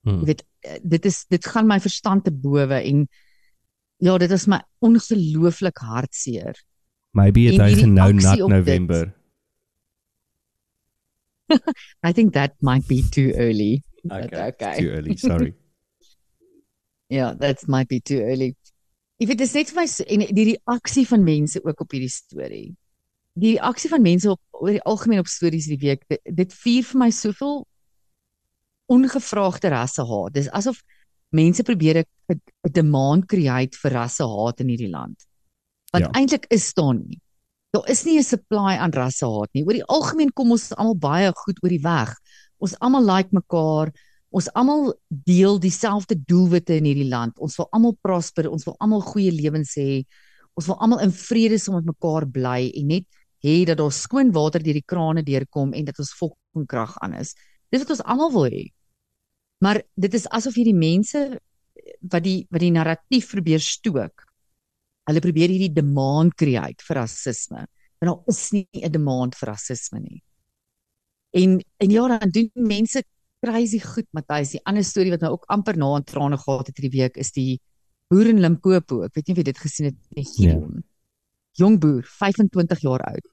Hmm. 0.04 0.20
jy 0.20 0.26
weet 0.28 0.42
eh, 0.60 0.80
dit 0.84 1.06
is 1.08 1.24
dit 1.32 1.46
gaan 1.48 1.68
my 1.68 1.78
verstand 1.80 2.26
te 2.26 2.32
bowe 2.32 2.76
en 2.76 3.06
ja 4.04 4.16
dit 4.20 4.30
is 4.36 4.44
my 4.52 4.58
ongelooflik 4.84 5.80
hartseer 5.80 6.58
Maybe 7.14 7.46
it 7.46 7.54
is 7.54 7.76
hierdie 7.78 7.86
nou 7.86 8.10
dit. 8.12 8.48
November. 8.50 9.14
I 12.02 12.12
think 12.12 12.34
that 12.34 12.56
might 12.60 12.88
be 12.88 13.02
too 13.02 13.32
early. 13.36 13.84
But 14.02 14.34
okay. 14.34 14.78
Too 14.80 14.90
early, 14.90 15.16
sorry. 15.16 15.54
Ja, 17.12 17.34
that 17.34 17.68
might 17.68 17.86
be 17.86 18.00
too 18.00 18.18
early. 18.18 18.56
Ek 19.20 19.28
weet 19.28 19.38
dit 19.38 19.46
is 19.46 19.52
net 19.54 19.70
vir 19.70 19.76
my 19.76 19.84
en 20.16 20.22
die 20.34 20.46
reaksie 20.48 21.04
van 21.06 21.22
mense 21.22 21.60
ook 21.62 21.82
op 21.84 21.92
hierdie 21.94 22.10
storie. 22.10 22.72
Die 23.38 23.52
reaksie 23.54 23.90
van 23.92 24.02
mense 24.02 24.32
op 24.32 24.40
oor 24.56 24.72
die 24.72 24.82
algemeen 24.88 25.20
op 25.22 25.28
stories 25.30 25.68
hierdie 25.68 25.92
week, 25.92 26.02
dit, 26.10 26.22
dit 26.40 26.56
vier 26.64 26.88
vir 26.88 27.00
my 27.04 27.10
soveel 27.14 27.60
ongevraagde 28.90 29.70
rassehaat. 29.76 30.34
Dis 30.34 30.48
asof 30.50 30.80
mense 31.30 31.62
probeer 31.62 32.02
'n 32.02 32.72
demand 32.72 33.28
create 33.30 33.78
vir 33.78 33.94
rassehaat 34.00 34.64
in 34.64 34.72
hierdie 34.72 34.90
land. 34.90 35.28
Want 35.94 36.08
Ja. 36.10 36.10
eintlik 36.18 36.46
is 36.50 36.72
daar 36.74 36.94
nie. 36.94 37.20
Daar 37.70 37.88
is 37.90 38.04
nie 38.04 38.18
'n 38.18 38.22
supply 38.22 38.76
aan 38.78 38.90
rassehaat 38.92 39.48
nie. 39.54 39.64
Oor 39.64 39.72
die 39.72 39.84
algemeen 39.86 40.32
kom 40.32 40.50
ons 40.50 40.72
almal 40.74 40.96
baie 40.98 41.32
goed 41.34 41.58
oor 41.62 41.70
die 41.70 41.82
weg. 41.82 42.14
Ons 42.58 42.74
almal 42.80 43.04
like 43.04 43.28
mekaar. 43.32 43.92
Ons 44.30 44.48
almal 44.54 44.94
deel 45.08 45.58
dieselfde 45.58 46.16
doelwitte 46.26 46.74
in 46.76 46.84
hierdie 46.84 47.08
land. 47.08 47.38
Ons 47.38 47.56
wil 47.56 47.68
almal 47.70 47.96
prosper, 48.02 48.50
ons 48.50 48.64
wil 48.64 48.74
almal 48.80 49.00
goeie 49.00 49.30
lewens 49.30 49.74
hê. 49.76 50.04
Ons 50.56 50.66
wil 50.66 50.78
almal 50.78 51.00
in 51.00 51.12
vrede 51.12 51.58
saam 51.58 51.76
met 51.76 51.84
mekaar 51.84 52.26
bly 52.26 52.70
en 52.74 52.86
net 52.86 53.04
hê 53.44 53.64
dat 53.64 53.78
daar 53.78 53.92
skoon 53.92 54.32
water 54.32 54.62
deur 54.62 54.74
die 54.74 54.86
krane 54.86 55.22
deurkom 55.22 55.72
en 55.74 55.84
dat 55.84 55.98
ons 55.98 56.14
volk 56.18 56.36
krag 56.66 56.96
aan 57.02 57.14
is. 57.14 57.34
Dis 57.70 57.82
wat 57.82 57.90
ons 57.90 58.02
almal 58.02 58.32
wil 58.32 58.50
hê. 58.50 58.72
Maar 59.60 59.82
dit 59.96 60.14
is 60.14 60.26
asof 60.28 60.54
hierdie 60.54 60.74
mense 60.74 61.38
wat 62.10 62.22
die 62.24 62.46
wat 62.50 62.60
die 62.60 62.70
narratief 62.70 63.30
probeer 63.30 63.60
stook. 63.60 64.24
Hulle 65.08 65.20
probeer 65.20 65.52
hierdie 65.52 65.72
demand 65.72 66.34
create 66.40 66.84
vir 66.86 67.02
rasisme. 67.02 67.66
En 68.00 68.10
daar 68.10 68.22
is 68.32 68.52
nie 68.52 68.68
'n 68.72 68.92
demand 68.92 69.34
vir 69.34 69.48
rasisme 69.48 70.00
nie. 70.00 70.22
En 71.32 71.60
en 71.78 71.90
ja, 71.90 72.18
dan 72.18 72.30
doen 72.30 72.50
mense 72.54 73.04
crazy 73.40 73.80
goed, 73.80 74.06
Matthys. 74.12 74.54
Die 74.56 74.64
ander 74.64 74.84
storie 74.84 75.10
wat 75.10 75.20
my 75.20 75.28
ook 75.34 75.44
amper 75.52 75.76
na 75.76 75.94
aan 75.94 76.04
trane 76.04 76.38
gehad 76.40 76.66
het 76.66 76.76
hierdie 76.78 77.00
week 77.00 77.16
is 77.16 77.32
die 77.32 77.60
boer 78.08 78.30
in 78.30 78.40
Limpopo. 78.40 79.02
Ek 79.04 79.14
weet 79.14 79.26
nie 79.26 79.34
of 79.34 79.40
jy 79.42 79.46
dit 79.50 79.58
gesien 79.58 79.86
het 79.90 79.98
nie. 80.16 80.26
Ja. 80.38 80.58
Jong 81.60 81.78
boer, 81.80 82.02
25 82.02 82.80
jaar 82.80 83.04
oud. 83.10 83.26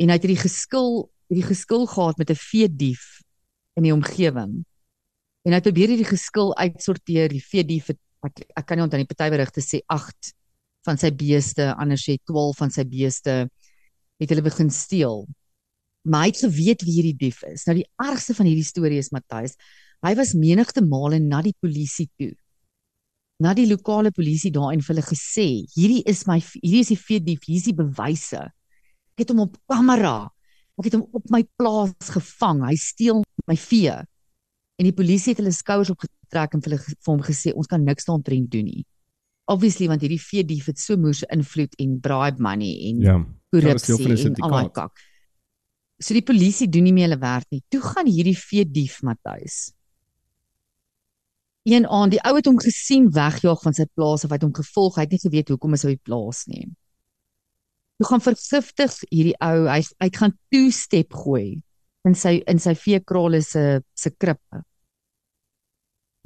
En 0.00 0.08
hy 0.08 0.16
het 0.16 0.24
hierdie 0.24 0.40
geskil, 0.40 1.10
hierdie 1.28 1.48
geskil 1.48 1.86
gehad 1.86 2.18
met 2.18 2.30
'n 2.30 2.38
veedief 2.38 3.22
in 3.76 3.82
die 3.82 3.94
omgewing. 3.94 4.64
En 5.44 5.52
hy 5.52 5.58
het 5.58 5.68
probeer 5.68 5.88
hierdie 5.88 6.08
geskil 6.08 6.54
uitsorteer. 6.56 7.28
Die 7.28 7.44
veedief 7.44 7.86
het 7.86 7.98
ek, 8.22 8.44
ek 8.56 8.66
kan 8.66 8.76
nie 8.76 8.84
onthou 8.84 9.00
nie 9.00 9.08
party 9.08 9.30
berigte 9.30 9.60
sê 9.64 9.80
8 9.88 10.34
van 10.86 11.00
sy 11.00 11.10
beeste, 11.12 11.70
ander 11.76 12.00
sê 12.00 12.16
12 12.28 12.60
van 12.60 12.72
sy 12.72 12.84
beeste 12.88 13.36
het 14.20 14.32
hulle 14.32 14.44
begin 14.44 14.70
steel. 14.72 15.24
Maar 16.08 16.26
hy 16.26 16.32
het 16.32 16.42
geweet 16.44 16.84
wie 16.86 16.96
hierdie 16.96 17.16
dief 17.26 17.42
is. 17.48 17.66
Nou 17.68 17.76
die 17.76 17.88
ergste 18.00 18.36
van 18.36 18.48
hierdie 18.48 18.66
storie 18.66 19.00
is 19.00 19.10
Matthys. 19.12 19.56
Hy 20.04 20.14
was 20.16 20.32
menigte 20.36 20.84
male 20.84 21.20
na 21.20 21.42
die 21.44 21.54
polisie 21.60 22.08
toe. 22.20 22.32
Na 23.40 23.52
die 23.56 23.66
lokale 23.68 24.12
polisie 24.12 24.52
daar 24.52 24.72
en 24.72 24.84
vir 24.84 24.94
hulle 24.94 25.04
gesê, 25.04 25.46
hierdie 25.74 26.02
is 26.08 26.26
my 26.28 26.38
hierdie 26.40 26.84
is 26.84 26.92
die 26.92 27.00
veedief, 27.00 27.44
hier 27.48 27.60
is 27.60 27.68
die 27.68 27.76
bewyse. 27.76 28.46
Ek 29.16 29.24
het 29.24 29.32
hom 29.32 29.44
op 29.46 29.56
kamera. 29.68 30.30
Ek 30.80 30.88
het 30.88 30.96
hom 30.96 31.06
op 31.16 31.28
my 31.32 31.42
plaas 31.60 32.12
gevang. 32.12 32.64
Hy 32.64 32.76
steel 32.80 33.20
my 33.48 33.56
vee. 33.60 33.96
En 34.80 34.88
die 34.88 34.96
polisie 34.96 35.34
het 35.34 35.42
hulle 35.42 35.52
skouers 35.52 35.92
opgetrek 35.92 36.56
en 36.56 36.64
vir 36.64 36.72
hulle 36.72 36.84
vir 36.88 37.12
hom 37.12 37.20
gesê 37.24 37.52
ons 37.52 37.68
kan 37.68 37.84
niks 37.84 38.08
daaroor 38.08 38.24
doen 38.24 38.68
nie. 38.68 38.84
Obviously 39.50 39.88
want 39.90 40.04
hierdie 40.04 40.20
veedief 40.22 40.68
het 40.70 40.78
so 40.78 40.98
moeë 41.00 41.26
invloed 41.34 41.74
en 41.82 41.98
bribe 42.04 42.42
money 42.42 42.74
en 42.90 43.04
Ja. 43.04 43.18
Ja, 43.18 43.58
korrupsie 43.58 43.96
die 43.98 44.26
en 44.28 44.36
al 44.46 44.54
daai 44.54 44.70
kak. 44.70 45.00
So 46.00 46.14
die 46.14 46.24
polisie 46.24 46.68
doen 46.70 46.86
nie 46.86 46.94
meer 46.96 47.08
hulle 47.10 47.20
werk 47.20 47.50
nie. 47.50 47.62
Toe 47.68 47.80
gaan 47.82 48.08
hierdie 48.08 48.36
veedief 48.38 49.00
Matthys. 49.02 49.72
Een 51.68 51.84
aand, 51.86 52.14
die 52.14 52.20
ou 52.24 52.32
het 52.38 52.46
hom 52.48 52.60
gesien 52.62 53.10
wegjaag 53.12 53.60
van 53.66 53.76
sy 53.76 53.84
plaas 53.92 54.24
of 54.24 54.30
hy 54.30 54.38
het 54.38 54.46
hom 54.46 54.54
gevolg. 54.56 54.96
Hy 54.96 55.04
het 55.04 55.16
nie 55.16 55.20
geweet 55.20 55.50
hoekom 55.52 55.76
is 55.76 55.84
hy 55.84 55.92
op 55.92 55.98
die 55.98 56.08
plaas 56.08 56.44
nie. 56.48 56.64
Toe 58.00 58.08
gaan 58.08 58.24
vergiftig 58.24 58.96
hierdie 59.10 59.36
ou, 59.44 59.66
hy 59.68 59.82
hy 60.00 60.08
gaan 60.14 60.32
two 60.54 60.70
step 60.72 61.12
gooi 61.12 61.60
in 62.08 62.16
sy 62.16 62.38
in 62.48 62.62
sy 62.62 62.72
veekrale 62.78 63.42
se 63.44 63.82
se 63.92 64.14
krippe. 64.16 64.62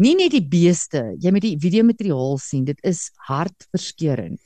Nie 0.03 0.15
net 0.19 0.33
die 0.35 0.43
beeste, 0.43 1.15
jy 1.23 1.31
moet 1.31 1.43
die 1.43 1.59
video 1.63 1.85
materiaal 1.87 2.39
sien, 2.43 2.65
dit 2.65 2.79
is 2.83 3.11
hartverskeurende 3.29 4.41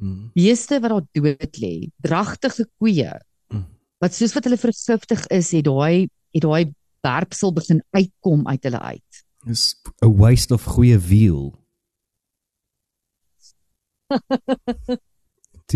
Hmm. 0.00 0.30
beeste 0.34 0.78
wat 0.80 0.90
daar 0.90 1.04
dood 1.12 1.56
lê, 1.60 1.90
dragtige 2.00 2.64
koeie 2.80 3.20
Mm. 3.52 3.66
wat 4.00 4.14
soos 4.14 4.32
wat 4.34 4.44
hulle 4.44 4.56
vergiftig 4.56 5.26
is, 5.30 5.50
het 5.52 5.64
daai 5.64 6.08
het 6.32 6.42
daai 6.42 6.72
werpsel 7.04 7.52
begin 7.52 7.82
uitkom 7.92 8.46
uit 8.48 8.62
hulle 8.64 8.78
uit. 8.80 9.24
Dis 9.46 9.74
'n 10.02 10.16
waste 10.16 10.54
of 10.54 10.64
goeie 10.64 10.98
wiel. 10.98 11.52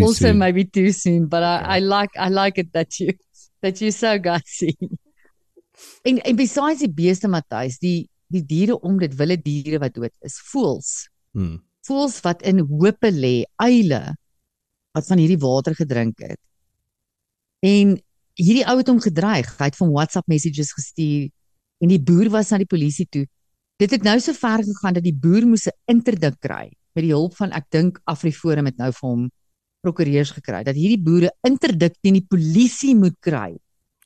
Also 0.00 0.26
soon. 0.26 0.38
maybe 0.38 0.64
too 0.64 0.90
soon, 0.90 1.28
but 1.28 1.42
I 1.42 1.76
I 1.76 1.80
like 1.80 2.10
I 2.18 2.28
like 2.28 2.58
it 2.60 2.72
that 2.72 2.98
you 2.98 3.12
that 3.62 3.80
you 3.80 3.90
so 3.92 4.18
gutsy. 4.18 4.74
en 6.08 6.18
en 6.18 6.36
besides 6.36 6.80
die 6.80 6.90
beeste 6.92 7.28
Matthys, 7.28 7.78
die 7.78 8.08
die 8.34 8.44
diere 8.46 8.78
om 8.80 8.98
dit 9.00 9.14
wilde 9.18 9.38
diere 9.42 9.80
wat 9.82 9.94
dood 9.94 10.12
is, 10.26 10.38
voels. 10.50 11.08
Hmm. 11.34 11.58
Voels 11.86 12.20
wat 12.24 12.42
in 12.48 12.62
hope 12.64 13.10
lê, 13.12 13.44
uile 13.60 14.14
wat 14.94 15.06
van 15.10 15.20
hierdie 15.20 15.40
water 15.42 15.74
gedrink 15.74 16.22
het. 16.22 16.40
En 17.64 17.96
hierdie 18.38 18.66
ou 18.70 18.76
het 18.78 18.90
hom 18.90 19.00
gedreig. 19.02 19.48
Hy 19.58 19.70
het 19.70 19.80
hom 19.80 19.94
WhatsApp 19.94 20.30
messages 20.30 20.72
gestuur 20.76 21.30
en 21.82 21.90
die 21.90 22.00
boer 22.00 22.30
was 22.32 22.52
na 22.52 22.60
die 22.62 22.70
polisie 22.70 23.06
toe. 23.10 23.24
Dit 23.80 23.90
het 23.96 24.04
nou 24.06 24.16
so 24.22 24.36
ver 24.36 24.62
gegaan 24.62 24.94
dat 24.96 25.04
die 25.04 25.16
boer 25.16 25.46
moes 25.46 25.66
'n 25.66 25.74
interdik 25.90 26.38
kry 26.40 26.70
met 26.94 27.02
die 27.02 27.12
hulp 27.12 27.34
van 27.36 27.50
ek 27.52 27.66
dink 27.70 27.98
Afriforum 28.06 28.66
het 28.66 28.78
nou 28.78 28.92
vir 28.92 29.08
hom 29.08 29.30
prokureurs 29.82 30.30
gekry 30.30 30.62
dat 30.64 30.78
hierdie 30.78 31.02
boere 31.02 31.30
interdik 31.42 31.98
teen 32.00 32.14
die 32.14 32.26
polisie 32.28 32.94
moet 32.94 33.16
kry 33.20 33.56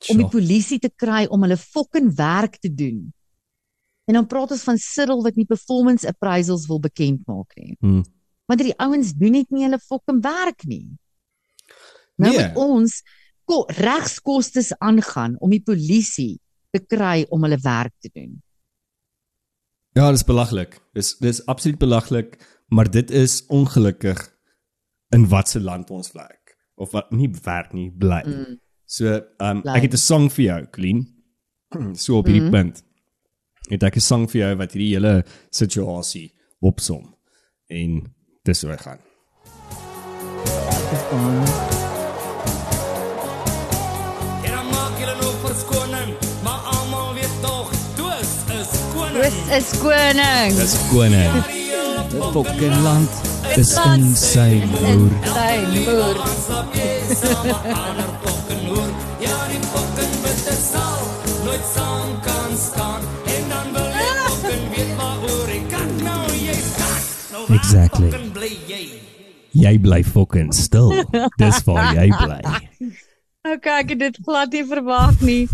om 0.09 0.17
die 0.17 0.27
polisie 0.31 0.79
te 0.79 0.89
kry 0.89 1.25
om 1.29 1.43
hulle 1.43 1.57
fucking 1.57 2.15
werk 2.15 2.59
te 2.59 2.71
doen. 2.73 3.11
En 4.09 4.17
dan 4.17 4.25
praat 4.27 4.51
ons 4.55 4.63
van 4.65 4.77
Cyril 4.81 5.21
wat 5.25 5.35
nie 5.37 5.45
performance 5.45 6.07
appraisals 6.09 6.65
wil 6.69 6.79
bekend 6.81 7.21
maak 7.29 7.53
nie. 7.59 7.75
Hmm. 7.79 8.03
Want 8.49 8.63
die 8.65 8.73
ouens 8.81 9.11
doen 9.13 9.35
net 9.37 9.51
nie 9.53 9.63
hulle 9.67 9.77
fucking 9.79 10.21
werk 10.25 10.65
nie. 10.65 10.87
Nou 12.17 12.31
Nee. 12.33 12.47
moet 12.47 12.55
ons 12.57 13.01
ko 13.45 13.63
regskostes 13.77 14.71
aangaan 14.81 15.35
om 15.39 15.49
die 15.53 15.61
polisie 15.61 16.39
te 16.73 16.81
kry 16.85 17.25
om 17.29 17.43
hulle 17.45 17.57
werk 17.63 17.93
te 18.01 18.09
doen. 18.13 18.41
Ja, 19.97 20.11
dis 20.11 20.23
belaglik. 20.23 20.79
Dis 20.93 21.15
dis 21.21 21.41
absoluut 21.45 21.79
belaglik, 21.81 22.35
maar 22.69 22.89
dit 22.91 23.11
is 23.11 23.43
ongelukkig 23.47 24.19
in 25.15 25.27
watse 25.29 25.59
land 25.61 25.89
ons 25.89 26.11
werk 26.13 26.57
of 26.75 26.91
wat 26.91 27.11
nie 27.11 27.29
werk 27.43 27.73
nie 27.73 27.89
bly. 27.91 28.21
Mm. 28.25 28.59
So, 28.85 29.05
ehm 29.37 29.57
um, 29.57 29.63
ek 29.75 29.81
het 29.81 29.93
'n 29.93 29.97
song 29.97 30.29
vir 30.29 30.45
jou, 30.45 30.65
Clean. 30.71 31.07
So 32.03 32.17
op 32.17 32.25
hierdie 32.25 32.41
Mhm. 32.49 32.51
punt. 32.51 32.83
Het 33.69 33.83
ek 33.83 33.95
'n 33.95 34.01
song 34.01 34.27
vir 34.27 34.41
jou 34.41 34.55
wat 34.55 34.71
hierdie 34.73 34.93
hele 34.95 35.23
situasie 35.49 36.33
opsom. 36.61 37.15
En 37.69 38.15
dis 38.43 38.61
hoe 38.61 38.71
hy 38.71 38.77
gaan. 38.77 38.99
En 44.43 44.51
dan 44.51 44.67
maak 44.73 44.99
julle 44.99 45.15
nog 45.21 45.35
verskoning, 45.45 46.09
maar 46.43 46.59
almal 46.73 47.13
weet 47.13 47.35
tog, 47.41 47.71
Toos 47.95 48.31
is 48.59 48.71
koning. 48.93 49.23
Dis 49.23 49.37
is 49.57 49.79
koning. 49.79 50.53
Dis. 50.57 50.73
Fucking 52.33 52.81
land 52.81 53.09
is 53.57 53.77
in 53.77 54.15
sy 54.15 54.63
moer. 54.65 55.11
Sy 55.29 55.57
Exactly. 67.69 68.09
jy? 69.53 69.73
Bly 69.77 70.01
fucking 70.03 70.49
stil. 70.57 70.89
Dis 71.37 71.61
waar 71.67 71.93
jy 71.93 72.09
bly. 72.09 72.41
Okay, 73.49 73.71
ek 73.85 73.91
het 73.93 73.99
dit 74.01 74.17
glad 74.27 74.51
nie 74.51 74.65
verwag 74.67 75.21
nie. 75.23 75.45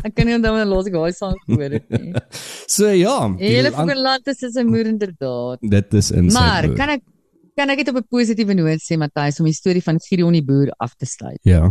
Ek 0.00 0.14
kan 0.16 0.24
nie 0.24 0.32
onthou 0.32 0.54
wanneer 0.54 0.70
laas 0.70 0.86
ek 0.88 0.94
daai 0.96 1.12
sang 1.12 1.34
gehoor 1.44 1.74
het 1.76 1.90
nie. 1.92 2.14
So 2.74 2.88
ja, 2.88 3.18
Hele 3.36 3.68
fucking 3.74 4.00
land 4.00 4.30
is 4.32 4.40
as 4.48 4.56
'n 4.56 4.70
moer 4.72 4.88
inderdaad. 4.88 5.60
dit 5.60 5.94
is 6.00 6.08
in 6.10 6.32
Maar 6.32 6.64
moer. 6.70 6.76
kan 6.78 6.88
ek 6.96 7.02
kan 7.54 7.70
ek 7.70 7.84
dit 7.84 7.90
op 7.92 8.00
'n 8.00 8.08
positiewe 8.08 8.56
noot 8.56 8.80
sê 8.80 8.96
Matthys 8.96 9.40
om 9.44 9.46
die 9.46 9.52
storie 9.54 9.82
van 9.84 10.00
Gideon 10.00 10.32
die 10.32 10.42
boer 10.42 10.72
af 10.80 10.96
te 10.96 11.04
sluit. 11.04 11.38
Ja. 11.44 11.68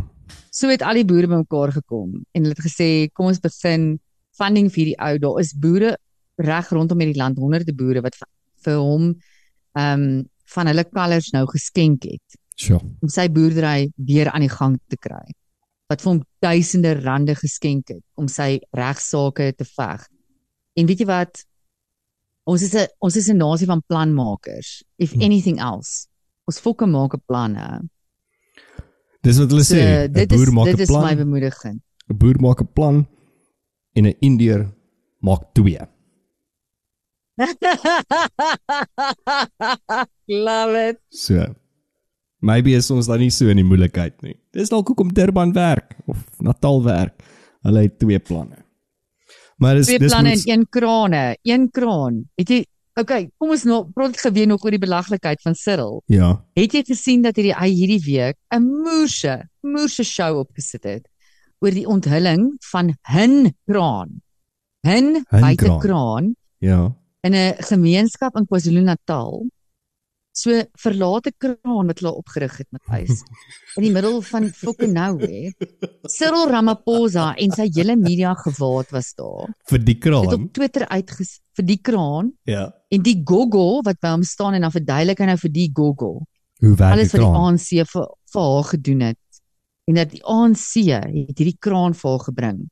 So 0.52 0.70
het 0.70 0.86
al 0.86 0.94
die 1.02 1.06
boere 1.10 1.28
bymekaar 1.28 1.74
gekom 1.74 2.22
en 2.36 2.44
hulle 2.46 2.54
het 2.54 2.64
gesê 2.70 3.10
kom 3.12 3.26
ons 3.34 3.42
begin 3.42 4.00
funding 4.38 4.70
vir 4.70 4.94
die 4.94 4.98
ou. 5.02 5.18
Daar 5.18 5.40
is 5.42 5.58
boere 5.58 5.98
reg 6.38 6.70
rondom 6.70 7.00
hierdie 7.02 7.18
land, 7.18 7.38
honderde 7.42 7.74
boere 7.74 8.02
wat 8.06 8.14
vir 8.62 8.78
hom 8.78 9.16
ehm 9.76 10.02
um, 10.02 10.30
van 10.54 10.68
hulle 10.68 10.84
kalvers 10.84 11.32
nou 11.32 11.46
geskenk 11.48 12.04
het 12.04 12.38
Sjoe. 12.56 12.80
om 13.02 13.10
sy 13.10 13.28
boerdery 13.30 13.92
weer 13.96 14.30
aan 14.32 14.42
die 14.42 14.50
gang 14.50 14.80
te 14.88 14.98
kry. 14.98 15.24
Wat 15.90 16.02
vir 16.02 16.12
hom 16.12 16.22
duisende 16.42 16.94
rande 17.02 17.36
geskenk 17.36 17.88
het 17.88 18.04
om 18.16 18.28
sy 18.28 18.60
regsaake 18.72 19.54
te 19.56 19.66
veg. 19.66 20.08
En 20.76 20.86
weet 20.86 21.00
jy 21.00 21.06
wat? 21.06 21.46
Ons 22.46 22.62
is 22.64 22.74
'n 22.76 22.88
ons 23.00 23.16
is 23.16 23.30
'n 23.30 23.38
nasie 23.38 23.66
van 23.68 23.82
planmakers. 23.88 24.84
If 24.98 25.12
Hmm. 25.14 25.22
anything 25.22 25.60
else, 25.60 26.08
ons 26.48 26.60
fokke 26.60 26.86
maak 26.86 27.14
'n 27.16 27.22
plan. 27.26 27.56
hè. 27.56 27.80
Dis 29.22 29.38
wat 29.40 29.50
hulle 29.50 29.64
So, 29.64 29.76
sê. 29.76 30.08
'n 30.08 30.12
dit 30.12 30.32
is 30.32 30.38
Boer 30.38 30.54
maak 30.54 30.66
dit 30.66 30.78
'n 30.78 30.82
is 30.82 30.90
my 30.90 30.96
plan. 31.00 31.18
bemoediging. 31.18 31.82
'n 32.10 32.18
Boer 32.18 32.40
maak 32.42 32.62
'n 32.62 32.68
plan 32.74 33.08
en 33.96 34.06
'n 34.06 34.16
Indiër 34.20 34.72
maak 35.22 35.54
twee. 35.54 35.80
Love 40.28 40.76
it. 40.90 41.00
So. 41.10 41.56
Maybe 42.44 42.74
is 42.76 42.92
ons 42.92 43.08
dan 43.08 43.20
nie 43.24 43.32
so 43.32 43.48
in 43.52 43.58
die 43.62 43.66
moeilikheid 43.68 44.18
nie. 44.26 44.36
Dis 44.54 44.70
dalk 44.70 44.88
hoekom 44.92 45.14
Durban 45.16 45.54
werk 45.56 45.96
of 46.12 46.20
Natal 46.44 46.82
werk. 46.84 47.24
Hulle 47.64 47.86
het 47.86 47.96
twee 48.02 48.20
planne. 48.20 48.58
Maar 49.58 49.76
dis 49.80 49.88
Twee 49.88 50.00
dis 50.00 50.12
planne 50.12 50.30
moet- 50.34 50.48
en 50.48 50.60
een 50.60 50.68
krane, 50.70 51.38
een 51.44 51.70
kraan. 51.72 52.24
Het 52.36 52.50
jy 52.50 52.66
Okay, 52.96 53.32
kom 53.42 53.50
ons 53.50 53.64
nou 53.66 53.88
praat 53.90 54.20
geweet 54.22 54.46
nog 54.48 54.62
oor 54.64 54.70
die 54.70 54.78
belaglikheid 54.80 55.42
van 55.42 55.56
Cyril. 55.58 56.04
Ja. 56.06 56.46
Het 56.54 56.74
jy 56.78 56.84
gesien 56.86 57.24
dat 57.26 57.36
hierdie 57.40 57.56
hy 57.58 57.70
hierdie 57.74 58.04
week 58.06 58.36
'n 58.54 58.62
moerse, 58.62 59.50
moerse 59.66 60.04
show 60.04 60.38
opgesit 60.38 60.84
het 60.84 61.08
oor 61.60 61.72
die 61.72 61.88
onthulling 61.88 62.54
van 62.70 62.94
'n 63.10 63.56
kraan. 63.66 64.22
'n 64.86 64.88
Hun 64.88 65.26
buite 65.42 65.66
kraan. 65.66 65.80
kraan 65.80 66.36
Ja. 66.60 66.94
In 67.24 67.34
'n 67.36 67.56
gemeenskap 67.64 68.36
in 68.38 68.46
KwaZulu-Natal. 68.48 69.46
So 70.36 70.50
verlate 70.82 71.32
kraan 71.38 71.88
wat 71.88 72.00
hulle 72.02 72.12
opgerig 72.18 72.58
het 72.58 72.68
met 72.74 72.82
ys 73.04 73.22
in 73.78 73.84
die 73.84 73.92
middel 73.94 74.20
van 74.22 74.48
fucking 74.50 74.94
nowhere. 74.98 75.54
Cyril 76.10 76.50
Ramaphosa 76.50 77.36
en 77.38 77.52
sy 77.54 77.70
hele 77.76 77.96
media 77.96 78.34
gewaad 78.34 78.90
was 78.92 79.14
daar. 79.14 79.54
Vir 79.70 79.78
die 79.80 79.94
Het 79.94 80.02
kraan. 80.04 80.34
op 80.34 80.54
Twitter 80.54 80.88
uitges 80.90 81.40
vir 81.56 81.66
die 81.66 81.78
kraan 81.78 82.34
Ja. 82.46 82.74
en 82.90 83.02
die 83.04 83.22
gogo 83.24 83.82
wat 83.86 84.00
by 84.02 84.08
hom 84.10 84.24
staan 84.24 84.54
en 84.56 84.62
dan 84.62 84.72
verduidelik 84.72 85.20
hy 85.20 85.26
nou 85.26 85.38
vir 85.38 85.52
die 85.52 85.70
gogo 85.74 86.26
Hoe 86.60 86.76
werk 86.76 86.92
alles 86.94 87.12
wat 87.14 87.22
die? 87.22 87.30
ANC 87.30 87.88
vir 87.94 88.08
vir 88.34 88.42
haar 88.42 88.64
gedoen 88.64 89.02
het 89.02 89.18
en 89.88 89.96
dat 89.96 90.10
die 90.12 90.24
ANC 90.26 90.74
het 90.90 91.38
hierdie 91.38 91.58
kraan 91.60 91.94
vir 91.94 92.10
haar 92.10 92.20
gebring. 92.26 92.70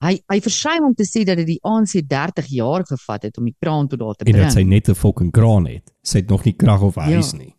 Hy 0.00 0.20
hy 0.30 0.38
versuim 0.40 0.84
om 0.84 0.94
te 0.94 1.02
sê 1.04 1.24
dat 1.26 1.36
dit 1.40 1.46
die 1.46 1.58
ANC 1.66 1.96
30 2.06 2.46
jaar 2.54 2.84
gevat 2.86 3.22
het 3.26 3.38
om 3.38 3.44
die 3.44 3.56
kraan 3.60 3.88
tot 3.88 3.98
daar 3.98 4.14
te 4.14 4.24
En 4.24 4.32
bring. 4.32 4.44
dat 4.44 4.52
sy 4.54 4.62
net 4.62 4.88
'n 4.88 4.94
fucking 4.94 5.32
kraan 5.32 5.66
het. 5.66 5.90
Sy 6.02 6.18
het 6.18 6.28
nog 6.30 6.44
nie 6.44 6.54
krag 6.54 6.82
of 6.82 6.94
huis 6.94 7.32
Ja. 7.32 7.38
nie. 7.38 7.54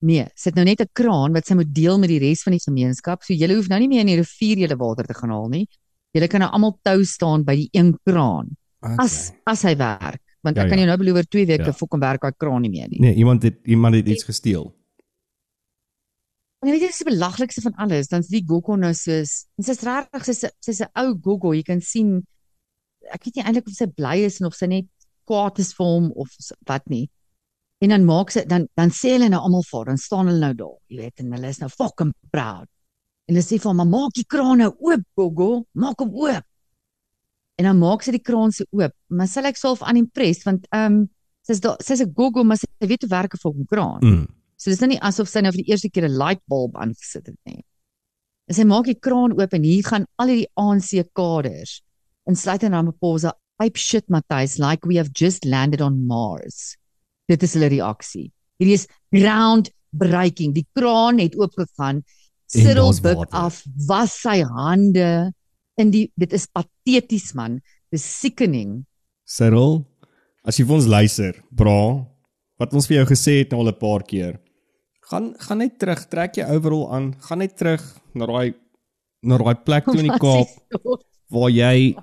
Nee, 0.00 0.24
sy 0.34 0.48
het 0.50 0.54
nou 0.54 0.64
net 0.64 0.80
'n 0.80 0.88
kraan 0.92 1.32
wat 1.32 1.46
sy 1.46 1.54
moet 1.54 1.74
deel 1.74 1.98
met 1.98 2.08
die 2.08 2.18
res 2.18 2.42
van 2.42 2.52
die 2.52 2.60
gemeenskap. 2.60 3.22
So 3.22 3.34
julle 3.34 3.54
hoef 3.54 3.68
nou 3.68 3.78
nie 3.80 3.88
meer 3.88 4.00
in 4.00 4.06
die 4.06 4.16
rivier 4.16 4.56
julle 4.58 4.76
water 4.76 5.04
te 5.06 5.14
gaan 5.14 5.30
haal 5.30 5.48
nie. 5.48 5.66
Julle 6.14 6.28
kan 6.28 6.40
nou 6.40 6.50
almal 6.52 6.78
tou 6.82 7.04
staan 7.04 7.44
by 7.44 7.54
die 7.56 7.68
een 7.72 7.98
kraan 8.04 8.56
as 8.80 9.32
as 9.46 9.62
hy 9.62 9.74
werk. 9.76 10.20
Want 10.42 10.56
Ja, 10.56 10.62
ek 10.62 10.68
kan 10.70 10.78
ja. 10.78 10.84
jou 10.84 10.96
nou 10.96 10.98
beloof 10.98 11.16
oor 11.16 11.24
2 11.28 11.46
weke 11.46 11.64
Ja. 11.66 11.72
fucking 11.72 12.00
werk 12.00 12.20
daai 12.20 12.32
kraan 12.38 12.62
nie 12.62 12.70
meer 12.70 12.88
nie. 12.88 13.00
Nee, 13.00 13.14
iemand 13.14 13.42
het 13.42 13.56
iemand 13.64 13.94
het 13.94 14.08
iets 14.08 14.24
gesteel. 14.24 14.74
En 16.66 16.72
weet 16.74 16.82
jy 16.82 16.88
dis 16.90 17.04
die 17.04 17.12
belaglikste 17.12 17.62
van 17.62 17.76
alles, 17.78 18.08
dan's 18.10 18.26
die 18.26 18.42
Gogo 18.42 18.74
nou 18.74 18.90
soos 18.98 19.44
en 19.54 19.66
sy's 19.68 19.84
regtig 19.86 20.24
sy's 20.26 20.40
sy's 20.66 20.80
'n 20.82 20.90
ou 20.98 21.12
Gogo, 21.22 21.52
jy 21.54 21.62
kan 21.62 21.80
sien 21.80 22.24
ek 23.14 23.22
weet 23.22 23.36
nie 23.36 23.44
eintlik 23.44 23.68
of 23.70 23.76
sy 23.76 23.86
bly 23.86 24.16
is 24.26 24.40
en 24.40 24.48
of 24.48 24.56
sy 24.58 24.66
net 24.66 24.88
kwaad 25.30 25.60
is 25.62 25.70
vir 25.78 25.86
hom 25.86 26.08
of 26.18 26.32
wat 26.66 26.82
nie. 26.90 27.06
En 27.84 27.92
dan 27.94 28.06
maak 28.08 28.32
sy 28.34 28.42
dan 28.50 28.66
dan 28.74 28.90
sê 28.90 29.14
hulle 29.14 29.28
nou 29.30 29.38
almal 29.46 29.62
vir, 29.70 29.84
dan 29.92 30.00
staan 30.00 30.26
hulle 30.26 30.42
nou 30.42 30.54
daar, 30.58 30.78
jy 30.90 30.96
weet, 31.04 31.20
en 31.22 31.32
hulle 31.36 31.52
is 31.54 31.60
nou 31.62 31.68
fucking 31.70 32.12
proud. 32.34 32.68
En 33.28 33.34
hulle 33.34 33.46
sê 33.46 33.60
vir 33.60 33.70
hom, 33.70 33.76
"Maar 33.76 33.92
maak 33.92 34.12
die 34.14 34.26
kraan 34.26 34.58
nou 34.58 34.72
oop, 34.78 35.04
Gogo, 35.14 35.66
maak 35.74 36.00
hom 36.00 36.10
oop." 36.14 36.44
En 37.58 37.64
dan 37.64 37.78
maak 37.78 38.02
sy 38.02 38.10
die 38.10 38.26
kraan 38.26 38.50
se 38.52 38.66
oop, 38.72 38.92
maar 39.08 39.28
sy 39.28 39.40
lyk 39.40 39.56
self 39.56 39.82
unimpressed 39.82 40.44
want 40.44 40.66
ehm 40.72 40.92
um, 40.92 41.10
sy's 41.46 41.60
daar 41.60 41.76
sy's 41.80 42.02
'n 42.02 42.12
Gogo, 42.12 42.42
maar 42.42 42.56
sy 42.56 42.66
weet 42.80 43.02
hoe 43.02 43.10
werk 43.10 43.34
'n 43.34 43.38
fucking 43.38 43.66
kraan. 43.66 44.00
Mm. 44.02 44.35
So 44.56 44.70
dis 44.70 44.80
nou 44.80 44.88
nie 44.88 45.00
asof 45.00 45.28
sy 45.28 45.40
nou 45.44 45.52
vir 45.52 45.62
die 45.64 45.72
eerste 45.72 45.90
keer 45.90 46.08
'n 46.08 46.18
light 46.18 46.42
bulb 46.48 46.76
aangesit 46.76 47.26
het 47.26 47.40
nie. 47.44 47.62
En 48.48 48.54
sy 48.54 48.64
maak 48.64 48.86
die 48.86 48.94
kraan 48.94 49.32
oop 49.32 49.54
en 49.54 49.62
hier 49.62 49.82
gaan 49.82 50.06
al 50.18 50.28
hierdie 50.28 50.52
ANC 50.56 51.02
kaders 51.14 51.82
insluitend 52.26 52.74
Ramaphosa 52.74 53.32
ape 53.62 53.78
shit 53.78 54.08
Matthys 54.08 54.58
like 54.58 54.86
we 54.86 54.96
have 54.96 55.12
just 55.12 55.44
landed 55.44 55.80
on 55.80 56.06
Mars. 56.06 56.76
Dit 57.28 57.42
is 57.42 57.54
hulle 57.54 57.70
reaksie. 57.72 58.30
Hierdie 58.60 58.76
is 58.78 58.86
ground 59.14 59.70
breaking. 59.92 60.54
Die 60.54 60.66
kraan 60.76 61.20
het 61.22 61.36
oopgegaan. 61.38 62.02
Cyril 62.52 62.92
buig 63.02 63.24
af, 63.34 63.62
was 63.88 64.14
sy 64.22 64.38
hande 64.46 65.32
in 65.80 65.90
die 65.90 66.06
dit 66.14 66.32
is 66.36 66.46
pateties 66.46 67.32
man. 67.34 67.58
Dis 67.92 68.04
sickening. 68.06 68.84
Cyril, 69.26 69.80
as 70.46 70.58
jy 70.58 70.66
vir 70.66 70.76
ons 70.78 70.90
luister, 70.90 71.40
bra, 71.50 72.06
wat 72.60 72.74
ons 72.76 72.86
vir 72.86 73.00
jou 73.00 73.08
gesê 73.10 73.40
het 73.42 73.50
nou 73.52 73.64
al 73.64 73.72
'n 73.72 73.80
paar 73.80 74.06
keer. 74.06 74.38
Gaan 75.10 75.34
gaan 75.38 75.58
net 75.62 75.76
terug, 75.78 76.00
trek 76.10 76.34
jou 76.40 76.46
overall 76.56 76.88
aan, 76.96 77.12
gaan 77.28 77.38
net 77.38 77.56
terug 77.56 77.82
na 78.14 78.26
daai 78.26 78.54
na 79.22 79.38
daai 79.38 79.54
plek 79.66 79.84
toe 79.86 79.98
in 80.02 80.08
die 80.10 80.18
Kaap 80.24 80.50
waar 81.30 81.50
jy 81.50 81.94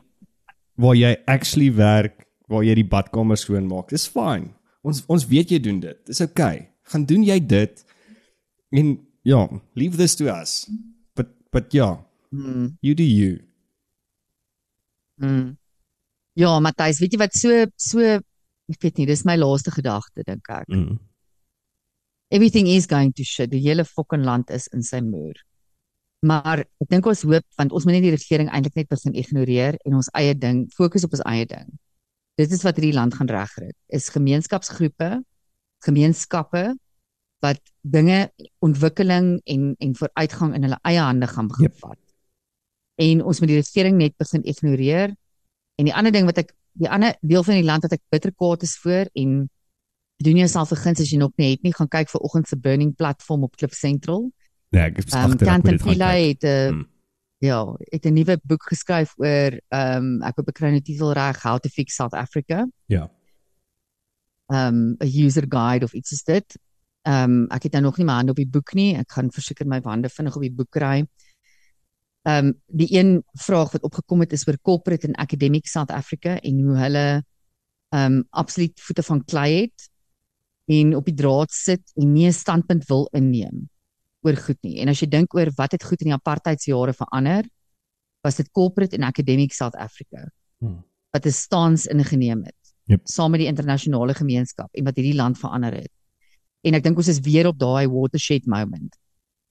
waar 0.80 0.95
jy 0.97 1.12
actually 1.30 1.70
werk, 1.76 2.24
waar 2.49 2.64
jy 2.66 2.76
die 2.80 2.88
badkamer 2.89 3.38
skoonmaak. 3.38 3.89
Dis 3.93 4.08
fyn. 4.10 4.49
Ons 4.84 5.04
ons 5.12 5.26
weet 5.30 5.51
jy 5.51 5.60
doen 5.64 5.80
dit. 5.84 5.99
Dis 6.08 6.22
okay. 6.24 6.70
Gaan 6.91 7.06
doen 7.08 7.24
jy 7.24 7.39
dit 7.39 7.84
en 8.74 8.95
ja, 9.24 9.43
leave 9.76 9.97
this 9.99 10.16
to 10.20 10.28
us. 10.32 10.64
But 11.16 11.30
but 11.51 11.72
ja, 11.74 11.97
Mm. 12.34 12.78
you 12.82 12.95
do 12.97 13.04
you. 13.06 13.38
Mm. 15.22 15.58
Ja, 16.34 16.56
Matthys, 16.60 16.97
weet 17.01 17.14
jy 17.14 17.20
wat 17.22 17.36
so 17.38 17.66
so 17.78 18.01
ek 18.74 18.80
weet 18.82 18.97
nie, 18.97 19.06
dis 19.06 19.22
my 19.28 19.36
laaste 19.38 19.70
gedagte 19.76 20.26
dink 20.26 20.49
ek. 20.49 20.66
Mm. 20.72 20.97
Everything 22.34 22.68
is 22.68 22.88
going 22.90 23.14
to 23.14 23.24
shit. 23.24 23.52
Die 23.52 23.62
hele 23.62 23.86
fucking 23.86 24.24
land 24.26 24.50
is 24.50 24.66
in 24.74 24.82
sy 24.82 25.04
muur. 25.06 25.38
Maar 26.26 26.64
ek 26.82 26.90
dink 26.90 27.06
ons 27.06 27.22
hoop 27.28 27.46
want 27.60 27.74
ons 27.76 27.86
moet 27.86 28.00
net 28.00 28.08
die 28.08 28.14
regering 28.16 28.50
eintlik 28.50 28.80
net 28.80 28.90
begin 28.90 29.18
ignoreer 29.20 29.78
en 29.86 30.00
ons 30.00 30.10
eie 30.18 30.34
ding, 30.34 30.64
fokus 30.74 31.06
op 31.06 31.14
ons 31.14 31.26
eie 31.30 31.46
ding. 31.46 31.68
Dit 32.40 32.56
is 32.56 32.64
wat 32.66 32.80
hierdie 32.80 32.96
land 32.96 33.14
gaan 33.14 33.30
regkry. 33.30 33.70
Is 33.94 34.10
gemeenskapsgroepe, 34.16 35.20
gemeenskappe 35.86 36.72
wat 37.44 37.60
dinge 37.84 38.32
ontwikkeling 38.64 39.36
en 39.52 39.74
en 39.84 39.96
vooruitgang 40.00 40.56
in 40.58 40.66
hulle 40.66 40.80
eie 40.90 41.04
hande 41.04 41.28
gaan 41.28 41.52
begin 41.52 41.70
Yep. 41.70 41.80
vat. 41.84 42.00
En 43.04 43.22
ons 43.22 43.40
moet 43.40 43.52
die 43.52 43.60
regering 43.60 43.98
net 44.00 44.18
begin 44.18 44.46
ignoreer. 44.48 45.14
En 45.78 45.86
die 45.86 45.94
ander 45.94 46.14
ding 46.16 46.26
wat 46.26 46.40
ek 46.40 46.54
die 46.80 46.90
ander 46.90 47.14
deel 47.22 47.44
van 47.44 47.60
die 47.60 47.68
land 47.68 47.86
wat 47.86 47.94
ek 48.00 48.02
bitter 48.10 48.34
kwaad 48.34 48.64
is 48.64 48.78
voor 48.82 49.12
en 49.14 49.50
doen 50.18 50.38
jouself 50.38 50.68
vergins 50.68 50.99
as 50.99 51.09
jy 51.11 51.18
nog 51.18 51.32
nie 51.38 51.51
het 51.51 51.61
nie, 51.64 51.74
gaan 51.74 51.88
kyk 51.88 52.09
vir 52.09 52.22
oggend 52.22 52.47
se 52.47 52.57
burning 52.57 52.95
platform 52.95 53.43
op 53.43 53.55
Cliff 53.55 53.74
Central. 53.76 54.32
Nee, 54.72 54.82
ek 54.84 54.97
is 54.97 55.05
Ehm 55.14 55.24
um, 55.26 55.32
agter 55.32 55.47
Kanten 55.47 55.72
dit 55.72 55.82
gaan 55.82 55.97
kyk. 55.97 56.28
het 56.28 56.43
'n 56.43 56.74
Mm. 56.76 56.88
ja, 57.39 57.76
het 57.91 58.05
'n 58.05 58.14
nuwe 58.14 58.39
boek 58.43 58.64
geskryf 58.64 59.14
oor 59.18 59.59
ehm 59.70 59.97
um, 59.97 60.22
ek 60.22 60.36
hoop 60.36 60.47
ek 60.47 60.53
kry 60.55 60.70
nou 60.70 60.80
die 60.82 60.93
titel 60.93 61.11
reg, 61.14 61.41
How 61.43 61.59
to 61.59 61.70
Fix 61.70 61.95
South 61.95 62.14
Africa. 62.14 62.68
Ja. 62.88 63.09
um 64.47 64.95
'n 64.99 65.26
user 65.26 65.45
guide 65.49 65.86
of 65.86 65.93
iets 65.93 66.11
is 66.11 66.24
dit. 66.24 66.57
Um 67.07 67.47
ek 67.51 67.64
het 67.64 67.72
nou 67.74 67.84
nog 67.84 67.97
nie 67.97 68.05
my 68.05 68.14
hande 68.14 68.32
op 68.32 68.38
die 68.38 68.47
boek 68.47 68.74
nie. 68.74 68.95
Ek 68.95 69.11
gaan 69.11 69.32
verseker 69.32 69.66
my 69.68 69.80
hande 69.84 70.09
vinnig 70.09 70.36
op 70.36 70.41
die 70.41 70.51
boek 70.51 70.70
kry. 70.72 71.05
Um 72.28 72.53
die 72.68 72.88
een 72.97 73.24
vraag 73.34 73.72
wat 73.72 73.84
opgekom 73.84 74.20
het 74.20 74.32
is 74.34 74.47
oor 74.47 74.57
corporate 74.61 75.07
en 75.07 75.14
academic 75.16 75.68
South 75.68 75.91
Africa 75.91 76.39
en 76.41 76.59
hoe 76.61 76.78
hulle 76.78 77.24
um 77.89 78.24
absoluut 78.30 78.80
voete 78.82 79.03
van 79.03 79.24
klei 79.26 79.61
het 79.61 79.89
en 80.66 80.95
op 80.95 81.05
die 81.05 81.16
draad 81.16 81.51
sit 81.51 81.91
en 81.95 82.14
nie 82.14 82.28
'n 82.28 82.34
standpunt 82.34 82.86
wil 82.88 83.07
inneem 83.14 83.70
oor 84.24 84.36
goed 84.36 84.57
nie. 84.64 84.80
En 84.80 84.88
as 84.89 84.99
jy 85.01 85.07
dink 85.09 85.34
oor 85.36 85.51
wat 85.57 85.72
het 85.72 85.84
goed 85.84 86.01
in 86.01 86.07
die 86.07 86.14
apartheidsjare 86.14 86.93
verander, 86.93 87.43
was 88.24 88.36
dit 88.36 88.49
corporate 88.51 88.95
en 88.95 89.03
academic 89.03 89.53
South 89.53 89.76
Africa 89.76 90.30
Hmm. 90.59 90.84
wat 91.11 91.26
'n 91.26 91.32
stans 91.32 91.86
ingeneem 91.88 92.43
het 92.43 92.55
Yep. 92.86 93.01
saam 93.03 93.32
met 93.32 93.39
die 93.39 93.47
internasionale 93.47 94.14
gemeenskap 94.14 94.70
en 94.74 94.84
wat 94.84 94.95
hierdie 94.95 95.16
land 95.16 95.38
verander 95.38 95.74
het. 95.74 95.91
En 96.64 96.74
ek 96.74 96.84
dink 96.84 96.97
ons 96.97 97.07
is 97.07 97.20
weer 97.20 97.47
op 97.47 97.57
daai 97.59 97.88
watershed 97.88 98.45
moment. 98.45 98.97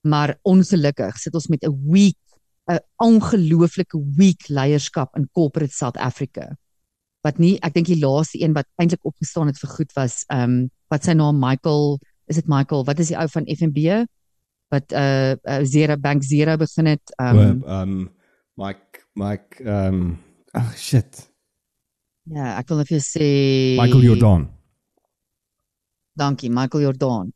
Maar 0.01 0.37
ongelukkig 0.43 1.17
sit 1.17 1.33
ons 1.33 1.47
met 1.47 1.63
'n 1.63 1.91
weak 1.91 2.17
'n 2.69 2.79
ongelooflike 2.97 3.97
weak 4.15 4.47
leierskap 4.49 5.15
in 5.15 5.29
corporate 5.31 5.73
South 5.73 5.97
Africa. 5.97 6.57
Wat 7.23 7.37
nie 7.39 7.55
ek 7.63 7.73
dink 7.73 7.87
die 7.87 7.99
laaste 8.01 8.39
een 8.41 8.53
wat 8.53 8.67
eintlik 8.81 9.05
opgestaan 9.07 9.47
het 9.47 9.59
vir 9.61 9.69
goed 9.77 9.93
was 9.95 10.23
ehm 10.27 10.43
um, 10.43 10.57
wat 10.91 11.03
sy 11.07 11.13
naam 11.17 11.39
Michael, 11.41 11.97
is 12.29 12.35
dit 12.35 12.47
Michael? 12.47 12.83
Wat 12.85 12.99
is 12.99 13.07
die 13.09 13.17
ou 13.17 13.27
van 13.31 13.47
FNB 13.49 14.03
wat 14.73 14.91
uh, 14.93 15.33
uh 15.33 15.61
Zero 15.65 15.95
Bank 15.97 16.23
Zero 16.23 16.57
begin 16.57 16.85
het? 16.93 17.13
Ehm 17.19 17.39
um, 17.39 17.63
Ehm 17.63 17.95
um, 17.95 18.09
Mike 18.55 19.05
Mike 19.15 19.63
ehm 19.63 19.93
um, 19.93 20.17
ag 20.53 20.75
shit. 20.77 21.29
ja, 22.29 22.57
ek 22.59 22.67
wil 22.69 22.77
net 22.77 22.87
vir 22.91 22.97
jou 22.99 23.05
sê 23.05 23.29
Michael 23.79 24.03
Jordan. 24.09 24.45
Dankie, 26.15 26.49
Michael 26.53 26.83
Jordan. 26.83 27.31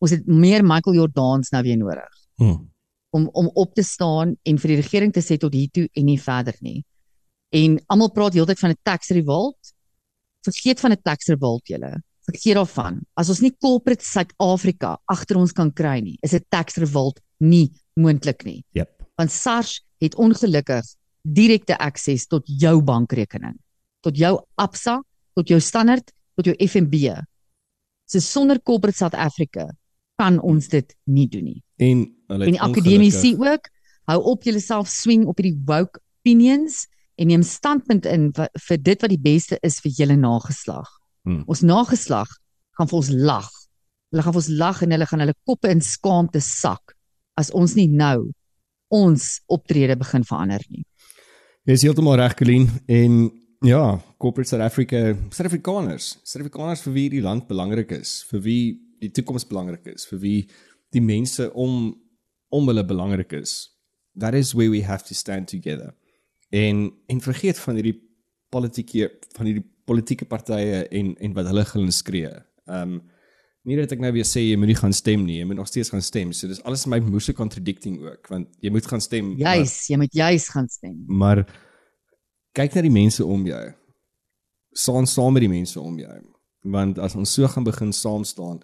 Ons 0.00 0.14
het 0.14 0.26
meer 0.26 0.64
Michael 0.64 0.96
Jordans 1.02 1.50
nou 1.52 1.62
weer 1.66 1.76
nodig 1.76 2.14
Hmm. 2.38 2.70
om 3.10 3.28
om 3.32 3.48
op 3.54 3.74
te 3.74 3.82
staan 3.82 4.36
en 4.46 4.58
vir 4.58 4.68
die 4.68 4.76
regering 4.80 5.12
te 5.12 5.20
sê 5.20 5.36
tot 5.42 5.52
hier 5.52 5.68
toe 5.74 5.88
en 5.92 6.04
nie 6.06 6.20
verder 6.22 6.54
nie. 6.60 6.84
En 7.54 7.78
almal 7.86 8.12
praat 8.12 8.36
heeltyd 8.36 8.58
van 8.58 8.70
'n 8.70 8.80
tax 8.82 9.08
revolt. 9.08 9.74
Vergeet 10.40 10.80
van 10.80 10.92
'n 10.92 11.02
tax 11.02 11.26
revolt 11.26 11.66
julle. 11.66 12.02
Vergeet 12.24 12.54
daarvan. 12.54 13.00
As 13.14 13.28
ons 13.28 13.40
nie 13.40 13.56
corporate 13.56 14.04
Suid-Afrika 14.04 14.98
agter 15.04 15.36
ons 15.36 15.52
kan 15.52 15.72
kry 15.72 16.00
nie, 16.00 16.18
is 16.20 16.34
'n 16.34 16.44
tax 16.48 16.76
revolt 16.76 17.20
nie 17.38 17.72
moontlik 17.94 18.44
nie. 18.44 18.64
Yep. 18.72 19.02
Want 19.16 19.30
SARS 19.30 19.84
het 19.98 20.14
ongelukkig 20.14 20.84
direkte 21.22 21.78
akses 21.78 22.26
tot 22.26 22.42
jou 22.46 22.82
bankrekening, 22.82 23.58
tot 24.00 24.16
jou 24.16 24.38
Absa, 24.54 25.02
tot 25.34 25.48
jou 25.48 25.60
Standard, 25.60 26.12
tot 26.34 26.44
jou 26.44 26.54
FNB. 26.56 27.24
So 28.06 28.18
sonder 28.18 28.62
corporate 28.62 28.96
South 28.96 29.14
Africa 29.14 29.68
kan 30.16 30.40
ons 30.40 30.68
dit 30.68 30.94
nie 31.04 31.28
doen 31.28 31.44
nie. 31.44 31.62
En 31.76 32.04
hulle 32.26 32.44
En 32.44 32.56
die 32.56 32.60
akademici 32.60 33.34
ook, 33.36 33.68
hou 34.04 34.22
op 34.22 34.42
julleself 34.42 34.88
swing 34.88 35.26
op 35.26 35.36
hierdie 35.36 35.60
woke 35.64 36.00
opinions 36.20 36.86
en 37.18 37.26
neem 37.30 37.42
standpunt 37.42 38.06
in 38.06 38.30
wa- 38.36 38.48
vir 38.68 38.78
dit 38.78 39.02
wat 39.02 39.10
die 39.10 39.18
beste 39.22 39.58
is 39.66 39.80
vir 39.82 39.92
julle 39.92 40.16
nageslag. 40.16 40.88
Hmm. 41.26 41.42
Ons 41.46 41.62
nageslag 41.66 42.28
gaan 42.78 42.88
vir 42.88 42.98
ons 43.00 43.10
lag. 43.10 43.48
Hulle 44.12 44.22
gaan 44.22 44.32
vir 44.36 44.42
ons 44.42 44.52
lag 44.60 44.82
en 44.82 44.94
hulle 44.94 45.06
gaan 45.10 45.24
hulle 45.24 45.34
koppe 45.46 45.70
in 45.74 45.82
skaamte 45.84 46.40
sak 46.40 46.94
as 47.38 47.50
ons 47.54 47.74
nie 47.76 47.88
nou 47.88 48.30
ons 48.94 49.24
optrede 49.52 49.96
begin 50.00 50.24
verander 50.24 50.62
nie. 50.70 50.84
Jy 51.68 51.74
is 51.76 51.84
heeltemal 51.84 52.16
reg, 52.16 52.34
Colleen. 52.38 52.68
En 52.88 53.18
ja, 53.66 53.82
corporate 54.18 54.48
South 54.48 54.64
Africa, 54.64 55.12
Suid-Afrikaners, 55.34 56.14
Suid-Afrikaners 56.24 56.86
vir 56.86 56.94
wie 56.94 57.08
die 57.18 57.20
land 57.20 57.48
belangrik 57.50 57.92
is, 57.98 58.22
vir 58.30 58.40
wie 58.46 58.62
die 59.02 59.10
toekoms 59.14 59.44
belangrik 59.50 59.86
is, 59.92 60.06
vir 60.08 60.22
wie 60.22 60.38
die 60.94 61.04
mense 61.04 61.50
om 61.52 61.94
om 62.48 62.64
hulle 62.70 62.80
belangrik 62.88 63.34
is. 63.36 63.74
That 64.16 64.34
is 64.34 64.54
where 64.54 64.70
we 64.70 64.80
have 64.82 65.04
to 65.10 65.14
stand 65.14 65.48
together. 65.52 65.92
En 66.50 66.92
en 67.06 67.20
vergeet 67.20 67.58
van 67.58 67.74
hierdie 67.74 67.98
politieke 68.50 69.10
van 69.36 69.46
hierdie 69.46 69.64
politieke 69.84 70.24
partye 70.24 70.86
en 70.88 71.14
en 71.16 71.32
wat 71.36 71.46
hulle 71.46 71.64
gaan 71.64 71.92
skree. 71.92 72.30
Um 72.66 73.00
nie 73.68 73.76
dat 73.76 73.90
ek 73.92 74.00
nou 74.00 74.12
weer 74.14 74.24
sê 74.24 74.40
jy 74.40 74.56
moet 74.56 74.70
nie 74.70 74.78
gaan 74.78 74.92
stem 74.96 75.24
nie, 75.26 75.38
jy 75.42 75.44
moet 75.44 75.56
nog 75.58 75.66
steeds 75.68 75.90
gaan 75.92 76.00
stem. 76.02 76.30
So 76.32 76.48
dis 76.48 76.62
alles 76.64 76.86
my 76.86 76.98
moeë 77.04 77.34
contradicting 77.36 77.98
ook, 78.00 78.28
want 78.32 78.48
jy 78.64 78.70
moet 78.72 78.86
gaan 78.86 79.00
stem. 79.00 79.34
maar- 79.36 79.56
Juis, 79.58 79.86
jy 79.90 79.96
moet 79.96 80.12
juis 80.14 80.48
gaan 80.48 80.68
stem. 80.68 81.04
maar 81.06 81.42
kyk 82.54 82.74
na 82.74 82.80
die 82.82 82.90
mense 82.90 83.24
om 83.24 83.44
jou. 83.46 83.72
Staan 84.72 85.06
saam 85.06 85.32
met 85.32 85.40
die 85.44 85.48
mense 85.52 85.80
om 85.80 85.98
jou. 85.98 86.16
Want 86.62 86.98
as 86.98 87.14
ons 87.14 87.32
so 87.34 87.46
gaan 87.48 87.64
begin 87.64 87.92
saam 87.92 88.24
staan, 88.24 88.60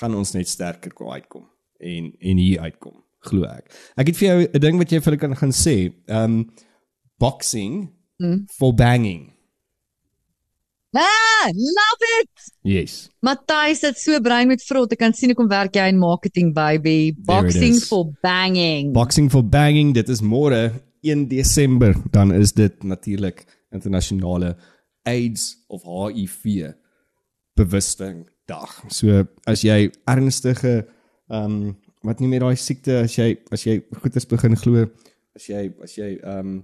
gaan 0.00 0.14
ons 0.14 0.32
net 0.32 0.48
sterker 0.48 0.92
kan 0.94 1.12
uitkom 1.12 1.44
en 1.80 2.12
en 2.20 2.36
hier 2.38 2.60
uitkom, 2.60 2.96
glo 3.28 3.44
ek. 3.44 3.68
Ek 3.96 4.06
het 4.06 4.16
vir 4.16 4.28
jou 4.28 4.48
'n 4.54 4.60
ding 4.60 4.78
wat 4.78 4.90
jy 4.90 5.00
vir 5.00 5.04
hulle 5.12 5.20
kan 5.20 5.36
gaan 5.36 5.52
sê. 5.52 5.92
Um 6.08 6.50
boxing 7.18 7.92
Hmm. 8.18 8.46
for 8.58 8.72
banging. 8.74 9.32
Ah, 10.96 11.50
love 11.52 12.02
it. 12.22 12.30
Yes. 12.62 13.10
Matthys 13.20 13.82
het 13.84 13.98
so 14.00 14.16
brein 14.24 14.48
met 14.48 14.62
vrot. 14.64 14.92
Ek 14.94 14.98
kan 15.02 15.12
sien 15.12 15.28
hoe 15.28 15.36
kom 15.36 15.50
werk 15.50 15.76
jy 15.76 15.84
in 15.92 15.98
marketing 16.00 16.54
baby. 16.56 17.12
Boxing 17.12 17.76
for 17.84 18.06
banging. 18.24 18.94
Boxing 18.96 19.28
for 19.30 19.44
banging, 19.44 19.92
dit 19.92 20.08
is 20.08 20.22
môre 20.24 20.70
1 21.04 21.26
Desember, 21.28 21.92
dan 22.14 22.32
is 22.32 22.54
dit 22.56 22.82
natuurlik 22.82 23.44
internasionale 23.76 24.54
AIDS 25.04 25.50
of 25.68 25.84
HIV 25.84 26.72
bewusting 27.56 28.24
dag. 28.48 28.72
So 28.88 29.26
as 29.46 29.64
jy 29.66 29.90
ernstige 30.08 30.86
ehm 31.28 31.44
um, 31.44 31.76
wat 32.06 32.20
nie 32.22 32.28
meer 32.30 32.44
daai 32.44 32.56
siekte 32.56 33.00
as 33.02 33.16
jy 33.18 33.32
as 33.52 33.64
jy 33.66 33.80
goeders 34.00 34.28
begin 34.30 34.54
glo, 34.56 34.86
as 35.36 35.48
jy 35.50 35.66
as 35.82 35.96
jy 35.98 36.14
ehm 36.22 36.38
um, 36.40 36.56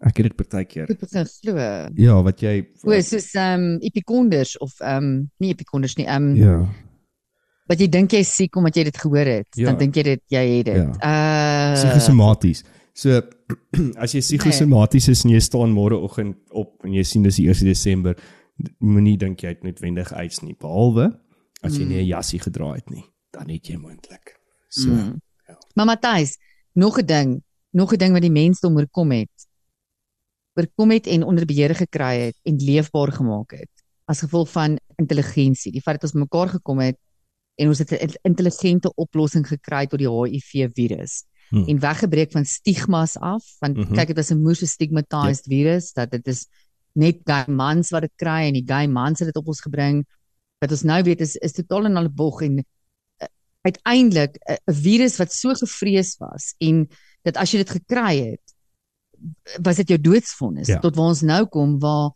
ek 0.00 0.16
het 0.16 0.26
dit 0.30 0.36
partykeer. 0.36 0.86
Goed 0.86 0.98
begin 1.00 1.26
glo. 1.26 1.56
Ja, 1.94 2.22
wat 2.22 2.40
jy 2.40 2.54
O, 2.84 3.00
soos 3.00 3.34
ehm 3.34 3.60
um, 3.60 3.78
epikonders 3.80 4.56
of 4.58 4.72
ehm 4.80 4.96
um, 5.04 5.30
nie 5.38 5.50
epikonders 5.52 5.96
nie. 5.96 6.06
Ehm 6.06 6.30
um, 6.30 6.36
ja. 6.36 6.56
wat 7.70 7.78
jy 7.80 7.86
dink 7.88 8.12
jy 8.12 8.22
siek 8.26 8.56
omdat 8.56 8.76
jy 8.76 8.84
dit 8.84 8.96
gehoor 8.98 9.26
het, 9.26 9.46
Ja. 9.54 9.66
dan 9.70 9.78
dink 9.78 9.94
jy 9.96 10.02
dit 10.02 10.22
jy 10.28 10.44
het 10.58 10.66
dit. 10.66 10.96
Uh 11.04 11.72
psigosomaties. 11.74 12.64
So 12.94 13.20
as 14.02 14.12
jy 14.14 14.20
psigosomaties 14.20 15.08
is 15.08 15.24
en 15.24 15.30
jy 15.30 15.40
staan 15.40 15.72
môreoggend 15.72 16.36
op 16.50 16.84
en 16.84 16.92
jy 16.92 17.02
sien 17.04 17.22
dis 17.22 17.36
die 17.36 17.46
1 17.48 17.64
Desember, 17.64 18.16
moenie 18.78 19.16
dink 19.16 19.40
jy 19.44 19.48
het 19.54 19.62
noodwendig 19.62 20.12
AIDS 20.12 20.42
nie, 20.42 20.56
behalwe 20.58 21.10
as 21.62 21.76
jy 21.76 21.84
nie 21.84 22.00
'n 22.02 22.06
jassie 22.08 22.40
gedra 22.40 22.72
het 22.74 22.90
nie, 22.90 23.04
dan 23.32 23.48
het 23.48 23.68
jy 23.68 23.76
moontlik. 23.76 24.36
So 24.68 24.88
Mm. 24.90 25.20
Maar 25.74 25.86
Matthys, 25.86 26.38
nog 26.74 26.98
'n 26.98 27.06
ding, 27.06 27.42
nog 27.70 27.92
'n 27.92 27.98
ding 27.98 28.12
wat 28.12 28.22
die 28.22 28.30
mensdom 28.30 28.76
oorkom 28.76 29.10
het. 29.12 29.30
Oorkom 30.60 30.90
het 30.92 31.06
en 31.06 31.24
onder 31.24 31.46
beheer 31.48 31.74
gekry 31.74 32.14
het 32.28 32.36
en 32.44 32.56
leefbaar 32.60 33.12
gemaak 33.16 33.56
het 33.56 33.70
as 34.10 34.24
gevolg 34.24 34.50
van 34.50 34.78
intelligensie. 34.98 35.72
Die 35.72 35.82
feit 35.84 36.00
dat 36.00 36.10
ons 36.10 36.22
mekaar 36.24 36.50
gekom 36.56 36.82
het 36.82 36.98
en 37.60 37.70
ons 37.70 37.78
het 37.78 37.92
'n 37.92 38.18
intelligente 38.26 38.92
oplossing 38.94 39.46
gekry 39.46 39.86
tot 39.86 39.98
die 39.98 40.08
HIV 40.08 40.72
virus. 40.74 41.24
Hmm. 41.50 41.68
En 41.68 41.78
weggebreek 41.78 42.32
van 42.32 42.44
stigmas 42.44 43.16
af, 43.18 43.44
want 43.58 43.76
mm. 43.76 43.82
-hmm. 43.82 43.94
kyk 43.94 44.06
dit 44.06 44.18
is 44.18 44.30
'n 44.30 44.42
moeë 44.42 44.66
stigmatized 44.66 45.44
yep. 45.44 45.54
virus 45.54 45.92
dat 45.92 46.10
dit 46.10 46.26
is 46.26 46.46
net 46.92 47.18
gay 47.24 47.44
mans 47.46 47.90
wat 47.90 48.00
dit 48.00 48.12
kry 48.16 48.46
en 48.46 48.52
die 48.52 48.66
gay 48.66 48.86
mans 48.86 49.18
het 49.18 49.28
dit 49.28 49.36
op 49.36 49.46
ons 49.46 49.60
gebring. 49.60 50.06
Wat 50.58 50.70
ons 50.70 50.82
nou 50.82 51.02
weet 51.02 51.20
is 51.20 51.36
is 51.36 51.52
totaal 51.52 51.84
en 51.84 51.96
al 51.96 52.04
'n 52.04 52.14
bog 52.14 52.42
en 52.42 52.64
uiteindelik 53.60 54.36
'n 54.36 54.58
'n 54.70 54.74
virus 54.74 55.16
wat 55.16 55.32
so 55.32 55.54
gevrees 55.54 56.16
was 56.18 56.54
en 56.58 56.88
dat 57.22 57.36
as 57.36 57.50
jy 57.50 57.58
dit 57.58 57.70
gekry 57.70 58.30
het 58.30 58.49
was 59.62 59.76
dit 59.76 59.88
jou 59.88 60.00
doodsvonnis 60.00 60.66
Ja. 60.66 60.78
tot 60.78 60.96
waar 60.96 61.06
ons 61.06 61.20
nou 61.22 61.46
kom 61.46 61.78
waar 61.78 62.10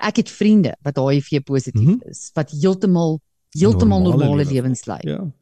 ek 0.00 0.16
het 0.16 0.30
vriende 0.30 0.76
wat 0.82 0.96
HIV 0.96 1.42
positief 1.44 1.96
Mhm. 1.96 2.08
is 2.08 2.30
wat 2.34 2.50
heeltemal 2.50 3.20
heeltemal 3.50 4.00
Normale 4.00 4.24
normale 4.24 4.44
lewe. 4.44 4.52
lewens 4.54 4.84
lei. 4.86 4.98
Ja. 5.02 5.32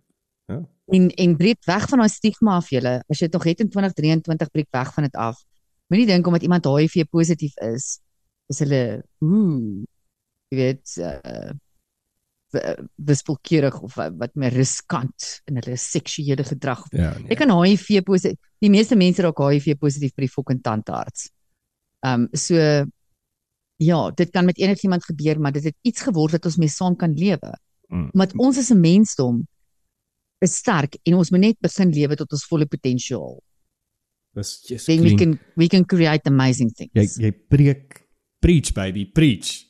En 0.90 1.10
en 1.10 1.36
breek 1.36 1.64
weg 1.64 1.88
van 1.88 1.98
daai 1.98 2.08
stigma 2.08 2.54
af 2.56 2.70
julle. 2.70 3.04
As 3.08 3.18
jy 3.18 3.26
dit 3.28 3.32
nog 3.32 3.44
het 3.44 3.60
in 3.60 3.68
2023 3.68 4.50
breek 4.50 4.68
weg 4.70 4.94
van 4.94 5.02
dit 5.04 5.14
af. 5.14 5.44
Moenie 5.88 6.06
dink 6.06 6.26
omdat 6.26 6.42
iemand 6.42 6.64
HIV 6.64 7.04
positief 7.10 7.56
is, 7.56 8.00
is 8.46 8.58
hulle 8.58 9.04
ooh, 9.18 9.84
jy 10.48 10.56
weet 10.56 10.96
uh 10.98 11.50
wispelkerig 12.96 13.80
of 13.82 13.94
wat 13.96 14.34
meer 14.34 14.52
riskant 14.56 15.42
in 15.46 15.58
hulle 15.60 15.76
seksuele 15.76 16.44
gedrag. 16.44 16.84
Ja. 16.92 17.12
Jy 17.28 17.36
kan 17.36 17.50
HIV 17.50 18.02
positief. 18.04 18.38
Die 18.60 18.70
meeste 18.70 18.96
mense 18.96 19.22
raak 19.22 19.38
HIV 19.38 19.76
positief 19.78 20.14
by 20.16 20.22
die 20.26 20.32
fucking 20.32 20.62
tandarts. 20.62 21.28
Ehm 22.04 22.22
um, 22.22 22.28
so 22.32 22.54
ja, 23.80 24.10
dit 24.10 24.30
kan 24.34 24.44
met 24.44 24.58
enigiemand 24.58 25.04
gebeur, 25.04 25.38
maar 25.40 25.52
dit 25.52 25.64
het 25.64 25.76
iets 25.86 26.02
geword 26.02 26.32
wat 26.32 26.46
ons 26.46 26.56
mee 26.58 26.68
saam 26.68 26.96
kan 26.96 27.12
lewe. 27.14 27.52
Mm. 27.88 28.08
Want 28.12 28.32
ons 28.38 28.58
as 28.58 28.70
'n 28.72 28.80
mensdom 28.80 29.46
is 30.40 30.54
sterk 30.56 30.96
en 31.04 31.14
ons 31.14 31.30
moet 31.30 31.40
net 31.40 31.56
begin 31.60 31.90
lewe 31.90 32.16
tot 32.16 32.32
ons 32.32 32.46
volle 32.46 32.66
potensiaal. 32.66 33.38
Dis 34.34 34.60
just 34.68 34.86
Then 34.86 35.02
we 35.02 35.14
clean. 35.14 35.18
can 35.18 35.38
we 35.56 35.68
can 35.68 35.84
create 35.84 36.26
amazing 36.26 36.70
things. 36.70 36.90
jy 36.94 37.06
jy 37.24 37.32
preek 37.32 38.06
preach 38.40 38.72
baby 38.74 39.04
preach 39.06 39.64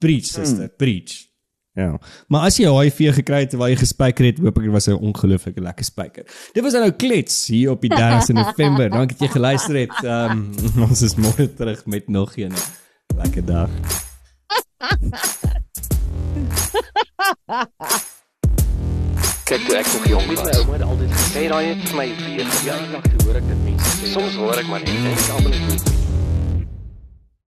preach 0.00 0.26
sister 0.26 0.66
Hmm. 0.68 0.76
preach 0.78 1.29
ja. 1.74 1.98
Maar 2.28 2.46
as 2.48 2.58
jy 2.58 2.68
HIV 2.70 3.14
gekry 3.20 3.44
het 3.44 3.52
terwyl 3.54 3.70
jy 3.72 3.78
gespyker 3.80 4.30
het 4.30 4.38
hoop 4.42 4.58
ek 4.58 4.66
dit 4.66 4.74
was 4.74 4.88
'n 4.88 4.98
ongelooflike 4.98 5.60
lekker 5.60 5.84
spyker. 5.84 6.24
Dit 6.52 6.62
was 6.62 6.72
nou 6.72 6.90
klets 6.90 7.46
hier 7.46 7.70
op 7.70 7.80
die 7.80 7.90
30 7.90 8.34
November. 8.34 8.90
Dankie 8.96 9.16
dat 9.16 9.26
jy 9.26 9.32
geluister 9.32 9.76
het. 9.76 9.96
Um, 10.04 10.50
ons 10.88 11.02
is 11.02 11.14
môre 11.14 11.54
terug 11.54 11.86
met 11.86 12.08
nog 12.08 12.36
een. 12.36 12.52
Lekker 13.16 13.44
dag. 13.44 13.70
Kyk 19.44 19.66
toe 19.66 19.76
ek 19.76 19.86
nog 19.92 20.06
jong 20.06 20.26
was. 20.26 20.42
My 20.42 20.52
ouma 20.58 20.72
het 20.72 20.82
altyd 20.82 21.10
gesê 21.12 21.48
daai 21.50 21.66
het 21.72 21.88
vir 21.88 21.96
my 21.96 22.08
weer. 22.22 22.52
Ja, 22.64 22.76
ek 23.02 23.24
hoor 23.24 23.40
ek 23.40 23.48
dit 23.50 23.64
mense 23.64 23.96
sê. 23.96 24.12
Soms 24.14 24.38
hoor 24.38 24.62
ek 24.62 24.70
maar 24.70 24.84
net 24.86 24.94
en 24.94 25.10
ek 25.10 25.26
almal 25.34 25.58
net 25.58 25.99